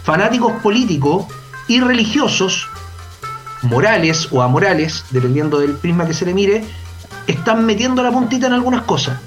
fanáticos 0.04 0.54
políticos 0.62 1.26
y 1.68 1.80
religiosos 1.82 2.68
morales 3.64 4.28
o 4.32 4.42
amorales, 4.42 5.06
dependiendo 5.12 5.60
del 5.60 5.74
prisma 5.74 6.06
que 6.06 6.14
se 6.14 6.26
le 6.26 6.34
mire, 6.34 6.66
están 7.28 7.66
metiendo 7.66 8.04
la 8.04 8.12
puntita 8.12 8.48
en 8.48 8.54
algunas 8.54 8.84
cosas. 8.84 9.20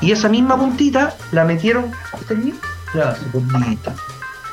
Y 0.00 0.10
esa 0.12 0.28
misma 0.28 0.56
puntita 0.56 1.14
la 1.32 1.44
metieron. 1.44 1.92
¿Está 2.20 2.34
aquí? 2.34 2.52
Gracias, 2.92 3.24
puntita. 3.32 3.94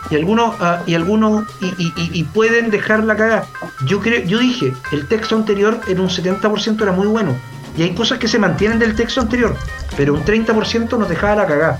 Y 0.09 0.15
algunos, 0.15 0.55
ah, 0.59 0.81
y 0.85 0.95
algunos, 0.95 1.45
y, 1.61 1.67
y- 1.77 1.93
y- 1.95 2.23
pueden 2.25 2.69
dejarla 2.69 3.15
cagar. 3.15 3.45
Yo 3.85 3.99
creo, 4.01 4.23
yo 4.25 4.37
dije, 4.39 4.73
el 4.91 5.07
texto 5.07 5.35
anterior 5.35 5.79
en 5.87 5.99
un 5.99 6.09
70% 6.09 6.81
era 6.83 6.91
muy 6.91 7.07
bueno. 7.07 7.35
Y 7.77 7.83
hay 7.83 7.95
cosas 7.95 8.19
que 8.19 8.27
se 8.27 8.37
mantienen 8.37 8.77
del 8.79 8.95
texto 8.95 9.21
anterior, 9.21 9.55
pero 9.97 10.13
un 10.13 10.23
30% 10.23 10.97
nos 10.97 11.09
dejaba 11.09 11.35
la 11.37 11.47
cagada. 11.47 11.79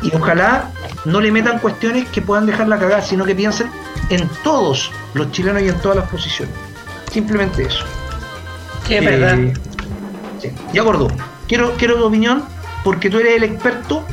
Y 0.00 0.14
ojalá 0.14 0.70
no 1.04 1.20
le 1.20 1.32
metan 1.32 1.58
cuestiones 1.58 2.08
que 2.08 2.22
puedan 2.22 2.46
dejar 2.46 2.68
la 2.68 2.78
cagada, 2.78 3.02
sino 3.02 3.24
que 3.24 3.34
piensen 3.34 3.68
en 4.10 4.28
todos 4.44 4.90
los 5.14 5.30
chilenos 5.32 5.62
y 5.62 5.68
en 5.68 5.78
todas 5.80 5.98
las 5.98 6.08
posiciones. 6.08 6.54
Simplemente 7.12 7.62
eso. 7.64 7.84
Sí, 8.86 8.94
es 8.94 9.02
Eh, 9.02 9.04
verdad. 9.04 9.38
sí. 10.40 10.52
Ya 10.72 10.82
gordo, 10.82 11.08
quiero, 11.48 11.74
quiero 11.76 11.96
tu 11.96 12.04
opinión 12.04 12.44
porque 12.84 13.10
tú 13.10 13.18
eres 13.18 13.36
el 13.36 13.42
experto 13.42 14.04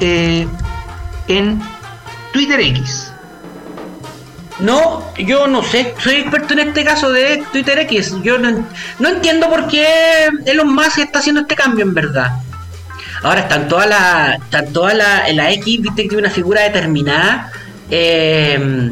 eh, 0.00 0.46
en 1.28 1.60
Twitter 2.32 2.60
X. 2.60 3.12
No, 4.60 5.02
yo 5.16 5.46
no 5.46 5.62
sé, 5.62 5.94
soy 6.02 6.16
experto 6.16 6.52
en 6.52 6.58
este 6.60 6.84
caso 6.84 7.10
de 7.10 7.42
Twitter 7.50 7.78
X. 7.80 8.14
Yo 8.22 8.38
no, 8.38 8.64
no 8.98 9.08
entiendo 9.08 9.48
por 9.48 9.66
qué 9.68 9.86
Elon 10.44 10.74
Musk 10.74 10.98
está 10.98 11.20
haciendo 11.20 11.40
este 11.42 11.54
cambio 11.54 11.84
en 11.84 11.94
verdad. 11.94 12.32
Ahora 13.22 13.40
están 13.40 13.68
todas 13.68 13.88
las, 13.88 14.34
están 14.40 14.72
todas 14.72 14.94
las, 14.94 15.28
en 15.28 15.36
la 15.36 15.50
X, 15.52 15.80
viste 15.82 16.02
que 16.02 16.08
tiene 16.08 16.24
una 16.24 16.30
figura 16.30 16.62
determinada. 16.62 17.50
eh, 17.90 18.90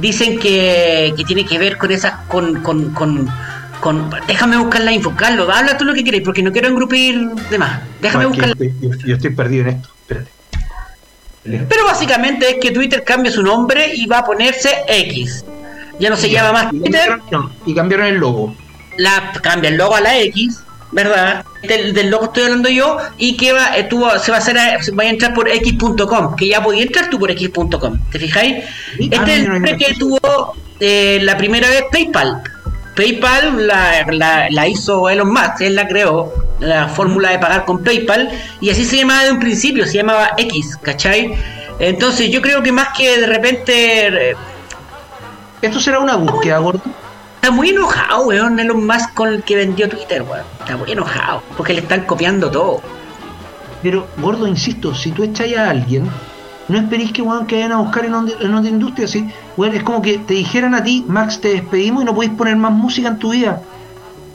dicen 0.00 0.38
que, 0.38 1.12
que 1.16 1.24
tiene 1.24 1.44
que 1.46 1.58
ver 1.58 1.76
con 1.78 1.92
esas, 1.92 2.12
con, 2.28 2.60
con, 2.62 2.92
con, 2.92 3.30
con- 3.80 4.10
déjame 4.26 4.56
buscar 4.56 4.80
la 4.80 4.92
info, 4.92 5.14
Carlos, 5.14 5.48
habla 5.54 5.76
tú 5.78 5.84
lo 5.84 5.94
que 5.94 6.02
queréis, 6.02 6.24
porque 6.24 6.42
no 6.42 6.50
quiero 6.50 6.68
engrupir 6.68 7.28
de 7.50 7.58
más. 7.58 7.80
Déjame 8.00 8.24
No, 8.24 8.30
buscar. 8.30 8.54
yo 8.58 9.14
estoy 9.14 9.30
perdido 9.30 9.68
en 9.68 9.76
esto. 9.76 9.88
Espérate. 10.00 10.30
Pero 11.44 11.84
básicamente 11.84 12.48
es 12.50 12.56
que 12.60 12.70
Twitter 12.70 13.02
cambia 13.04 13.32
su 13.32 13.42
nombre 13.42 13.92
y 13.94 14.06
va 14.06 14.18
a 14.18 14.24
ponerse 14.24 14.70
X. 14.86 15.44
Ya 15.98 16.08
no 16.10 16.16
se 16.16 16.30
llama 16.30 16.52
más 16.52 16.70
Twitter, 16.70 17.18
y 17.66 17.74
cambiaron 17.74 18.06
el 18.06 18.16
logo. 18.16 18.54
la 18.96 19.32
cambia 19.42 19.70
el 19.70 19.76
logo 19.76 19.94
a 19.96 20.00
la 20.00 20.18
X, 20.20 20.60
¿verdad? 20.92 21.44
Del, 21.62 21.92
del 21.94 22.10
logo 22.10 22.26
estoy 22.26 22.44
hablando 22.44 22.68
yo 22.68 22.96
y 23.18 23.36
que 23.36 23.52
va, 23.52 23.76
eh, 23.76 23.84
tuvo- 23.84 24.18
se 24.18 24.30
va 24.30 24.38
a 24.38 24.40
hacer, 24.40 24.58
a- 24.58 24.82
se 24.82 24.92
va 24.92 25.04
a 25.04 25.06
entrar 25.06 25.32
por 25.34 25.48
x.com, 25.48 26.36
que 26.36 26.48
ya 26.48 26.62
podía 26.62 26.82
entrar 26.82 27.08
tú 27.10 27.18
por 27.18 27.30
x.com, 27.30 27.98
¿te 28.10 28.18
fijáis? 28.18 28.64
Este 28.98 29.16
ah, 29.16 29.24
es 29.26 29.38
el 29.38 29.42
no, 29.44 29.48
no, 29.48 29.48
no, 29.48 29.54
nombre 29.54 29.72
no. 29.72 29.78
que 29.78 29.94
tuvo 29.94 30.54
eh, 30.80 31.18
la 31.22 31.36
primera 31.36 31.68
vez 31.68 31.84
PayPal. 31.90 32.42
PayPal 32.94 33.66
la, 33.66 34.04
la, 34.10 34.48
la 34.50 34.68
hizo 34.68 35.08
Elon 35.08 35.32
Musk, 35.32 35.60
él 35.60 35.74
la 35.74 35.88
creó, 35.88 36.32
la 36.60 36.88
fórmula 36.88 37.30
de 37.30 37.38
pagar 37.38 37.64
con 37.64 37.82
PayPal, 37.82 38.28
y 38.60 38.70
así 38.70 38.84
se 38.84 38.96
llamaba 38.96 39.24
de 39.24 39.32
un 39.32 39.40
principio, 39.40 39.86
se 39.86 39.94
llamaba 39.94 40.32
X, 40.36 40.76
¿cachai? 40.76 41.34
Entonces 41.78 42.30
yo 42.30 42.42
creo 42.42 42.62
que 42.62 42.70
más 42.70 42.88
que 42.96 43.18
de 43.18 43.26
repente 43.26 44.30
eh, 44.30 44.36
Esto 45.62 45.80
será 45.80 46.00
una 46.00 46.16
búsqueda, 46.16 46.58
gordo. 46.58 46.82
Está 47.36 47.50
muy 47.50 47.70
enojado, 47.70 48.26
weón, 48.26 48.60
Elon 48.60 48.86
Musk 48.86 49.14
con 49.14 49.28
el 49.28 49.42
que 49.42 49.56
vendió 49.56 49.88
Twitter, 49.88 50.22
weón. 50.22 50.44
Está 50.60 50.76
muy 50.76 50.92
enojado, 50.92 51.42
porque 51.56 51.72
le 51.72 51.80
están 51.80 52.02
copiando 52.02 52.50
todo. 52.50 52.80
Pero, 53.82 54.06
gordo, 54.18 54.46
insisto, 54.46 54.94
si 54.94 55.10
tú 55.10 55.24
echas 55.24 55.52
a 55.56 55.70
alguien, 55.70 56.08
no 56.72 56.78
esperéis 56.78 57.12
que 57.12 57.22
weón, 57.22 57.46
que 57.46 57.56
vayan 57.56 57.72
a 57.72 57.76
buscar 57.78 58.04
en, 58.04 58.14
onde- 58.14 58.36
en 58.40 58.54
otra 58.54 58.68
industria. 58.70 59.06
Weón, 59.56 59.74
es 59.76 59.82
como 59.82 60.02
que 60.02 60.18
te 60.18 60.34
dijeran 60.34 60.74
a 60.74 60.82
ti, 60.82 61.04
Max, 61.06 61.40
te 61.40 61.48
despedimos 61.48 62.02
y 62.02 62.06
no 62.06 62.14
podéis 62.14 62.32
poner 62.34 62.56
más 62.56 62.72
música 62.72 63.08
en 63.08 63.18
tu 63.18 63.30
vida. 63.30 63.62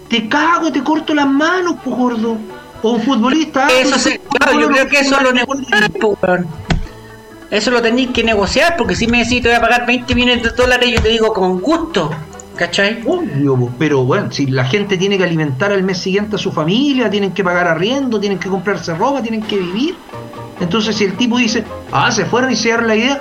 Te 0.09 0.29
cago, 0.29 0.71
te 0.71 0.81
corto 0.83 1.13
las 1.13 1.27
manos, 1.27 1.75
pues 1.83 1.95
gordo. 1.95 2.37
O 2.83 2.91
un 2.91 3.01
futbolista. 3.01 3.65
ah, 3.67 3.71
Eso 3.71 3.89
pero 3.89 3.99
se, 3.99 4.19
claro, 4.19 4.59
yo 4.59 4.67
creo 4.69 4.87
que 4.87 4.99
eso 4.99 5.17
lo 5.21 5.31
weón. 6.21 6.47
Eso 7.49 7.71
lo 7.71 7.81
tenéis 7.81 8.09
que 8.11 8.23
negociar, 8.23 8.75
porque 8.77 8.95
si 8.95 9.07
me 9.07 9.19
decís 9.23 9.41
te 9.41 9.47
voy 9.47 9.57
a 9.57 9.61
pagar 9.61 9.85
20 9.85 10.13
millones 10.15 10.43
de 10.43 10.49
dólares, 10.49 10.91
yo 10.93 11.01
te 11.01 11.09
digo 11.09 11.33
con 11.33 11.59
gusto, 11.61 12.09
¿cachai? 12.57 13.03
Obvio, 13.05 13.71
pero 13.79 14.03
bueno, 14.03 14.31
si 14.31 14.47
la 14.47 14.65
gente 14.65 14.97
tiene 14.97 15.17
que 15.17 15.23
alimentar 15.23 15.71
al 15.71 15.83
mes 15.83 15.99
siguiente 15.99 16.35
a 16.35 16.39
su 16.39 16.51
familia, 16.51 17.09
tienen 17.09 17.31
que 17.31 17.43
pagar 17.43 17.67
arriendo, 17.67 18.19
tienen 18.19 18.39
que 18.39 18.49
comprarse 18.49 18.93
ropa, 18.95 19.21
tienen 19.21 19.41
que 19.43 19.57
vivir. 19.57 19.95
Entonces, 20.59 20.95
si 20.95 21.05
el 21.05 21.15
tipo 21.15 21.37
dice, 21.37 21.63
ah, 21.91 22.11
se 22.11 22.25
fueron 22.25 22.51
y 22.51 22.55
se 22.55 22.69
dieron 22.69 22.87
la 22.87 22.95
idea, 22.95 23.19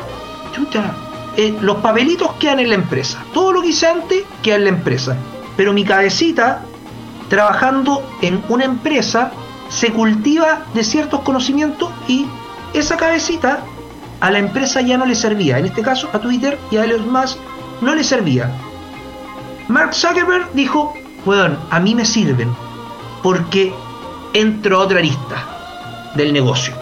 chucha, 0.54 0.96
eh, 1.36 1.54
los 1.60 1.76
papelitos 1.76 2.32
quedan 2.40 2.60
en 2.60 2.70
la 2.70 2.74
empresa. 2.76 3.22
Todo 3.34 3.52
lo 3.52 3.62
que 3.62 3.68
hice 3.68 3.86
antes 3.86 4.24
queda 4.42 4.56
en 4.56 4.64
la 4.64 4.70
empresa. 4.70 5.16
Pero 5.56 5.72
mi 5.72 5.84
cabecita, 5.84 6.62
trabajando 7.28 8.02
en 8.22 8.42
una 8.48 8.64
empresa, 8.64 9.32
se 9.68 9.92
cultiva 9.92 10.64
de 10.74 10.82
ciertos 10.82 11.20
conocimientos 11.20 11.90
y 12.08 12.26
esa 12.72 12.96
cabecita 12.96 13.60
a 14.20 14.30
la 14.30 14.38
empresa 14.38 14.80
ya 14.80 14.96
no 14.96 15.04
le 15.04 15.14
servía. 15.14 15.58
En 15.58 15.66
este 15.66 15.82
caso, 15.82 16.08
a 16.12 16.20
Twitter 16.20 16.58
y 16.70 16.76
a 16.76 16.84
Elon 16.84 17.12
Musk 17.12 17.38
no 17.82 17.94
le 17.94 18.02
servía. 18.02 18.50
Mark 19.68 19.94
Zuckerberg 19.94 20.52
dijo, 20.52 20.94
bueno, 21.24 21.56
a 21.70 21.80
mí 21.80 21.94
me 21.94 22.04
sirven 22.04 22.54
porque 23.22 23.74
entro 24.32 24.76
a 24.76 24.84
otra 24.84 24.98
arista 24.98 26.12
del 26.14 26.32
negocio, 26.32 26.74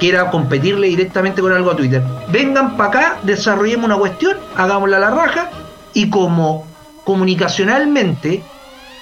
que 0.00 0.08
era 0.08 0.30
competirle 0.30 0.88
directamente 0.88 1.42
con 1.42 1.52
algo 1.52 1.70
a 1.70 1.76
Twitter. 1.76 2.02
Vengan 2.28 2.76
para 2.76 2.88
acá, 2.88 3.16
desarrollemos 3.22 3.84
una 3.86 3.96
cuestión, 3.96 4.38
hagámosla 4.56 4.96
a 4.96 5.00
la 5.00 5.10
raja 5.10 5.50
y 5.92 6.08
como 6.08 6.66
comunicacionalmente 7.04 8.42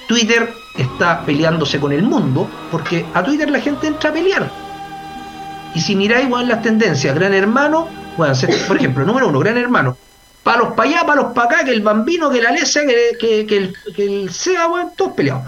Twitter 0.08 0.52
está 0.76 1.24
peleándose 1.24 1.78
con 1.78 1.92
el 1.92 2.02
mundo, 2.02 2.48
porque 2.70 3.06
a 3.14 3.22
Twitter 3.22 3.48
la 3.50 3.60
gente 3.60 3.86
entra 3.86 4.10
a 4.10 4.12
pelear. 4.12 4.50
Y 5.74 5.80
si 5.80 5.94
miráis 5.94 6.28
las 6.28 6.62
tendencias, 6.62 7.14
Gran 7.14 7.32
Hermano, 7.32 7.88
bueno, 8.16 8.34
por 8.66 8.76
ejemplo, 8.76 9.04
número 9.04 9.28
uno, 9.28 9.38
Gran 9.38 9.56
Hermano, 9.56 9.96
palos 10.42 10.74
para 10.74 10.88
allá, 10.88 11.06
palos 11.06 11.26
para 11.34 11.46
acá, 11.46 11.64
que 11.64 11.72
el 11.72 11.82
bambino, 11.82 12.30
que 12.30 12.42
la 12.42 12.50
Alesia, 12.50 12.82
que, 12.86 13.46
que, 13.46 13.56
el, 13.56 13.76
que 13.94 14.04
el 14.04 14.32
SEA, 14.32 14.66
bueno, 14.66 14.92
todos 14.96 15.12
peleados. 15.12 15.44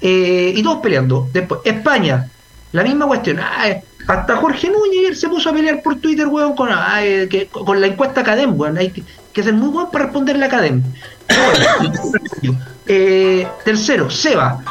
Eh, 0.00 0.52
y 0.54 0.62
todos 0.62 0.78
peleando. 0.78 1.28
Después, 1.32 1.60
España, 1.64 2.28
la 2.72 2.82
misma 2.82 3.06
cuestión. 3.06 3.40
Ah, 3.40 3.68
eh, 3.68 3.82
hasta 4.06 4.36
Jorge 4.36 4.70
Núñez 4.70 5.18
se 5.18 5.28
puso 5.28 5.50
a 5.50 5.52
pelear 5.52 5.82
por 5.82 5.96
Twitter, 5.96 6.26
weón, 6.28 6.54
con, 6.54 6.68
ah, 6.70 7.04
eh, 7.04 7.48
con 7.50 7.80
la 7.80 7.86
encuesta 7.86 8.22
Cadem, 8.22 8.58
weón. 8.58 8.78
Hay 8.78 8.90
que, 8.90 9.02
que 9.32 9.52
muy 9.52 9.70
bueno 9.70 9.90
para 9.90 10.04
responder 10.04 10.38
la 10.38 10.48
Cadem. 10.48 10.82
Eh, 12.88 13.44
tercero, 13.64 14.08
Seba. 14.08 14.62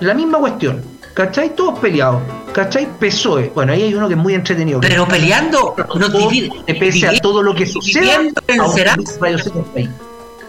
La 0.00 0.12
misma 0.12 0.38
cuestión. 0.38 0.82
¿Cachai? 1.14 1.54
Todos 1.54 1.78
peleados. 1.78 2.20
¿Cachai? 2.56 2.88
PSOE. 2.98 3.52
Bueno, 3.54 3.74
ahí 3.74 3.82
hay 3.82 3.92
uno 3.92 4.08
que 4.08 4.14
es 4.14 4.18
muy 4.18 4.32
entretenido. 4.32 4.80
Pero 4.80 5.06
peleando, 5.06 5.74
nos 5.76 6.10
Todo, 6.10 6.30
divide, 6.30 6.50
pese 6.80 7.06
a 7.06 7.20
todo 7.20 7.42
lo 7.42 7.54
que 7.54 7.66
suceda, 7.66 8.18
vencerás. 8.48 8.96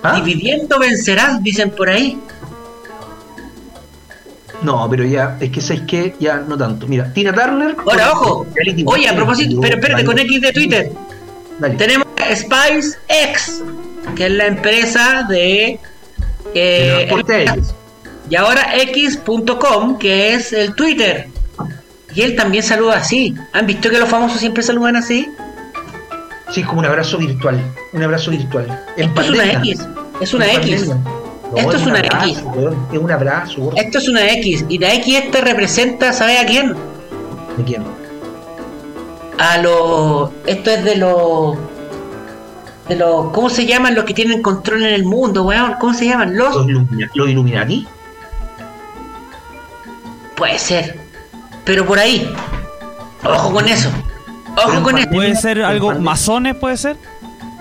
¿Ah? 0.01 0.15
dividiendo 0.15 0.79
vencerás, 0.79 1.43
dicen 1.43 1.69
por 1.69 1.89
ahí. 1.89 2.17
No, 4.61 4.87
pero 4.89 5.03
ya, 5.03 5.35
es 5.41 5.49
que 5.49 5.59
sabes 5.59 5.81
que 5.81 6.15
ya 6.17 6.37
no 6.37 6.57
tanto. 6.57 6.87
Mira, 6.87 7.11
Tina 7.11 7.33
Turner. 7.33 7.75
Ahora, 7.85 8.13
ojo, 8.13 8.47
oye, 8.85 9.09
a 9.09 9.13
propósito, 9.13 9.59
pero 9.59 9.75
espérate, 9.75 10.05
con 10.05 10.17
X 10.17 10.41
de 10.41 10.53
Twitter. 10.53 10.91
Dale. 11.59 11.75
Tenemos 11.75 12.07
SpiceX, 12.33 13.63
que 14.15 14.27
es 14.27 14.31
la 14.31 14.47
empresa 14.47 15.25
de... 15.27 15.77
Eh, 16.53 17.09
no 17.11 17.17
y 18.29 18.35
ahora 18.35 18.77
X.com, 18.77 19.97
que 19.97 20.35
es 20.35 20.53
el 20.53 20.73
Twitter. 20.73 21.27
Y 22.13 22.21
él 22.21 22.35
también 22.35 22.63
saluda 22.63 22.97
así. 22.97 23.35
¿Han 23.53 23.65
visto 23.67 23.89
que 23.89 23.99
los 23.99 24.09
famosos 24.09 24.39
siempre 24.39 24.63
saludan 24.63 24.95
así? 24.95 25.29
Sí, 26.51 26.61
es 26.61 26.67
como 26.67 26.79
un 26.79 26.85
abrazo 26.85 27.17
virtual. 27.17 27.59
Un 27.93 28.03
abrazo 28.03 28.31
virtual. 28.31 28.83
En 28.95 29.09
Esto 29.09 29.21
es 29.21 29.29
una. 29.29 29.51
X. 29.53 29.87
Es 30.21 30.33
una 30.33 30.53
X. 30.53 30.87
No, 30.87 31.57
Esto 31.57 31.75
es 31.77 31.81
un 31.83 31.89
una 31.89 31.99
abrazo, 31.99 32.25
X. 32.27 32.43
weón. 32.55 32.87
Es 32.91 32.99
un 32.99 33.11
abrazo. 33.11 33.71
Esto 33.75 33.97
es 33.99 34.07
una 34.09 34.31
X. 34.33 34.65
Y 34.69 34.77
la 34.79 34.93
X 34.95 35.15
esta 35.25 35.41
representa, 35.41 36.11
¿sabe 36.13 36.37
a 36.39 36.45
quién? 36.45 36.73
¿De 37.57 37.63
quién? 37.65 37.83
A 39.37 39.57
los... 39.59 40.31
Esto 40.45 40.71
es 40.71 40.83
de 40.83 40.95
los... 40.95 41.57
De 42.89 42.95
los... 42.95 43.31
¿Cómo 43.31 43.49
se 43.49 43.65
llaman 43.65 43.93
los 43.95 44.05
que 44.05 44.13
tienen 44.13 44.41
control 44.41 44.83
en 44.83 44.93
el 44.93 45.03
mundo, 45.05 45.43
weón? 45.43 45.75
¿Cómo 45.79 45.93
se 45.93 46.05
llaman? 46.07 46.35
Los... 46.35 46.55
¿Los, 46.55 46.65
Illumina- 46.67 47.09
los 47.13 47.29
Illuminati? 47.29 47.87
Puede 50.35 50.59
ser. 50.59 50.99
Pero 51.67 51.85
por 51.85 51.99
ahí. 51.99 52.33
Ojo 53.23 53.51
con 53.53 53.67
eso. 53.67 53.89
Ojo 54.55 54.67
Pero 54.69 54.83
con 54.83 54.97
eso. 54.97 55.09
¿Puede 55.11 55.35
ser 55.35 55.61
algo 55.61 55.93
masones, 55.99 56.55
puede 56.55 56.77
ser? 56.77 56.95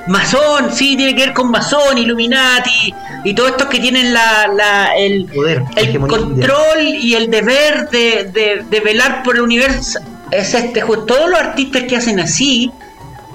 Masón, 0.07 0.72
sí, 0.72 0.96
tiene 0.96 1.16
que 1.16 1.22
ver 1.26 1.34
con 1.34 1.50
masón, 1.50 1.98
Illuminati 1.98 2.94
y 3.24 3.34
todos 3.34 3.50
estos 3.50 3.66
que 3.66 3.80
tienen 3.80 4.14
la, 4.14 4.46
la- 4.46 4.94
el, 4.96 5.26
Poder, 5.26 5.64
control 6.07 6.78
y 6.80 7.14
el 7.14 7.28
deber 7.28 7.90
de, 7.90 8.30
de- 8.32 8.64
de 8.70 8.80
velar 8.80 9.24
por 9.24 9.34
el 9.34 9.42
universo. 9.42 9.98
Es 10.30 10.54
este, 10.54 10.80
todos 10.82 11.28
los 11.28 11.38
artistas 11.40 11.82
que 11.88 11.96
hacen 11.96 12.20
así, 12.20 12.70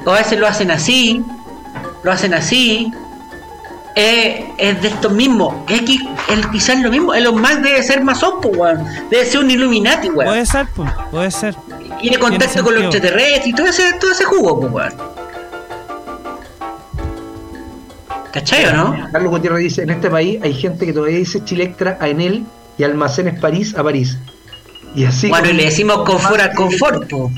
o 0.05 0.11
a 0.11 0.19
veces 0.19 0.39
lo 0.39 0.47
hacen 0.47 0.72
así, 0.72 1.22
lo 2.03 2.11
hacen 2.11 2.34
así, 2.34 2.89
eh, 3.95 4.45
es 4.57 4.81
de 4.81 4.87
estos 4.87 5.11
mismos. 5.11 5.53
X, 5.67 6.01
el, 6.29 6.49
quizás 6.49 6.79
lo 6.79 6.89
mismo. 6.89 7.13
Elon 7.13 7.39
Musk 7.39 7.59
debe 7.59 7.83
ser 7.83 8.03
masón, 8.03 8.41
pues, 8.41 8.57
weón. 8.57 8.85
Debe 9.09 9.25
ser 9.25 9.41
un 9.41 9.51
Illuminati, 9.51 10.09
weón. 10.09 10.29
Puede 10.31 10.45
ser, 10.45 10.67
pues, 10.75 10.91
puede 11.11 11.31
ser. 11.31 11.55
Tiene 11.99 12.17
contacto 12.17 12.63
con 12.63 12.73
los 12.73 12.83
extraterrestres 12.83 13.47
y 13.47 13.53
todo 13.53 13.67
ese, 13.67 13.93
todo 13.93 14.11
ese 14.11 14.23
jugo, 14.25 14.59
pues, 14.59 14.73
weón. 14.73 14.93
¿Cachai 18.31 18.65
o 18.65 18.73
no? 18.73 19.09
Carlos 19.11 19.31
Gutiérrez 19.31 19.63
dice, 19.63 19.83
en 19.83 19.89
este 19.89 20.09
país 20.09 20.39
hay 20.41 20.53
gente 20.53 20.85
que 20.85 20.93
todavía 20.93 21.17
dice 21.17 21.43
Chilectra 21.43 21.97
a 21.99 22.07
Enel 22.07 22.45
y 22.77 22.83
Almacenes 22.83 23.39
París 23.39 23.75
a 23.77 23.83
París. 23.83 24.17
Y 24.95 25.03
así 25.03 25.27
Bueno, 25.27 25.49
y 25.49 25.53
le 25.53 25.65
decimos 25.65 26.03
confort 26.05 26.39
al 26.39 26.53
confort, 26.53 27.09
pues. 27.09 27.33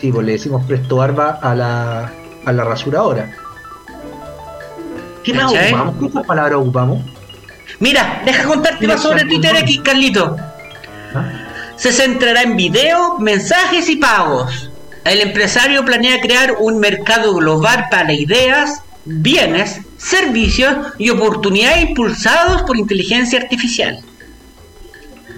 Sí, 0.00 0.10
pues 0.10 0.26
le 0.26 0.32
decimos 0.32 0.64
presto 0.66 0.96
barba 0.96 1.38
a 1.40 1.54
la, 1.54 2.12
a 2.44 2.52
la 2.52 2.64
rasuradora. 2.64 3.30
¿Qué 5.24 5.34
más 5.34 5.52
ocupamos? 5.52 5.96
¿Qué 5.98 6.04
otras 6.06 6.26
palabras 6.26 6.58
ocupamos? 6.60 7.02
Mira, 7.78 8.22
deja 8.24 8.44
contarte 8.44 8.86
más 8.86 9.02
sobre 9.02 9.24
Twitter 9.24 9.56
X, 9.56 9.80
Carlito. 9.82 10.36
¿Ah? 11.14 11.24
Se 11.76 11.92
centrará 11.92 12.42
en 12.42 12.56
video, 12.56 13.18
mensajes 13.18 13.88
y 13.88 13.96
pagos. 13.96 14.70
El 15.04 15.20
empresario 15.20 15.84
planea 15.84 16.20
crear 16.20 16.56
un 16.60 16.78
mercado 16.78 17.34
global 17.34 17.86
para 17.90 18.12
ideas, 18.12 18.82
bienes, 19.06 19.80
servicios 19.96 20.76
y 20.98 21.08
oportunidades 21.08 21.88
impulsados 21.88 22.62
por 22.62 22.76
inteligencia 22.76 23.38
artificial. 23.38 23.98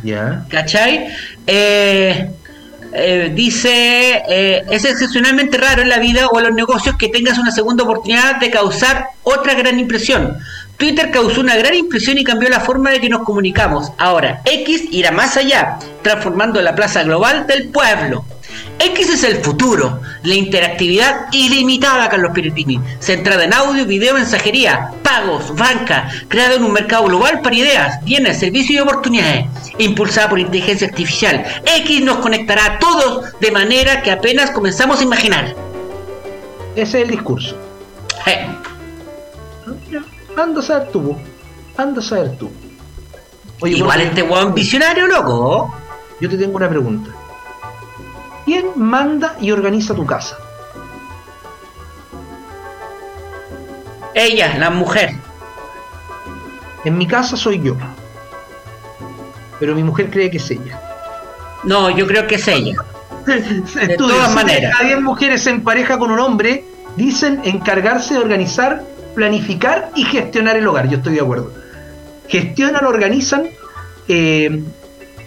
Ya. 0.02 0.44
¿Cachai? 0.48 1.08
Eh, 1.46 2.28
eh, 2.93 3.32
dice, 3.34 4.22
eh, 4.28 4.64
es 4.70 4.84
excepcionalmente 4.84 5.59
raro 5.59 5.82
en 5.82 5.88
la 5.88 5.99
vida 5.99 6.26
o 6.28 6.38
en 6.38 6.47
los 6.47 6.55
negocios 6.55 6.97
que 6.97 7.09
tengas 7.09 7.38
una 7.38 7.51
segunda 7.51 7.84
oportunidad 7.84 8.36
de 8.36 8.51
causar 8.51 9.09
otra 9.22 9.55
gran 9.55 9.78
impresión. 9.78 10.36
Twitter 10.76 11.11
causó 11.11 11.40
una 11.40 11.57
gran 11.57 11.74
impresión 11.74 12.18
y 12.18 12.24
cambió 12.24 12.49
la 12.49 12.61
forma 12.61 12.90
de 12.90 13.01
que 13.01 13.09
nos 13.09 13.22
comunicamos. 13.22 13.93
Ahora, 13.99 14.43
X 14.45 14.84
irá 14.90 15.11
más 15.11 15.36
allá, 15.36 15.78
transformando 16.03 16.61
la 16.61 16.74
plaza 16.74 17.03
global 17.05 17.47
del 17.47 17.68
pueblo. 17.68 18.24
X 18.84 19.10
es 19.10 19.22
el 19.22 19.36
futuro, 19.36 20.00
la 20.24 20.34
interactividad 20.34 21.26
ilimitada, 21.30 22.08
Carlos 22.08 22.32
Piretini, 22.34 22.80
centrada 22.98 23.44
en 23.44 23.54
audio, 23.54 23.86
video, 23.86 24.14
mensajería, 24.14 24.90
pagos, 25.04 25.54
banca, 25.54 26.08
creada 26.26 26.56
en 26.56 26.64
un 26.64 26.72
mercado 26.72 27.04
global 27.04 27.40
para 27.42 27.54
ideas, 27.54 28.04
bienes, 28.04 28.40
servicios 28.40 28.70
y 28.70 28.80
oportunidades, 28.80 29.46
impulsada 29.78 30.28
por 30.30 30.40
inteligencia 30.40 30.88
artificial. 30.88 31.44
X 31.64 32.02
nos 32.02 32.18
conectará 32.18 32.66
a 32.66 32.78
todos 32.80 33.38
de 33.38 33.52
manera 33.52 34.02
que 34.02 34.10
apenas 34.10 34.50
comenzamos 34.50 34.98
a 34.98 35.04
imaginar. 35.04 35.54
Ese 36.74 36.98
es 36.98 37.04
el 37.04 37.10
discurso. 37.10 37.56
Eh, 38.26 38.46
Anda 40.36 40.60
a 40.60 40.62
saber 40.62 40.88
tú. 40.88 41.02
po. 41.12 41.20
Anda 41.76 42.00
a 42.00 42.04
saber 42.04 42.36
tú. 42.36 42.50
Oye, 43.60 43.76
igual 43.76 44.00
este 44.00 44.22
weón 44.22 44.54
visionario, 44.54 45.06
loco. 45.06 45.72
yo 46.20 46.28
te 46.28 46.36
tengo 46.36 46.56
una 46.56 46.68
pregunta. 46.68 47.10
¿Quién 48.45 48.66
manda 48.76 49.36
y 49.40 49.51
organiza 49.53 49.95
tu 49.95 50.05
casa? 50.05 50.36
Ella, 54.14 54.59
la 54.59 54.70
mujer. 54.70 55.14
En 56.84 56.99
mi 56.99 57.07
casa 57.07 57.36
soy 57.36 57.61
yo. 57.62 57.76
Pero 59.61 59.74
mi 59.74 59.82
mujer 59.82 60.11
cree 60.11 60.30
que 60.30 60.38
es 60.38 60.51
ella. 60.51 60.80
No, 61.64 61.90
yo 61.90 62.07
creo 62.07 62.26
que 62.26 62.34
es 62.34 62.49
ella. 62.49 62.74
De 63.26 63.97
todas 63.97 64.34
maneras. 64.34 64.72
Cada 64.76 64.88
10 64.88 65.01
mujeres 65.03 65.47
en 65.47 65.62
pareja 65.62 65.99
con 65.99 66.11
un 66.11 66.18
hombre 66.18 66.64
dicen 66.97 67.40
encargarse 67.45 68.14
de 68.14 68.20
organizar, 68.20 68.82
planificar 69.14 69.90
y 69.95 70.05
gestionar 70.05 70.57
el 70.57 70.66
hogar. 70.66 70.88
Yo 70.88 70.97
estoy 70.99 71.14
de 71.14 71.20
acuerdo. 71.20 71.53
Gestionan, 72.28 72.84
organizan. 72.84 73.45
eh, 74.09 74.62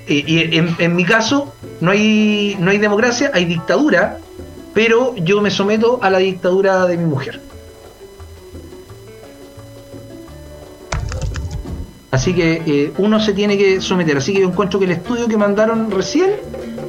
eh, 0.08 0.24
y 0.26 0.58
en, 0.58 0.76
en 0.78 0.96
mi 0.96 1.06
caso 1.06 1.54
no 1.82 1.92
hay, 1.92 2.58
no 2.60 2.72
hay 2.72 2.78
democracia, 2.78 3.32
hay 3.34 3.46
dictadura, 3.46 4.20
pero 4.74 5.16
yo 5.16 5.42
me 5.42 5.52
someto 5.52 6.00
a 6.02 6.10
la 6.10 6.20
dictadura 6.20 6.86
de 6.86 6.98
mi 6.98 7.06
mujer. 7.06 7.42
Así 12.16 12.34
que 12.34 12.62
eh, 12.66 12.94
uno 12.98 13.20
se 13.20 13.34
tiene 13.34 13.58
que 13.58 13.82
someter. 13.82 14.16
Así 14.16 14.32
que 14.32 14.40
yo 14.40 14.48
encuentro 14.48 14.80
que 14.80 14.86
el 14.86 14.92
estudio 14.92 15.28
que 15.28 15.36
mandaron 15.36 15.92
recién 15.92 16.32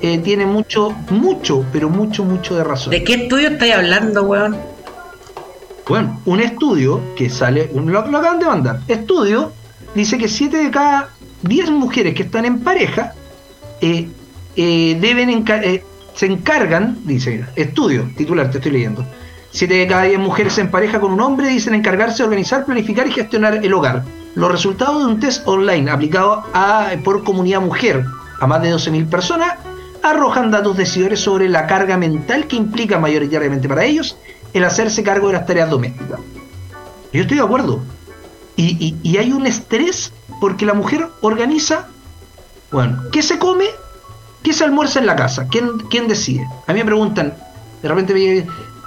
eh, 0.00 0.18
tiene 0.18 0.46
mucho, 0.46 0.94
mucho, 1.10 1.64
pero 1.72 1.88
mucho, 1.90 2.24
mucho 2.24 2.54
de 2.54 2.62
razón. 2.62 2.92
¿De 2.92 3.02
qué 3.02 3.14
estudio 3.14 3.48
estáis 3.48 3.74
hablando, 3.74 4.22
weón? 4.22 4.56
Bueno, 5.88 6.20
un 6.26 6.38
estudio 6.38 7.00
que 7.16 7.28
sale, 7.28 7.70
lo, 7.74 7.82
lo 7.82 8.18
acaban 8.18 8.38
de 8.38 8.46
mandar. 8.46 8.80
Estudio 8.86 9.50
dice 9.96 10.16
que 10.16 10.28
7 10.28 10.58
de 10.58 10.70
cada 10.70 11.10
10 11.48 11.70
mujeres 11.70 12.14
que 12.14 12.24
están 12.24 12.44
en 12.44 12.60
pareja 12.60 13.14
eh, 13.80 14.08
eh, 14.56 14.96
deben 15.00 15.44
eh, 15.46 15.84
se 16.14 16.26
encargan, 16.26 16.98
dice, 17.04 17.44
estudio, 17.56 18.10
titular, 18.16 18.50
te 18.50 18.58
estoy 18.58 18.72
leyendo. 18.72 19.04
7 19.50 19.72
de 19.74 19.86
cada 19.86 20.02
10 20.04 20.18
mujeres 20.18 20.58
en 20.58 20.70
pareja 20.70 21.00
con 21.00 21.12
un 21.12 21.20
hombre 21.20 21.48
dicen 21.48 21.74
encargarse 21.74 22.18
de 22.18 22.24
organizar, 22.24 22.64
planificar 22.64 23.06
y 23.06 23.12
gestionar 23.12 23.64
el 23.64 23.72
hogar. 23.74 24.02
Los 24.34 24.50
resultados 24.50 24.98
de 24.98 25.12
un 25.12 25.20
test 25.20 25.46
online 25.46 25.90
aplicado 25.90 26.44
a, 26.52 26.90
por 27.04 27.22
comunidad 27.24 27.60
mujer 27.60 28.04
a 28.40 28.46
más 28.46 28.62
de 28.62 28.74
12.000 28.74 29.08
personas 29.08 29.54
arrojan 30.02 30.50
datos 30.50 30.76
decidores 30.76 31.20
sobre 31.20 31.48
la 31.48 31.66
carga 31.66 31.96
mental 31.96 32.46
que 32.46 32.56
implica 32.56 32.98
mayoritariamente 32.98 33.68
para 33.68 33.84
ellos 33.84 34.16
el 34.52 34.64
hacerse 34.64 35.02
cargo 35.02 35.28
de 35.28 35.34
las 35.34 35.46
tareas 35.46 35.68
domésticas. 35.68 36.20
Yo 37.12 37.22
estoy 37.22 37.38
de 37.38 37.42
acuerdo. 37.42 37.80
Y 38.58 39.16
hay 39.18 39.32
un 39.32 39.46
estrés 39.46 40.12
porque 40.40 40.66
la 40.66 40.74
mujer 40.74 41.08
organiza, 41.22 41.86
bueno, 42.70 43.02
¿qué 43.12 43.22
se 43.22 43.38
come? 43.38 43.64
¿Qué 44.42 44.52
se 44.52 44.64
almuerza 44.64 45.00
en 45.00 45.06
la 45.06 45.16
casa? 45.16 45.48
¿Quién, 45.48 45.78
quién 45.90 46.06
decide? 46.08 46.46
A 46.66 46.72
mí 46.72 46.78
me 46.80 46.84
preguntan, 46.84 47.34
de 47.82 47.88
repente 47.88 48.14
me- 48.14 48.46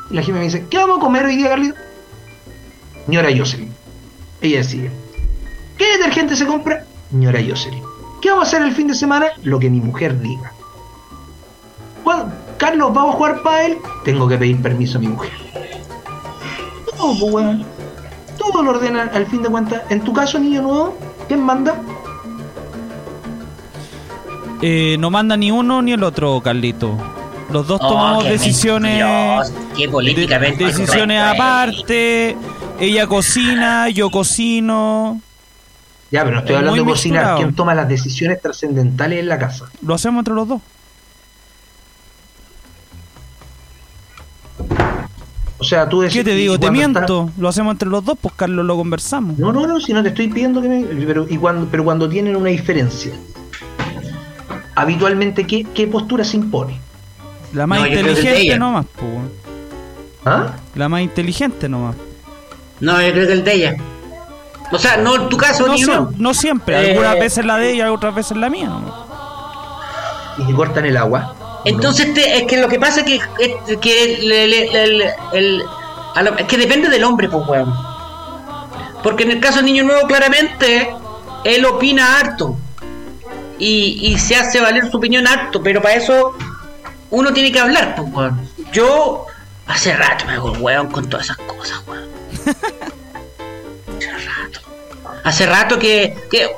la 0.10 0.22
gente 0.24 0.40
me 0.40 0.46
dice, 0.46 0.66
¿qué 0.70 0.78
vamos 0.78 0.98
a 0.98 1.02
comer 1.02 1.26
hoy 1.26 1.36
día, 1.36 1.50
Carlito? 1.50 1.76
Señora 3.06 3.30
Jocelyn. 3.36 3.72
Ella 4.42 4.58
decide. 4.60 4.92
¿Qué 5.78 5.98
detergente 5.98 6.36
se 6.36 6.46
compra? 6.46 6.86
Señora 7.10 7.40
Jocelyn. 7.48 7.84
¿Qué 8.22 8.30
vamos 8.30 8.46
a 8.46 8.48
hacer 8.48 8.62
el 8.62 8.74
fin 8.74 8.88
de 8.88 8.96
semana? 8.96 9.28
Lo 9.44 9.60
que 9.60 9.70
mi 9.70 9.80
mujer 9.82 10.20
diga. 10.20 10.52
¿Cuándo? 12.04 12.34
Carlos, 12.58 12.94
¿vamos 12.94 13.16
a 13.16 13.18
jugar 13.18 13.42
pádel? 13.44 13.78
Tengo 14.04 14.28
que 14.28 14.38
pedir 14.38 14.62
permiso 14.62 14.98
a 14.98 15.02
mi 15.02 15.08
mujer. 15.08 15.32
Todo, 16.98 17.18
pues, 17.20 17.34
weón. 17.34 17.66
Todo 18.38 18.64
lo 18.64 18.72
ordenan 18.72 19.10
al 19.14 19.26
fin 19.28 19.42
de 19.42 19.50
cuentas. 19.50 19.84
En 19.90 20.02
tu 20.02 20.14
caso, 20.14 20.40
niño 20.40 20.62
nuevo, 20.62 20.98
¿quién 21.30 21.42
manda? 21.42 21.76
Eh, 24.62 24.98
no 25.00 25.10
manda 25.10 25.38
ni 25.38 25.52
uno 25.52 25.82
ni 25.82 25.94
el 25.94 26.04
otro, 26.04 26.42
Carlito. 26.42 26.98
Los 27.52 27.66
dos 27.68 27.80
Oh, 27.82 27.88
tomamos 27.88 28.24
qué 28.26 28.32
decisiones. 28.32 29.02
qué 29.76 29.84
de- 29.84 29.90
políticamente 29.90 30.66
decisiones 30.66 31.18
eh. 31.18 31.22
aparte. 31.22 32.38
Ella 32.80 33.08
cocina, 33.08 33.90
yo 33.90 34.12
cocino. 34.12 35.22
Ya, 36.12 36.24
pero 36.24 36.36
no 36.36 36.40
estoy 36.40 36.56
Es 36.56 36.60
hablando 36.60 36.84
de 36.84 36.90
cocinar. 36.90 37.36
¿Quién 37.38 37.56
toma 37.56 37.74
las 37.76 37.88
decisiones 37.88 38.42
trascendentales 38.42 39.20
en 39.20 39.30
la 39.30 39.40
casa? 39.40 39.66
Lo 39.82 39.94
hacemos 39.94 40.20
entre 40.20 40.34
los 40.34 40.48
dos. 40.48 40.62
O 45.60 45.64
sea, 45.66 45.90
tú 45.90 46.02
decís. 46.02 46.16
¿Qué 46.18 46.24
te 46.24 46.34
digo? 46.36 46.54
Te 46.58 46.66
estás- 46.68 46.72
miento. 46.72 47.30
Lo 47.38 47.50
hacemos 47.50 47.74
entre 47.74 47.90
los 47.90 48.04
dos, 48.06 48.18
pues 48.22 48.34
Carlos 48.36 48.66
lo 48.66 48.76
conversamos. 48.78 49.38
No, 49.38 49.52
no, 49.52 49.68
no, 49.68 49.80
si 49.80 49.92
no 49.94 50.02
te 50.02 50.10
estoy 50.10 50.30
pidiendo 50.30 50.62
que 50.62 50.70
me. 50.70 50.84
Pero, 51.06 51.26
y 51.30 51.38
cuando, 51.38 51.68
pero 51.70 51.84
cuando 51.84 52.08
tienen 52.08 52.36
una 52.38 52.50
diferencia, 52.50 53.12
habitualmente, 54.76 55.46
¿qué, 55.46 55.66
qué 55.74 55.88
postura 55.88 56.24
se 56.24 56.38
impone? 56.38 56.80
La 57.54 57.68
más 57.68 57.80
No, 57.80 57.88
inteligente 57.88 58.58
nomás, 58.58 58.86
pues. 58.96 59.12
¿Ah? 60.26 60.54
La 60.76 60.88
más 60.90 61.02
inteligente 61.02 61.68
nomás. 61.68 61.96
No, 62.80 63.02
yo 63.02 63.12
creo 63.12 63.28
que 63.28 63.34
el 63.34 63.44
de 63.44 63.54
ella. 63.54 63.76
O 64.72 64.78
sea, 64.78 64.98
no 64.98 65.16
en 65.16 65.30
tu 65.30 65.38
caso, 65.38 65.66
No, 65.68 65.74
ni 65.74 65.82
siem- 65.84 65.88
no. 65.96 66.12
no 66.18 66.34
siempre. 66.34 66.76
Eh, 66.82 66.92
Algunas 66.92 67.16
veces 67.20 67.44
la 67.46 67.58
de 67.58 67.74
ella, 67.74 67.92
otras 67.92 68.14
veces 68.14 68.38
la 68.38 68.50
mía. 68.50 68.68
nomás. 68.70 68.94
Y 70.38 70.46
que 70.46 70.54
cortan 70.54 70.86
el 70.86 70.96
agua. 70.96 71.36
Entonces, 71.70 72.14
te- 72.14 72.38
es 72.38 72.44
que 72.48 72.58
lo 72.58 72.68
que 72.68 72.80
pasa 72.80 73.02
es 73.02 73.06
que, 73.06 73.16
es 73.16 73.78
que 73.80 74.14
es 76.38 76.46
que 76.48 76.58
depende 76.58 76.90
del 76.90 77.04
hombre, 77.04 77.30
pues, 77.30 77.48
weón. 77.48 77.74
Porque 79.04 79.24
en 79.24 79.32
el 79.32 79.40
caso 79.40 79.58
del 79.58 79.66
niño 79.66 79.84
nuevo, 79.84 80.08
claramente, 80.08 80.94
él 81.44 81.66
opina 81.66 82.20
harto. 82.20 82.58
Y, 83.58 84.00
y 84.14 84.18
se 84.18 84.36
hace 84.36 84.62
valer 84.62 84.90
su 84.90 84.98
opinión 84.98 85.28
harto, 85.28 85.62
pero 85.62 85.82
para 85.82 85.96
eso 85.96 86.34
uno 87.12 87.34
tiene 87.34 87.52
que 87.52 87.60
hablar, 87.60 87.96
pues, 87.96 88.08
weón. 88.14 88.50
Yo 88.72 89.26
hace 89.68 89.94
rato 89.96 90.26
me 90.26 90.34
hago 90.34 90.52
weón 90.54 90.88
con 90.88 91.10
todas 91.10 91.26
esas 91.26 91.38
cosas, 91.38 91.82
weón. 91.88 92.10
hace 93.98 94.28
rato. 94.30 94.60
Hace 95.24 95.46
rato 95.46 95.80
que, 95.80 96.16
que. 96.32 96.50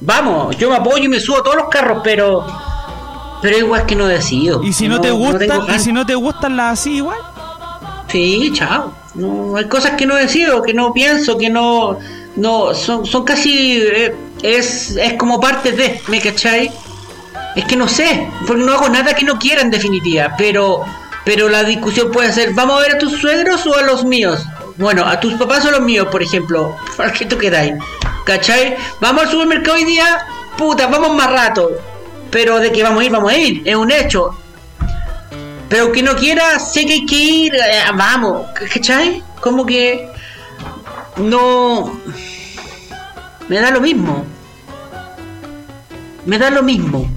Vamos, 0.00 0.56
yo 0.56 0.70
me 0.70 0.76
apoyo 0.76 1.04
y 1.04 1.08
me 1.08 1.18
subo 1.18 1.38
a 1.38 1.42
todos 1.42 1.56
los 1.56 1.68
carros, 1.68 2.00
pero. 2.04 2.46
Pero 3.40 3.56
igual 3.56 3.86
que 3.86 3.94
no 3.94 4.06
decido. 4.06 4.62
Y 4.62 4.72
si 4.72 4.88
no, 4.88 5.00
te 5.00 5.10
gustan, 5.10 5.66
y 5.74 5.78
si 5.78 5.92
no 5.92 6.04
te 6.04 6.14
gustan 6.14 6.56
las 6.56 6.80
así 6.80 6.96
igual. 6.96 7.18
Sí, 8.08 8.50
chao. 8.54 8.92
No, 9.14 9.56
hay 9.56 9.66
cosas 9.66 9.92
que 9.92 10.06
no 10.06 10.16
decido, 10.16 10.62
que 10.62 10.74
no 10.74 10.92
pienso, 10.92 11.38
que 11.38 11.50
no. 11.50 11.98
no 12.36 12.74
son, 12.74 13.06
son 13.06 13.24
casi. 13.24 13.78
eh, 13.78 14.14
es, 14.42 14.96
es 14.96 15.14
como 15.14 15.40
parte 15.40 15.72
de. 15.72 16.00
¿Me 16.08 16.20
cachai? 16.20 16.70
Es 17.56 17.64
que 17.64 17.76
no 17.76 17.88
sé, 17.88 18.28
porque 18.46 18.62
no 18.62 18.72
hago 18.72 18.88
nada 18.88 19.14
que 19.14 19.24
no 19.24 19.38
quiera 19.38 19.62
en 19.62 19.70
definitiva, 19.70 20.34
pero. 20.36 20.84
Pero 21.24 21.48
la 21.48 21.62
discusión 21.64 22.10
puede 22.10 22.32
ser: 22.32 22.54
¿vamos 22.54 22.78
a 22.78 22.82
ver 22.82 22.96
a 22.96 22.98
tus 22.98 23.12
suegros 23.20 23.66
o 23.66 23.76
a 23.76 23.82
los 23.82 24.04
míos? 24.04 24.44
Bueno, 24.76 25.04
a 25.04 25.18
tus 25.20 25.34
papás 25.34 25.64
o 25.66 25.70
los 25.70 25.82
míos, 25.82 26.08
por 26.10 26.22
ejemplo. 26.22 26.74
¿Para 26.96 27.12
qué 27.12 27.26
tú 27.26 27.36
quedáis? 27.36 27.74
¿Cachai? 28.24 28.76
Vamos 29.00 29.24
al 29.24 29.30
supermercado 29.30 29.76
hoy 29.76 29.84
día, 29.84 30.18
puta, 30.56 30.86
vamos 30.86 31.14
más 31.14 31.30
rato. 31.30 31.70
Pero 32.30 32.58
de 32.58 32.72
que 32.72 32.82
vamos 32.82 33.02
a 33.02 33.04
ir, 33.04 33.10
vamos 33.10 33.32
a 33.32 33.36
ir, 33.36 33.62
es 33.64 33.74
un 33.76 33.90
hecho. 33.90 34.38
Pero 35.68 35.84
aunque 35.84 36.02
no 36.02 36.16
quiera, 36.16 36.58
sé 36.58 36.86
que 36.86 36.94
hay 36.94 37.06
que 37.06 37.16
ir, 37.16 37.54
eh, 37.54 37.82
vamos, 37.94 38.46
¿cachai? 38.72 39.22
Como 39.40 39.66
que 39.66 40.08
no 41.16 42.00
me 43.48 43.60
da 43.60 43.70
lo 43.70 43.80
mismo. 43.80 44.24
Me 46.26 46.38
da 46.38 46.50
lo 46.50 46.62
mismo. 46.62 47.10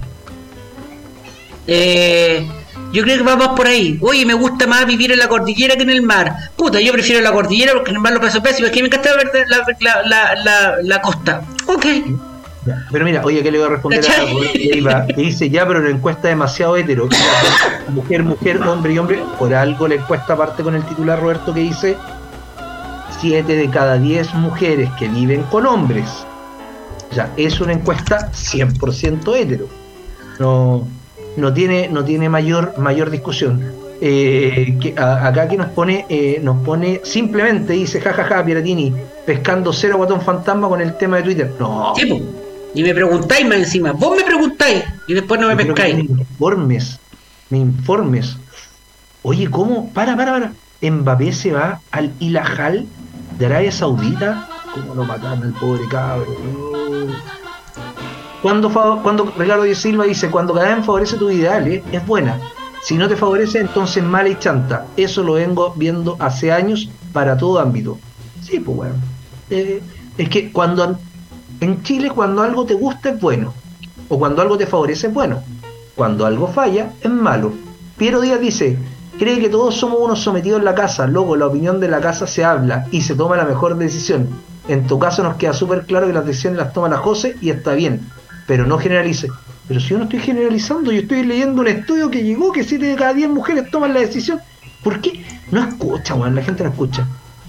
Eh, 1.67 2.47
yo 2.91 3.03
creo 3.03 3.17
que 3.17 3.23
va 3.23 3.35
más 3.35 3.49
por 3.49 3.67
ahí. 3.67 3.97
Oye, 4.01 4.25
me 4.25 4.33
gusta 4.33 4.67
más 4.67 4.85
vivir 4.85 5.11
en 5.11 5.19
la 5.19 5.27
cordillera 5.27 5.75
que 5.75 5.83
en 5.83 5.89
el 5.89 6.01
mar. 6.01 6.33
Puta, 6.55 6.79
yo 6.79 6.91
prefiero 6.93 7.21
la 7.21 7.31
cordillera 7.31 7.73
porque 7.73 7.91
en 7.91 7.97
el 7.97 8.01
mar 8.01 8.13
lo 8.13 8.21
paso 8.21 8.41
pésimo. 8.41 8.67
Es 8.67 8.73
que 8.73 8.81
me 8.81 8.87
encanta 8.87 9.11
la, 9.47 10.01
la, 10.03 10.35
la, 10.35 10.75
la 10.81 11.01
costa. 11.01 11.41
Ok. 11.67 11.85
Pero 12.91 13.05
mira, 13.05 13.21
oye, 13.25 13.41
¿qué 13.41 13.51
le 13.51 13.57
voy 13.57 13.67
a 13.67 13.71
responder 13.71 13.99
a 13.99 14.07
¿Cachai? 14.07 14.33
Roberto 14.33 14.53
Leiva? 14.57 15.05
Que 15.07 15.21
dice, 15.21 15.49
ya, 15.49 15.67
pero 15.67 15.79
la 15.81 15.89
encuesta 15.89 16.27
es 16.29 16.33
demasiado 16.33 16.77
hetero. 16.77 17.09
Mujer, 17.89 18.23
mujer, 18.23 18.61
hombre 18.61 18.93
y 18.93 18.97
hombre. 18.99 19.23
Por 19.39 19.53
algo 19.53 19.87
la 19.87 19.95
encuesta 19.95 20.35
parte 20.37 20.61
con 20.61 20.75
el 20.75 20.83
titular, 20.85 21.19
Roberto, 21.19 21.53
que 21.53 21.61
dice, 21.61 21.97
7 23.19 23.55
de 23.55 23.69
cada 23.69 23.97
10 23.97 24.33
mujeres 24.35 24.89
que 24.99 25.07
viven 25.07 25.43
con 25.43 25.65
hombres. 25.65 26.07
O 27.11 27.13
sea, 27.15 27.31
es 27.35 27.59
una 27.59 27.73
encuesta 27.73 28.31
100% 28.31 29.35
hetero. 29.35 29.67
No, 30.39 30.87
no 31.37 31.53
tiene, 31.53 31.89
no 31.89 32.03
tiene 32.05 32.29
mayor, 32.29 32.77
mayor 32.77 33.09
discusión. 33.09 33.61
Eh, 34.03 34.77
que, 34.81 34.95
a- 34.97 35.27
acá 35.27 35.47
que 35.47 35.57
nos 35.57 35.67
pone, 35.67 36.05
eh, 36.09 36.39
nos 36.41 36.63
pone, 36.63 37.01
simplemente 37.03 37.73
dice, 37.73 38.01
jajaja, 38.01 38.43
Piratini, 38.43 38.93
pescando 39.25 39.71
cero 39.73 39.97
guatón 39.97 40.21
fantasma 40.21 40.67
con 40.67 40.81
el 40.81 40.95
tema 40.97 41.17
de 41.17 41.23
Twitter. 41.23 41.51
No. 41.59 41.93
Y 42.73 42.83
me 42.83 42.93
preguntáis 42.93 43.45
más 43.47 43.57
encima. 43.57 43.91
Vos 43.91 44.15
me 44.15 44.23
preguntáis 44.23 44.83
y 45.07 45.13
después 45.13 45.39
no 45.39 45.47
me 45.47 45.53
Yo 45.53 45.73
pescáis. 45.73 45.95
Me 45.95 46.01
informes, 46.01 46.99
me 47.49 47.57
informes. 47.57 48.37
Oye, 49.23 49.49
¿cómo? 49.49 49.91
Para, 49.93 50.15
para, 50.15 50.31
para. 50.31 50.53
Mbappé 50.81 51.31
se 51.33 51.51
va 51.51 51.79
al 51.91 52.11
Ilajal 52.19 52.87
de 53.37 53.45
Arabia 53.45 53.71
Saudita. 53.71 54.47
¿Cómo 54.73 54.95
lo 54.95 55.03
mataron 55.03 55.43
al 55.43 55.53
pobre 55.53 55.87
cabro? 55.89 56.27
Cuando, 58.41 58.71
cuando 59.03 59.31
Ricardo 59.37 59.63
Díaz 59.63 59.77
Silva 59.77 60.05
dice, 60.05 60.31
cuando 60.31 60.53
cada 60.53 60.75
vez 60.75 60.85
favorece 60.85 61.17
tus 61.17 61.31
ideales, 61.31 61.83
es 61.91 62.05
buena. 62.07 62.39
Si 62.81 62.97
no 62.97 63.07
te 63.07 63.15
favorece, 63.15 63.59
entonces 63.59 64.03
mala 64.03 64.29
y 64.29 64.39
chanta. 64.39 64.87
Eso 64.97 65.21
lo 65.21 65.33
vengo 65.33 65.73
viendo 65.75 66.15
hace 66.19 66.51
años 66.51 66.89
para 67.13 67.37
todo 67.37 67.59
ámbito. 67.59 67.99
Sí, 68.41 68.59
pues 68.59 68.77
bueno. 68.77 68.95
Eh, 69.51 69.83
es 70.17 70.29
que 70.29 70.51
cuando 70.51 70.97
en 71.61 71.83
Chile 71.83 72.09
cuando 72.09 72.41
algo 72.41 72.65
te 72.65 72.73
gusta 72.73 73.11
es 73.11 73.21
bueno. 73.21 73.53
O 74.09 74.19
cuando 74.19 74.41
algo 74.41 74.57
te 74.57 74.67
favorece 74.67 75.07
es 75.07 75.13
bueno. 75.13 75.41
Cuando 75.95 76.25
algo 76.25 76.47
falla 76.47 76.91
es 76.99 77.09
malo. 77.09 77.53
Piero 77.97 78.19
Díaz 78.19 78.41
dice, 78.41 78.77
cree 79.17 79.39
que 79.39 79.47
todos 79.47 79.75
somos 79.75 79.99
unos 80.01 80.19
sometidos 80.19 80.59
en 80.59 80.65
la 80.65 80.75
casa, 80.75 81.07
luego 81.07 81.35
la 81.35 81.45
opinión 81.45 81.79
de 81.79 81.87
la 81.87 82.01
casa 82.01 82.25
se 82.27 82.43
habla 82.43 82.87
y 82.91 83.01
se 83.01 83.15
toma 83.15 83.37
la 83.37 83.45
mejor 83.45 83.77
decisión. 83.77 84.27
En 84.67 84.87
tu 84.87 84.99
caso 84.99 85.23
nos 85.23 85.37
queda 85.37 85.53
súper 85.53 85.85
claro 85.85 86.07
que 86.07 86.13
las 86.13 86.25
decisiones 86.25 86.57
las 86.57 86.73
toma 86.73 86.89
la 86.89 86.97
José 86.97 87.37
y 87.41 87.51
está 87.51 87.73
bien, 87.73 88.01
pero 88.47 88.65
no 88.65 88.79
generalice. 88.79 89.29
Pero 89.67 89.79
si 89.79 89.89
yo 89.89 89.97
no 89.99 90.05
estoy 90.05 90.19
generalizando, 90.19 90.91
yo 90.91 91.01
estoy 91.01 91.23
leyendo 91.23 91.61
un 91.61 91.67
estudio 91.67 92.09
que 92.09 92.23
llegó 92.23 92.51
que 92.51 92.63
7 92.63 92.83
de 92.83 92.95
cada 92.95 93.13
10 93.13 93.29
mujeres 93.29 93.69
toman 93.69 93.93
la 93.93 93.99
decisión. 93.99 94.41
¿Por 94.83 94.99
qué? 94.99 95.23
No 95.51 95.61
escucha, 95.63 96.15
weón, 96.15 96.35
la 96.35 96.41
gente 96.41 96.63
no 96.63 96.71
escucha. 96.71 97.07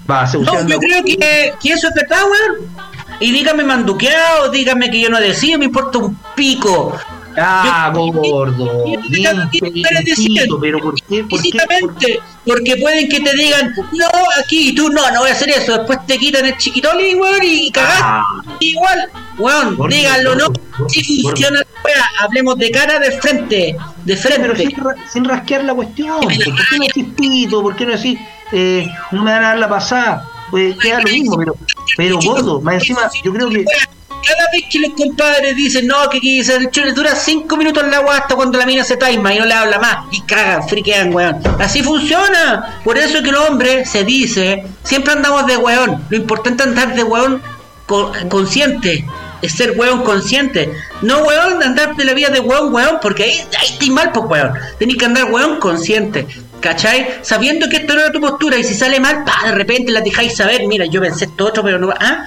Va, 0.08 0.26
se 0.26 0.38
No, 0.38 0.66
yo 0.68 0.78
creo 0.78 1.02
que, 1.02 1.16
que 1.60 1.72
eso 1.72 1.88
es 1.88 1.94
verdad, 1.94 2.22
weón. 2.24 2.91
Y 3.22 3.30
dígame 3.30 3.62
manduqueado, 3.64 4.50
dígame 4.50 4.90
que 4.90 5.00
yo 5.00 5.08
no 5.10 5.20
decido, 5.20 5.58
me 5.58 5.66
importa 5.66 5.98
un 5.98 6.16
pico. 6.34 6.96
Ah, 7.38 7.90
Yo- 7.94 8.12
gordo. 8.12 8.84
yo- 8.86 8.92
yo- 8.94 9.00
Bien, 9.08 9.36
yo- 9.52 9.66
yo- 9.66 9.72
yo- 9.74 9.88
felicito, 9.88 10.60
pero 10.60 10.78
¿por 10.80 10.94
qué? 10.96 11.02
¿Por 11.02 11.10
qué? 11.14 11.24
¿Por 11.24 11.40
Físicamente, 11.40 12.20
porque 12.44 12.76
pueden 12.76 13.08
que 13.08 13.20
te 13.20 13.34
digan, 13.34 13.72
no, 13.92 14.06
aquí, 14.38 14.68
y 14.68 14.74
tú 14.74 14.90
no, 14.90 15.10
no 15.12 15.20
voy 15.20 15.30
a 15.30 15.32
hacer 15.32 15.48
eso. 15.48 15.78
Después 15.78 16.00
te 16.06 16.18
quitan 16.18 16.44
el 16.44 16.58
chiquitoli, 16.58 17.14
weón, 17.14 17.40
y 17.42 17.70
cagaste. 17.70 18.02
Ah. 18.04 18.22
Igual, 18.60 19.10
weón, 19.38 19.76
Gordo, 19.76 19.96
díganlo, 19.96 20.34
¿no? 20.34 20.52
Si 20.88 21.22
funciona 21.22 21.60
la 21.60 22.24
hablemos 22.24 22.58
de 22.58 22.70
cara, 22.70 22.98
de 22.98 23.12
frente, 23.12 23.76
de 24.04 24.16
Pero 24.16 24.54
sin, 24.54 24.70
frente. 24.70 24.76
ra- 24.82 24.94
sin 25.10 25.24
rasquear 25.24 25.64
la 25.64 25.74
cuestión. 25.74 26.20
¿Por 26.20 26.32
qué 26.36 26.50
no 26.50 26.84
decís 26.86 27.06
pito? 27.16 27.62
¿Por 27.62 27.76
qué 27.76 27.86
no 27.86 27.92
decís 27.92 28.18
eh, 28.52 28.86
no 29.12 29.22
me 29.22 29.30
van 29.32 29.42
a 29.44 29.48
dar 29.48 29.58
la 29.58 29.68
pasada? 29.70 30.28
Pues 30.53 30.76
queda 30.78 31.00
lo 31.00 31.09
mismo, 31.11 31.36
pero, 31.36 31.57
pero 31.96 32.18
gordo, 32.20 32.61
más 32.61 32.74
encima, 32.74 33.11
yo 33.24 33.32
creo 33.32 33.48
que. 33.50 33.64
Cada 33.64 34.44
vez 34.53 34.62
que 34.70 34.78
los 34.78 34.90
compadres 34.92 35.57
dicen, 35.57 35.88
no, 35.88 36.09
que 36.09 36.20
quise 36.20 36.55
el 36.55 36.70
chule 36.70 36.92
dura 36.92 37.12
5 37.16 37.57
minutos 37.57 37.82
el 37.82 37.92
agua 37.92 38.18
hasta 38.18 38.36
cuando 38.36 38.57
la 38.57 38.64
mina 38.66 38.84
se 38.84 38.96
taima 38.96 39.34
y 39.34 39.38
no 39.40 39.46
le 39.46 39.53
habla 39.55 39.80
más. 39.80 39.96
Y 40.12 40.20
cagan, 40.20 40.68
friquean, 40.68 41.12
weón. 41.12 41.40
Así 41.59 41.82
funciona. 41.82 42.80
Por 42.84 42.96
eso 42.98 43.16
es 43.16 43.22
que 43.24 43.30
el 43.30 43.34
hombre 43.36 43.84
se 43.84 44.05
dice, 44.05 44.64
siempre 44.84 45.14
andamos 45.14 45.46
de 45.48 45.57
weón. 45.57 46.05
Lo 46.09 46.16
importante 46.16 46.62
es 46.62 46.68
andar 46.68 46.94
de 46.94 47.03
weón 47.03 47.42
co- 47.86 48.12
consciente. 48.28 49.05
Es 49.40 49.55
ser 49.55 49.72
weón 49.76 50.05
consciente. 50.05 50.72
No 51.00 51.18
weón 51.24 51.61
andar 51.61 51.96
de 51.96 52.05
la 52.05 52.12
vida 52.14 52.28
de 52.28 52.38
weón, 52.38 52.72
weón, 52.72 52.98
porque 53.03 53.24
ahí, 53.24 53.40
ahí 53.59 53.68
estoy 53.72 53.90
mal, 53.90 54.12
pues 54.12 54.24
weón. 54.28 54.53
Tenés 54.78 54.98
que 54.98 55.05
andar 55.05 55.32
weón 55.32 55.59
consciente. 55.59 56.28
¿Cachai? 56.62 57.18
Sabiendo 57.22 57.68
que 57.68 57.78
esto 57.78 57.94
no 57.94 58.00
era 58.00 58.12
tu 58.12 58.20
postura 58.20 58.56
y 58.56 58.64
si 58.64 58.74
sale 58.74 59.00
mal, 59.00 59.24
pa, 59.24 59.46
de 59.46 59.52
repente 59.52 59.90
la 59.90 60.00
dejáis 60.00 60.36
saber, 60.36 60.66
mira, 60.66 60.86
yo 60.86 61.00
pensé 61.00 61.24
esto 61.24 61.46
otro, 61.46 61.62
pero 61.62 61.78
no. 61.78 61.90
¿ah? 61.90 62.24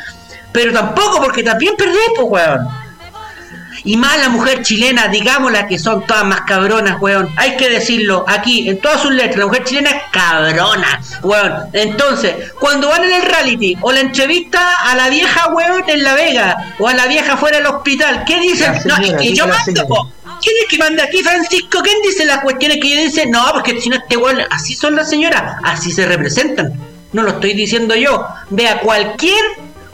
Pero 0.51 0.73
tampoco, 0.73 1.21
porque 1.21 1.41
también 1.41 1.75
perdés, 1.77 2.09
pues, 2.15 2.27
weón. 2.29 2.67
Y 3.85 3.97
más 3.97 4.17
la 4.19 4.29
mujer 4.29 4.61
chilena, 4.63 5.07
digámosla 5.07 5.67
que 5.67 5.77
son 5.77 6.05
todas 6.05 6.25
más 6.25 6.41
cabronas, 6.41 6.99
weón. 6.99 7.29
Hay 7.37 7.55
que 7.55 7.69
decirlo 7.69 8.25
aquí, 8.27 8.67
en 8.67 8.79
todas 8.79 9.01
sus 9.01 9.11
letras, 9.11 9.37
la 9.37 9.45
mujer 9.45 9.63
chilena 9.63 9.91
es 9.91 10.03
cabrona, 10.11 11.01
weón. 11.23 11.53
Entonces, 11.71 12.35
cuando 12.59 12.89
van 12.89 13.05
en 13.05 13.13
el 13.13 13.21
reality 13.21 13.77
o 13.81 13.91
la 13.91 14.01
entrevista 14.01 14.59
a 14.83 14.95
la 14.95 15.07
vieja, 15.09 15.47
weón, 15.53 15.83
en 15.87 16.03
La 16.03 16.13
Vega, 16.13 16.75
o 16.77 16.87
a 16.87 16.93
la 16.93 17.07
vieja 17.07 17.37
fuera 17.37 17.57
del 17.57 17.67
hospital, 17.67 18.23
¿qué 18.25 18.39
dicen? 18.41 18.81
Señora, 18.81 18.99
no, 18.99 19.05
es 19.05 19.13
que 19.13 19.33
yo 19.33 19.47
mando, 19.47 19.87
po. 19.87 20.14
¿Quién 20.41 20.55
es 20.61 20.67
que 20.69 20.77
manda 20.77 21.03
aquí, 21.03 21.23
Francisco? 21.23 21.79
¿Quién 21.83 21.97
dice 22.03 22.25
las 22.25 22.39
cuestiones 22.41 22.77
que 22.81 22.89
yo 22.89 22.97
dice? 22.97 23.25
No, 23.25 23.45
porque 23.53 23.79
si 23.79 23.89
no 23.89 23.95
este 23.95 24.17
weón, 24.17 24.41
así 24.49 24.75
son 24.75 24.95
las 24.95 25.09
señoras, 25.09 25.57
así 25.63 25.91
se 25.91 26.05
representan. 26.05 26.73
No 27.13 27.23
lo 27.23 27.31
estoy 27.31 27.53
diciendo 27.53 27.95
yo. 27.95 28.25
Vea 28.49 28.79
cualquier 28.79 29.43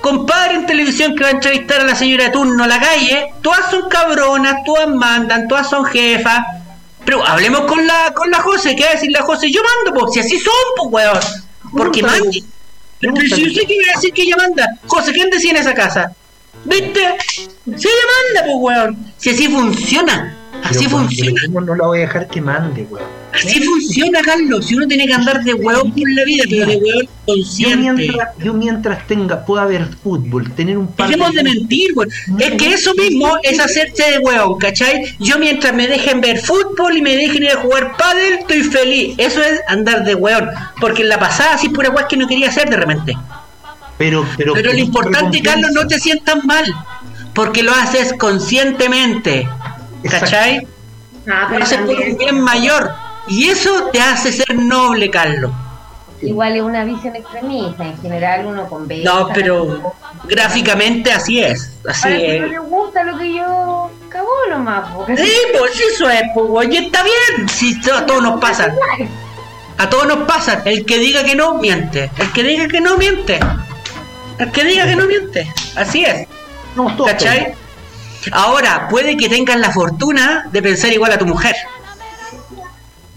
compadre 0.02 0.56
en 0.56 0.66
televisión 0.66 1.16
que 1.16 1.24
va 1.24 1.30
a 1.30 1.34
entrevistar 1.34 1.82
a 1.82 1.86
la 1.86 1.96
señora 1.96 2.26
de 2.26 2.30
turno 2.32 2.64
a 2.64 2.68
la 2.68 2.80
calle, 2.80 3.28
todas 3.42 3.70
son 3.70 3.88
cabronas, 3.88 4.56
todas 4.66 4.90
mandan, 4.90 5.48
todas 5.48 5.70
son 5.70 5.86
jefas. 5.86 6.40
Pero 7.06 7.26
hablemos 7.26 7.62
con 7.62 7.86
la 7.86 8.14
con 8.14 8.30
la 8.30 8.40
José, 8.40 8.76
¿qué 8.76 8.84
va 8.84 8.90
a 8.90 8.94
decir 8.94 9.12
la 9.12 9.22
José? 9.22 9.52
Yo 9.52 9.62
mando, 9.64 10.00
pues, 10.00 10.14
si 10.14 10.20
así 10.20 10.40
son, 10.40 10.54
pues, 10.78 10.90
weón. 10.92 11.20
Porque 11.76 12.02
mande. 12.02 12.44
Pero, 13.00 13.14
pero 13.14 13.36
si 13.36 13.44
yo 13.44 13.62
sé 13.62 13.66
que 13.66 13.74
iba 13.74 13.92
a 13.92 13.96
decir 13.96 14.14
que 14.14 14.22
ella 14.24 14.38
manda. 14.38 14.68
José, 14.86 15.12
¿quién 15.12 15.30
decía 15.30 15.52
en 15.52 15.58
esa 15.58 15.74
casa? 15.74 16.12
¿Viste? 16.66 17.02
Ella 17.66 18.06
manda, 18.36 18.46
pues, 18.46 18.56
weón. 18.60 18.98
Si 19.18 19.30
así 19.32 19.48
funciona. 19.48 20.38
Así 20.64 20.86
pero, 20.86 20.90
funciona. 20.92 21.32
pero 21.42 21.54
¿cómo 21.54 21.66
no 21.66 21.76
la 21.76 21.88
voy 21.88 21.98
a 22.00 22.02
dejar 22.02 22.28
que 22.28 22.40
mande, 22.40 22.86
weón? 22.90 23.22
Así 23.34 23.64
funciona, 23.64 24.20
Carlos. 24.22 24.66
Si 24.68 24.76
uno 24.76 24.88
tiene 24.88 25.08
que 25.08 25.14
andar 25.14 25.44
de 25.44 25.54
hueón 25.54 25.92
por 25.92 26.10
la 26.12 26.24
vida, 26.24 26.44
pero 26.50 26.66
de 26.66 26.76
hueón 26.78 27.02
Yo 27.02 27.10
consciente. 27.26 27.78
mientras, 27.94 28.38
yo 28.38 28.54
mientras 28.54 29.08
tenga, 29.08 29.46
pueda 29.46 29.66
ver 29.66 29.88
fútbol, 30.04 30.52
tener 30.52 30.78
un 30.78 30.88
par 30.88 31.08
Dejemos 31.08 31.34
de 31.34 31.44
mentir, 31.44 31.92
weón. 31.96 32.10
Es 32.38 32.52
que 32.52 32.74
eso 32.74 32.94
mismo 32.94 33.38
es 33.42 33.60
hacerse 33.60 34.12
de 34.12 34.20
hueón, 34.20 34.60
¿cachai? 34.60 35.16
Yo 35.20 35.40
mientras 35.40 35.74
me 35.74 35.88
dejen 35.88 36.22
ver 36.22 36.40
fútbol 36.40 36.96
y 36.98 37.02
me 37.02 37.16
dejen 37.16 37.44
ir 37.44 37.52
a 37.52 37.56
jugar 37.62 37.98
pádel, 37.98 38.34
estoy 38.40 38.64
feliz. 38.64 39.16
Eso 39.18 39.42
es 39.42 39.62
andar 39.68 40.04
de 40.04 40.14
hueón. 40.14 40.50
Porque 40.80 41.02
en 41.02 41.10
la 41.10 41.18
pasada 41.20 41.58
sí 41.58 41.70
pura 41.70 41.90
hueá 41.90 42.08
que 42.08 42.18
no 42.18 42.28
quería 42.28 42.50
hacer 42.50 42.70
de 42.70 42.78
repente. 42.78 43.14
Pero, 44.02 44.26
pero, 44.36 44.54
Pero 44.54 44.74
lo 44.74 44.80
importante, 44.80 45.42
Carlos, 45.44 45.70
no 45.74 45.86
te 45.86 46.00
sientas 46.00 46.44
mal. 46.44 46.66
Porque 47.36 47.62
lo 47.62 47.72
haces 47.72 48.14
conscientemente. 48.18 49.48
¿Cachai? 50.10 50.68
Ah, 51.32 51.48
Lo 51.52 51.64
haces 51.64 51.78
por 51.82 51.96
un 52.00 52.18
bien 52.18 52.42
mayor. 52.42 52.92
Y 53.28 53.50
eso 53.50 53.90
te 53.94 54.02
hace 54.02 54.32
ser 54.32 54.56
noble, 54.56 55.12
Carlos. 55.12 55.52
igual 56.24 56.56
es 56.56 56.64
una 56.64 56.84
visión 56.84 57.16
extremista. 57.16 57.86
En 57.86 58.02
general, 58.02 58.48
uno 58.48 58.68
conversa. 58.68 59.04
No, 59.08 59.28
pero 59.34 59.94
gráficamente 60.28 61.12
así 61.12 61.44
es. 61.44 61.78
Así 61.88 62.08
Ahora, 62.08 62.20
si 62.20 62.40
no 62.40 62.46
es. 62.46 62.52
le 62.52 62.60
gusta 62.60 63.04
lo 63.04 63.18
que 63.20 63.34
yo 63.36 63.92
cagó 64.10 64.30
nomás. 64.50 64.90
Porque 64.96 65.16
Sí, 65.18 65.32
pues 65.60 65.80
eso 65.94 66.10
es, 66.10 66.24
pues, 66.34 66.68
y 66.72 66.78
está 66.78 67.04
bien. 67.04 67.48
Si 67.50 67.80
todo, 67.82 68.04
todo 68.08 68.22
nos 68.22 68.42
pasa. 68.42 68.74
A 69.78 69.90
todos 69.90 70.08
nos 70.08 70.28
pasa. 70.28 70.64
El 70.66 70.86
que 70.86 70.98
diga 70.98 71.24
que 71.24 71.36
no, 71.36 71.54
miente. 71.60 72.10
El 72.18 72.32
que 72.32 72.44
diga 72.44 72.68
que 72.68 72.82
no, 72.82 72.98
miente. 72.98 73.40
El 74.38 74.52
que 74.52 74.64
diga 74.64 74.86
que 74.86 74.96
no, 74.96 75.06
miente. 75.06 75.52
Así 75.76 76.04
es. 76.04 76.28
Todos 76.76 77.10
¿Cachai? 77.12 77.54
Ahora, 78.32 78.88
puede 78.90 79.18
que 79.18 79.28
tengas 79.30 79.58
la 79.60 79.72
fortuna 79.72 80.48
de 80.52 80.62
pensar 80.62 80.92
igual 80.92 81.12
a 81.12 81.18
tu 81.18 81.26
mujer. 81.26 81.56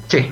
Sí. 0.09 0.31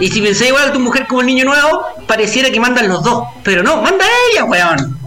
Y 0.00 0.08
si 0.08 0.20
pensás 0.20 0.48
igual 0.48 0.68
a 0.68 0.72
tu 0.72 0.80
mujer 0.80 1.06
como 1.06 1.20
el 1.20 1.26
niño 1.26 1.44
nuevo, 1.44 1.84
pareciera 2.06 2.50
que 2.50 2.60
mandan 2.60 2.88
los 2.88 3.02
dos. 3.02 3.24
Pero 3.42 3.62
no, 3.62 3.80
manda 3.82 4.04
ella, 4.32 4.44
weón. 4.44 4.98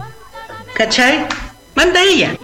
¿Cachai? 0.74 1.26
Manda 1.74 2.02
ella. 2.02 2.36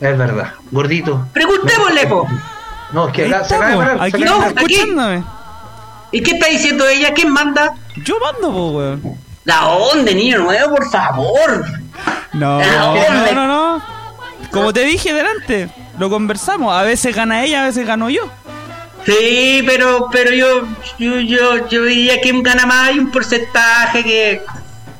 Es 0.00 0.16
verdad. 0.16 0.52
Gordito. 0.70 1.26
Preguntémosle, 1.32 2.06
po. 2.06 2.28
No, 2.92 3.08
es 3.08 3.14
que 3.14 3.26
acá- 3.26 3.44
se 3.44 3.54
acaba 3.56 3.70
de 3.70 3.76
parar, 3.76 3.98
se 3.98 4.04
aquí 4.04 4.22
acaba 4.22 4.38
de 4.48 4.54
no, 4.54 4.60
aquí. 4.60 4.74
escuchándome. 4.74 5.24
¿Y 6.12 6.22
qué 6.22 6.30
está 6.32 6.46
diciendo 6.46 6.86
ella? 6.88 7.12
¿Quién 7.12 7.30
manda? 7.32 7.74
Yo 8.04 8.18
mando, 8.20 8.52
po, 8.52 8.68
weón. 8.70 9.18
La 9.48 9.66
onda, 9.68 10.12
niño 10.12 10.40
nuevo, 10.40 10.76
por 10.76 10.90
favor. 10.90 11.64
No, 12.34 12.60
no, 12.60 13.32
no, 13.32 13.46
no. 13.46 13.82
Como 14.50 14.74
te 14.74 14.84
dije 14.84 15.14
delante, 15.14 15.70
lo 15.98 16.10
conversamos. 16.10 16.70
A 16.74 16.82
veces 16.82 17.16
gana 17.16 17.42
ella, 17.42 17.62
a 17.62 17.66
veces 17.68 17.86
gano 17.86 18.10
yo. 18.10 18.28
Sí, 19.06 19.62
pero 19.64 20.10
pero 20.12 20.32
yo 20.32 20.68
yo 20.98 21.18
yo, 21.20 21.66
yo 21.66 21.84
diría 21.84 22.20
que 22.20 22.30
gana 22.42 22.66
más 22.66 22.88
hay 22.88 22.98
un 22.98 23.10
porcentaje 23.10 24.04
que 24.04 24.42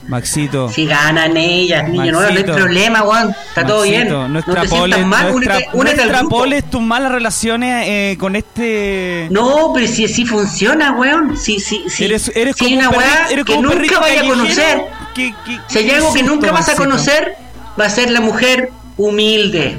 Maxito. 0.08 0.70
si 0.70 0.86
ganan 0.86 1.36
ellas, 1.36 1.88
niño 1.88 2.12
nuevo, 2.12 2.30
no 2.32 2.38
hay 2.38 2.44
problema, 2.44 3.02
weón. 3.02 3.34
Está 3.48 3.66
todo 3.66 3.82
bien. 3.82 4.08
No 4.08 4.28
No 4.28 4.42
te 4.42 4.68
sientas 4.68 5.06
mal, 5.06 5.28
no 5.28 5.36
únete, 5.36 5.66
no 5.72 5.78
únete 5.80 6.02
al 6.02 6.64
tus 6.64 6.80
malas 6.82 7.12
relaciones 7.12 7.84
eh, 7.86 8.16
con 8.18 8.34
este. 8.34 9.28
No, 9.30 9.70
pero 9.74 9.86
si 9.86 10.06
así 10.06 10.24
funciona, 10.24 10.92
weón. 10.92 11.36
Si, 11.36 11.60
si, 11.60 11.88
si, 11.90 12.04
eres 12.06 12.32
eres 12.34 12.56
si 12.56 12.64
como 12.64 12.78
una 12.78 12.90
weá 12.90 13.26
que 13.44 13.52
un 13.52 13.62
nunca 13.62 14.00
vaya 14.00 14.22
a 14.22 14.26
conocer. 14.26 14.82
que- 15.14 15.34
que- 15.44 15.60
Si 15.68 15.78
hay 15.78 15.90
algo 15.90 16.12
que 16.12 16.22
nunca 16.22 16.50
vas 16.52 16.68
a 16.70 16.74
conocer, 16.74 17.36
va 17.78 17.84
a 17.86 17.90
ser 17.90 18.10
la 18.10 18.20
mujer 18.20 18.70
humilde. 18.96 19.78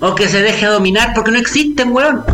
O 0.00 0.14
que 0.14 0.28
se 0.28 0.40
deje 0.42 0.66
dominar 0.66 1.12
porque 1.14 1.30
no 1.32 1.38
existen, 1.38 1.90
weón. 1.92 2.24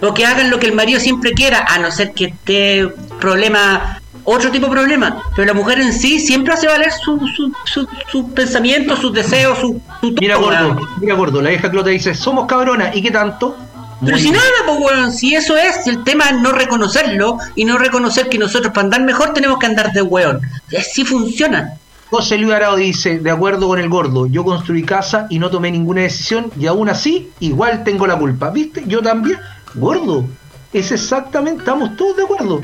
O 0.00 0.12
que 0.12 0.26
hagan 0.26 0.50
lo 0.50 0.58
que 0.58 0.66
el 0.66 0.72
marido 0.74 0.98
siempre 0.98 1.32
quiera, 1.32 1.64
a 1.68 1.78
no 1.78 1.90
ser 1.92 2.12
que 2.12 2.24
esté 2.26 2.88
problema, 3.20 4.01
otro 4.24 4.50
tipo 4.50 4.66
de 4.66 4.72
problema. 4.72 5.22
Pero 5.34 5.46
la 5.46 5.54
mujer 5.54 5.80
en 5.80 5.92
sí 5.92 6.18
siempre 6.20 6.54
hace 6.54 6.66
valer 6.66 6.92
su, 6.92 7.18
su, 7.36 7.52
su, 7.64 7.88
sus 8.10 8.30
pensamientos, 8.32 8.98
sus 8.98 9.12
deseos, 9.12 9.58
su, 9.58 9.80
su 10.00 10.14
Mira, 10.20 10.36
gordo, 10.36 10.88
mira, 11.00 11.14
gordo. 11.14 11.42
La 11.42 11.50
vieja 11.50 11.70
Clota 11.70 11.90
dice: 11.90 12.14
Somos 12.14 12.46
cabronas. 12.46 12.94
¿Y 12.94 13.02
qué 13.02 13.10
tanto? 13.10 13.56
Pero 14.04 14.16
Muy 14.16 14.20
si 14.20 14.32
nada, 14.32 14.44
pues 14.66 14.78
weón, 14.80 15.12
si 15.12 15.34
eso 15.34 15.56
es, 15.56 15.86
el 15.86 16.02
tema 16.02 16.24
es 16.30 16.40
no 16.40 16.50
reconocerlo 16.50 17.38
y 17.54 17.64
no 17.64 17.78
reconocer 17.78 18.28
que 18.28 18.36
nosotros 18.36 18.72
para 18.72 18.86
andar 18.86 19.02
mejor 19.04 19.32
tenemos 19.32 19.58
que 19.58 19.66
andar 19.66 19.92
de 19.92 20.02
weón. 20.02 20.40
Así 20.76 21.04
funciona. 21.04 21.74
José 22.10 22.36
Luis 22.36 22.52
Arao 22.52 22.76
dice, 22.76 23.20
de 23.20 23.30
acuerdo 23.30 23.68
con 23.68 23.78
el 23.78 23.88
gordo, 23.88 24.26
yo 24.26 24.44
construí 24.44 24.82
casa 24.82 25.26
y 25.30 25.38
no 25.38 25.50
tomé 25.50 25.70
ninguna 25.70 26.02
decisión 26.02 26.50
y 26.58 26.66
aún 26.66 26.88
así 26.88 27.30
igual 27.40 27.84
tengo 27.84 28.06
la 28.06 28.18
culpa. 28.18 28.50
¿Viste? 28.50 28.82
Yo 28.86 29.00
también. 29.00 29.38
Gordo, 29.74 30.26
es 30.72 30.92
exactamente, 30.92 31.60
estamos 31.60 31.96
todos 31.96 32.16
de 32.16 32.24
acuerdo. 32.24 32.60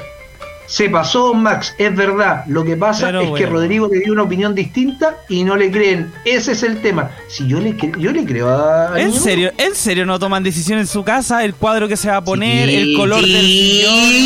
Se 0.68 0.90
pasó 0.90 1.32
Max, 1.32 1.74
es 1.78 1.96
verdad. 1.96 2.44
Lo 2.46 2.62
que 2.62 2.76
pasa 2.76 3.06
Pero 3.06 3.22
es 3.22 3.30
que. 3.32 3.46
Rodrigo 3.46 3.88
le 3.90 4.00
dio 4.00 4.12
una 4.12 4.22
opinión 4.24 4.54
distinta 4.54 5.16
y 5.28 5.42
no 5.42 5.56
le 5.56 5.70
creen. 5.70 6.12
Ese 6.26 6.52
es 6.52 6.62
el 6.62 6.82
tema. 6.82 7.10
Si 7.26 7.46
yo 7.48 7.58
le, 7.58 7.74
cre- 7.74 7.98
yo 7.98 8.12
le 8.12 8.22
creo 8.26 8.50
a... 8.50 9.00
¿En 9.00 9.12
serio? 9.14 9.50
¿En 9.56 9.74
serio 9.74 10.04
no 10.04 10.18
toman 10.18 10.42
decisión 10.42 10.78
en 10.78 10.86
su 10.86 11.02
casa? 11.02 11.42
El 11.42 11.54
cuadro 11.54 11.88
que 11.88 11.96
se 11.96 12.10
va 12.10 12.16
a 12.18 12.20
poner, 12.24 12.68
el 12.68 12.94
color 12.98 13.22
del 13.22 13.40
Sí, 13.40 13.80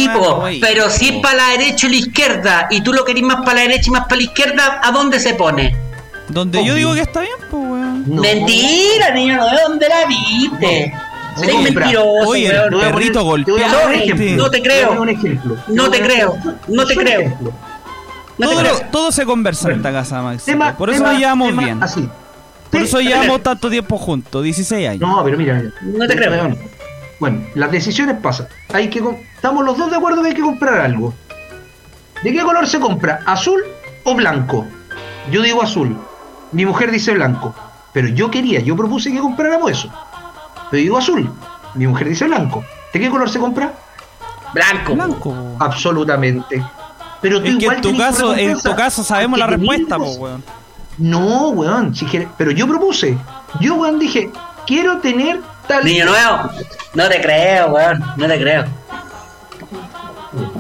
sillón. 0.08 0.18
po, 0.18 0.34
güey. 0.40 0.58
pero 0.58 0.90
si 0.90 1.10
es 1.10 1.22
para 1.22 1.36
la 1.36 1.48
derecha 1.50 1.86
o 1.86 1.90
la 1.90 1.96
izquierda 1.96 2.66
y 2.70 2.80
tú 2.82 2.92
lo 2.92 3.04
querís 3.04 3.22
más 3.22 3.36
para 3.44 3.54
la 3.54 3.60
derecha 3.62 3.84
y 3.86 3.90
más 3.92 4.02
para 4.06 4.16
la 4.16 4.22
izquierda, 4.24 4.80
¿a 4.82 4.90
dónde 4.90 5.20
se 5.20 5.34
pone? 5.34 5.76
Donde 6.28 6.64
yo 6.64 6.74
digo 6.74 6.92
que 6.94 7.02
está 7.02 7.20
bien, 7.20 7.32
pues, 7.52 7.62
weón. 7.62 8.04
No. 8.08 8.20
Mentira, 8.22 9.14
niño, 9.14 9.36
¿no? 9.36 9.46
¿de 9.46 9.62
dónde 9.68 9.88
la 9.88 10.06
viste? 10.06 10.92
Compra. 11.34 11.86
mentiroso, 11.86 12.28
Oye, 12.28 12.46
el 12.56 12.70
perrito 12.78 13.18
te 13.20 13.24
voy 13.52 13.62
a 13.62 13.68
golpea. 13.68 13.82
poner 13.82 14.20
un 14.30 14.36
No, 14.36 14.50
te 14.50 14.62
creo. 14.62 14.94
No 15.68 15.90
te 15.90 16.00
creo. 16.02 16.38
No 16.68 16.86
te 16.86 16.94
creo. 16.96 17.20
ejemplo. 17.20 17.52
No 18.38 18.48
te 18.48 18.54
todo, 18.54 18.62
creo. 18.62 18.74
lo- 18.74 18.80
todo 18.90 19.12
se 19.12 19.24
conversa 19.26 19.70
en 19.70 19.76
esta 19.76 19.92
casa, 19.92 20.22
Max. 20.22 20.44
Tema- 20.44 20.76
Por 20.76 20.90
eso 20.90 21.02
nos 21.02 21.18
llevamos 21.18 21.56
bien. 21.56 21.82
Así. 21.82 22.08
Por 22.70 22.80
eso 22.82 23.00
llevamos 23.00 23.42
tanto 23.42 23.68
tiempo 23.68 23.98
juntos, 23.98 24.42
16 24.42 24.88
años. 24.88 25.00
No, 25.08 25.22
pero 25.24 25.36
mira, 25.36 25.54
mira. 25.54 25.70
No 25.82 26.06
te 26.06 26.16
creo. 26.16 26.56
Bueno, 27.20 27.40
las 27.54 27.70
decisiones 27.70 28.16
pasan. 28.20 28.48
Hay 28.72 28.88
que 28.88 29.00
estamos 29.36 29.64
los 29.64 29.76
dos 29.78 29.90
de 29.90 29.96
acuerdo 29.96 30.22
que 30.22 30.28
hay 30.30 30.34
que 30.34 30.40
comprar 30.42 30.80
algo. 30.80 31.14
¿De 32.22 32.32
qué 32.32 32.40
color 32.42 32.66
se 32.66 32.80
compra? 32.80 33.20
¿Azul 33.26 33.60
o 34.04 34.14
blanco? 34.14 34.66
Yo 35.30 35.42
digo 35.42 35.62
azul. 35.62 35.96
Mi 36.52 36.64
mujer 36.66 36.90
dice 36.90 37.12
blanco. 37.12 37.54
Pero 37.92 38.08
yo 38.08 38.30
quería, 38.30 38.60
yo 38.60 38.74
propuse 38.76 39.12
que 39.12 39.18
compráramos 39.18 39.70
eso. 39.70 39.92
Pero 40.72 40.80
digo 40.82 40.96
azul. 40.98 41.30
Mi 41.74 41.86
mujer 41.86 42.08
dice 42.08 42.24
blanco. 42.24 42.64
¿De 42.92 42.98
qué 42.98 43.08
color 43.10 43.28
se 43.30 43.38
compra? 43.38 43.72
Blanco. 44.54 44.94
Blanco. 44.94 45.34
Absolutamente. 45.60 46.64
Pero 47.20 47.40
tú 47.40 47.46
Es 47.48 47.56
que 47.56 47.62
igual 47.62 47.76
en 47.76 47.82
tu 47.82 47.96
caso, 47.96 48.34
en 48.34 48.58
tu 48.60 48.74
caso 48.74 49.04
sabemos 49.04 49.38
la 49.38 49.46
respuesta, 49.46 49.96
pues, 49.98 50.16
weón. 50.18 50.42
No, 50.98 51.50
weón. 51.50 51.94
si 51.94 52.04
quiere- 52.06 52.28
Pero 52.36 52.50
yo 52.50 52.66
propuse. 52.66 53.16
Yo, 53.60 53.74
weón, 53.76 53.98
dije, 53.98 54.30
quiero 54.66 54.98
tener 54.98 55.40
tal. 55.68 55.84
Niño 55.84 56.06
nuevo. 56.06 56.50
No 56.94 57.08
te 57.08 57.20
creo, 57.20 57.68
weón. 57.68 58.02
No 58.16 58.26
te 58.26 58.40
creo. 58.40 58.64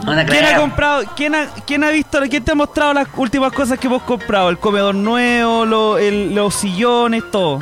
No 0.04 0.14
te 0.16 0.24
¿Quién 0.26 0.44
ha 0.44 0.48
creo. 0.48 0.60
comprado? 0.60 1.02
¿Quién 1.16 1.34
ha, 1.34 1.46
quién 1.66 1.82
ha 1.84 1.90
visto? 1.90 2.20
¿Quién 2.28 2.44
te 2.44 2.52
ha 2.52 2.54
mostrado 2.54 2.92
las 2.92 3.08
últimas 3.16 3.52
cosas 3.52 3.78
que 3.78 3.86
hemos 3.86 4.02
comprado? 4.02 4.50
El 4.50 4.58
comedor 4.58 4.94
nuevo, 4.94 5.64
lo- 5.64 5.96
el- 5.98 6.34
los 6.34 6.54
sillones, 6.54 7.24
todo. 7.30 7.60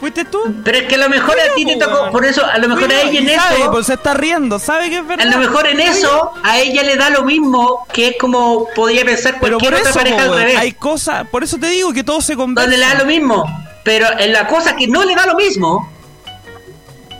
¿Fuiste 0.00 0.24
tú? 0.24 0.38
Pero 0.64 0.78
es 0.78 0.84
que 0.84 0.94
a 0.94 0.98
lo 0.98 1.10
mejor 1.10 1.36
a 1.38 1.54
ti 1.54 1.66
te 1.66 1.76
tocó, 1.76 2.10
por 2.10 2.24
eso, 2.24 2.44
a 2.44 2.56
lo 2.56 2.68
mejor 2.68 2.90
a 2.90 3.02
ella 3.02 3.20
en 3.20 3.38
sabe, 3.38 3.60
eso, 3.60 3.70
pues 3.70 3.86
se 3.86 3.94
está 3.94 4.14
riendo, 4.14 4.58
sabe 4.58 4.88
que 4.88 4.96
es 4.96 5.06
verdad. 5.06 5.26
a 5.26 5.30
lo 5.30 5.38
mejor 5.38 5.66
en 5.66 5.78
eso, 5.78 6.32
a 6.42 6.58
ella 6.58 6.82
le 6.82 6.96
da 6.96 7.10
lo 7.10 7.22
mismo 7.22 7.86
que 7.92 8.08
es 8.08 8.14
como 8.18 8.66
podría 8.74 9.04
pensar 9.04 9.38
cualquier 9.38 9.74
otra 9.74 9.90
eso, 9.90 9.98
pareja 9.98 10.22
al 10.22 10.30
weón, 10.30 10.42
revés. 10.42 10.56
hay 10.56 10.72
cosas, 10.72 11.28
por 11.28 11.44
eso 11.44 11.58
te 11.58 11.66
digo 11.68 11.92
que 11.92 12.02
todo 12.02 12.22
se 12.22 12.34
conversa. 12.34 12.70
donde 12.70 12.78
le 12.78 12.92
da 12.92 12.98
lo 12.98 13.04
mismo. 13.04 13.44
Pero 13.84 14.06
en 14.18 14.32
la 14.32 14.46
cosa 14.46 14.74
que 14.74 14.86
no 14.88 15.04
le 15.04 15.14
da 15.14 15.26
lo 15.26 15.34
mismo, 15.34 15.90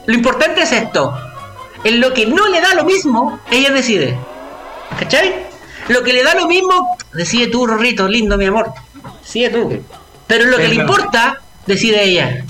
lo 0.07 0.15
importante 0.15 0.63
es 0.63 0.73
esto. 0.73 1.15
En 1.85 2.01
lo 2.01 2.15
que 2.15 2.27
no 2.27 2.49
le 2.49 2.63
da 2.63 2.75
lo 2.75 2.85
mismo, 2.85 3.41
ella 3.51 3.71
decide. 3.71 4.19
¿Cachai? 4.99 5.35
Lo 5.89 6.03
que 6.03 6.13
le 6.15 6.23
da 6.23 6.35
lo 6.35 6.47
mismo, 6.47 6.97
decide 7.13 7.49
tú, 7.49 7.67
Rorrito, 7.67 8.09
lindo 8.09 8.39
mi 8.39 8.47
amor. 8.47 8.73
Decide 9.23 9.51
tú. 9.51 9.83
Pero 10.27 10.45
en 10.45 10.51
lo 10.51 10.57
que 10.57 10.69
le 10.69 10.75
importa, 10.77 11.41
decide 11.67 12.05
ella. 12.05 12.45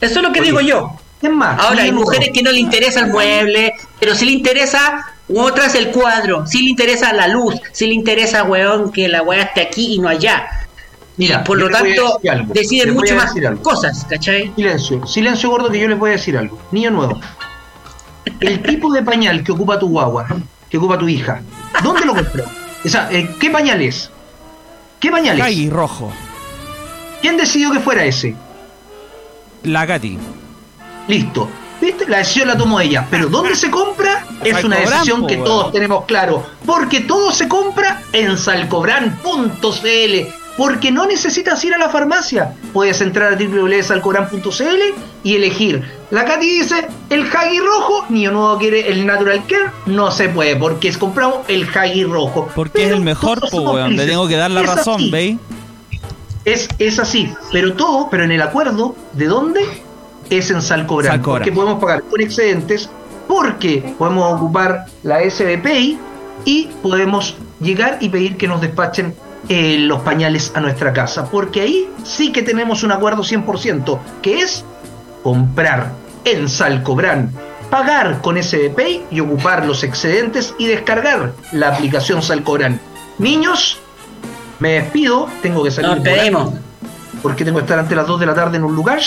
Eso 0.00 0.20
es 0.20 0.22
lo 0.22 0.32
que 0.32 0.40
digo 0.40 0.60
yo. 0.60 0.90
Es 1.22 1.30
más, 1.30 1.58
Ahora, 1.58 1.82
hay 1.84 1.92
mujeres 1.92 2.30
que 2.34 2.42
no 2.42 2.52
le 2.52 2.60
interesa 2.60 3.00
el 3.00 3.06
mueble, 3.06 3.72
pero 3.98 4.14
sí 4.14 4.26
le 4.26 4.32
interesa, 4.32 5.06
otras 5.34 5.74
el 5.74 5.88
cuadro, 5.90 6.46
sí 6.46 6.62
le 6.62 6.70
interesa 6.70 7.12
la 7.14 7.28
luz, 7.28 7.54
sí 7.72 7.86
le 7.86 7.94
interesa, 7.94 8.44
weón, 8.44 8.92
que 8.92 9.08
la 9.08 9.22
weá 9.22 9.42
esté 9.44 9.62
aquí 9.62 9.94
y 9.94 9.98
no 10.00 10.08
allá. 10.08 10.46
Mira, 11.16 11.42
Por 11.44 11.58
lo 11.58 11.70
tanto, 11.70 12.20
deciden 12.52 12.92
mucho 12.92 13.14
más 13.16 13.34
algo. 13.36 13.62
cosas, 13.62 14.04
¿cachai? 14.04 14.52
Silencio, 14.56 15.06
silencio 15.06 15.48
gordo 15.48 15.70
que 15.70 15.78
yo 15.78 15.88
les 15.88 15.98
voy 15.98 16.10
a 16.10 16.12
decir 16.14 16.36
algo. 16.36 16.58
Niño 16.72 16.90
nuevo. 16.90 17.18
El 18.40 18.62
tipo 18.62 18.92
de 18.92 19.02
pañal 19.02 19.42
que 19.44 19.52
ocupa 19.52 19.78
tu 19.78 19.88
guagua, 19.88 20.26
que 20.68 20.76
ocupa 20.76 20.98
tu 20.98 21.08
hija, 21.08 21.40
¿dónde 21.82 22.04
lo 22.04 22.14
compró? 22.14 22.44
O 22.84 22.88
sea, 22.88 23.08
eh, 23.12 23.30
¿qué 23.40 23.48
pañal 23.48 23.80
es? 23.80 24.10
¿Qué 25.00 25.10
pañal 25.10 25.38
es? 25.38 25.42
Cagui 25.44 25.70
rojo. 25.70 26.12
¿Quién 27.22 27.36
decidió 27.38 27.70
que 27.70 27.80
fuera 27.80 28.04
ese? 28.04 28.34
La 29.64 29.86
Katy. 29.86 30.18
Listo. 31.08 31.48
¿Viste? 31.80 32.06
La 32.08 32.18
decisión 32.18 32.48
la 32.48 32.56
tomó 32.56 32.80
ella. 32.80 33.06
Pero 33.10 33.28
¿dónde 33.28 33.54
se 33.54 33.70
compra? 33.70 34.24
Es 34.44 34.62
una 34.62 34.76
decisión 34.76 35.22
po, 35.22 35.26
que 35.26 35.34
weón. 35.34 35.44
todos 35.44 35.72
tenemos 35.72 36.04
claro. 36.04 36.44
Porque 36.66 37.00
todo 37.00 37.32
se 37.32 37.48
compra 37.48 38.02
en 38.12 38.36
salcobran.cl. 38.38 40.28
Porque 40.56 40.92
no 40.92 41.04
necesitas 41.06 41.64
ir 41.64 41.74
a 41.74 41.78
la 41.78 41.88
farmacia. 41.88 42.52
Puedes 42.72 43.00
entrar 43.00 43.32
a 43.32 43.36
www.salcobran.cl 43.36 45.00
y 45.24 45.34
elegir. 45.34 45.82
La 46.10 46.24
Katy 46.24 46.46
dice, 46.46 46.86
el 47.10 47.22
Hagi 47.26 47.58
rojo, 47.58 48.04
Niño 48.08 48.30
Nuevo 48.30 48.58
quiere 48.58 48.88
el 48.88 49.04
Natural 49.04 49.42
Care. 49.48 49.70
No 49.86 50.10
se 50.12 50.28
puede, 50.28 50.54
porque 50.54 50.88
es 50.88 50.96
compramos 50.98 51.38
el 51.48 51.66
Hagi 51.74 52.04
rojo. 52.04 52.48
Porque 52.54 52.84
es 52.84 52.92
el 52.92 53.00
mejor, 53.00 53.40
po, 53.50 53.62
weón. 53.72 53.96
Le 53.96 54.06
tengo 54.06 54.28
que 54.28 54.36
dar 54.36 54.50
la 54.52 54.60
Es 54.60 54.66
razón. 54.66 55.10
¿veis? 55.10 55.38
Es, 56.44 56.68
es 56.78 56.98
así, 56.98 57.32
pero 57.52 57.74
todo, 57.74 58.08
pero 58.10 58.24
en 58.24 58.32
el 58.32 58.42
acuerdo, 58.42 58.94
¿de 59.12 59.26
dónde? 59.26 59.60
Es 60.30 60.50
en 60.50 60.62
Salcobran, 60.62 61.12
Salcobran. 61.12 61.42
porque 61.42 61.52
podemos 61.52 61.80
pagar 61.80 62.02
con 62.02 62.20
excedentes, 62.20 62.90
porque 63.26 63.94
podemos 63.98 64.34
ocupar 64.34 64.86
la 65.02 65.20
SBPI 65.20 65.98
y 66.44 66.66
podemos 66.82 67.36
llegar 67.60 67.98
y 68.00 68.08
pedir 68.08 68.36
que 68.36 68.46
nos 68.46 68.60
despachen 68.60 69.14
eh, 69.48 69.78
los 69.78 70.00
pañales 70.02 70.52
a 70.54 70.60
nuestra 70.60 70.92
casa, 70.92 71.30
porque 71.30 71.62
ahí 71.62 71.88
sí 72.04 72.32
que 72.32 72.42
tenemos 72.42 72.82
un 72.82 72.92
acuerdo 72.92 73.22
100%, 73.22 73.98
que 74.22 74.40
es 74.40 74.64
comprar 75.22 75.92
en 76.24 76.48
Salcobran 76.48 77.30
pagar 77.74 78.20
con 78.20 78.40
SBPay 78.40 79.06
y 79.10 79.18
ocupar 79.18 79.66
los 79.66 79.82
excedentes 79.82 80.54
y 80.58 80.66
descargar 80.66 81.32
la 81.50 81.74
aplicación 81.74 82.22
Salcobran. 82.22 82.80
Niños, 83.18 83.80
me 84.58 84.72
despido, 84.72 85.28
tengo 85.42 85.62
que 85.62 85.70
salir 85.70 85.90
Nos 85.90 85.98
volando 86.00 86.20
pedimos. 86.22 86.54
porque 87.22 87.44
tengo 87.44 87.58
que 87.58 87.64
estar 87.64 87.78
antes 87.78 87.90
de 87.90 87.96
las 87.96 88.06
2 88.06 88.20
de 88.20 88.26
la 88.26 88.34
tarde 88.34 88.56
en 88.56 88.64
un 88.64 88.74
lugar 88.74 89.00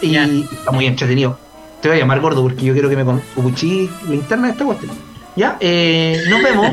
y 0.00 0.10
Ya. 0.10 0.24
está 0.24 0.70
muy 0.72 0.86
entretenido. 0.86 1.38
Te 1.80 1.88
voy 1.88 1.96
a 1.96 2.00
llamar 2.00 2.20
gordo 2.20 2.42
porque 2.42 2.64
yo 2.64 2.72
quiero 2.72 2.88
que 2.88 2.96
me 2.96 3.20
cubuchí 3.34 3.90
la 4.08 4.14
interna 4.14 4.46
de 4.46 4.52
esta 4.52 4.64
cuestión. 4.64 4.92
Ya, 5.34 5.56
eh, 5.60 6.22
nos 6.28 6.42
vemos. 6.44 6.72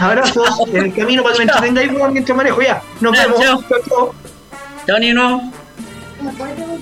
Abrazos 0.00 0.48
en 0.72 0.84
el 0.84 0.94
camino 0.94 1.22
para 1.22 1.34
que 1.36 1.44
me 1.44 1.52
entretengáis 1.52 1.90
mientras 2.12 2.36
manejo. 2.36 2.62
Ya, 2.62 2.82
nos 3.00 3.12
vemos. 3.12 3.40
chao. 3.40 3.62
Chao, 3.68 3.78
chao. 3.88 4.14
Chao, 4.86 4.98
niño 4.98 5.14
nuevo. 5.14 5.42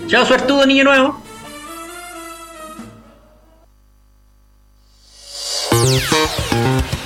Chao, 0.08 0.24
suertudo, 0.26 0.66
niño 0.66 0.84
nuevo. 0.84 1.20
Thank 6.50 6.99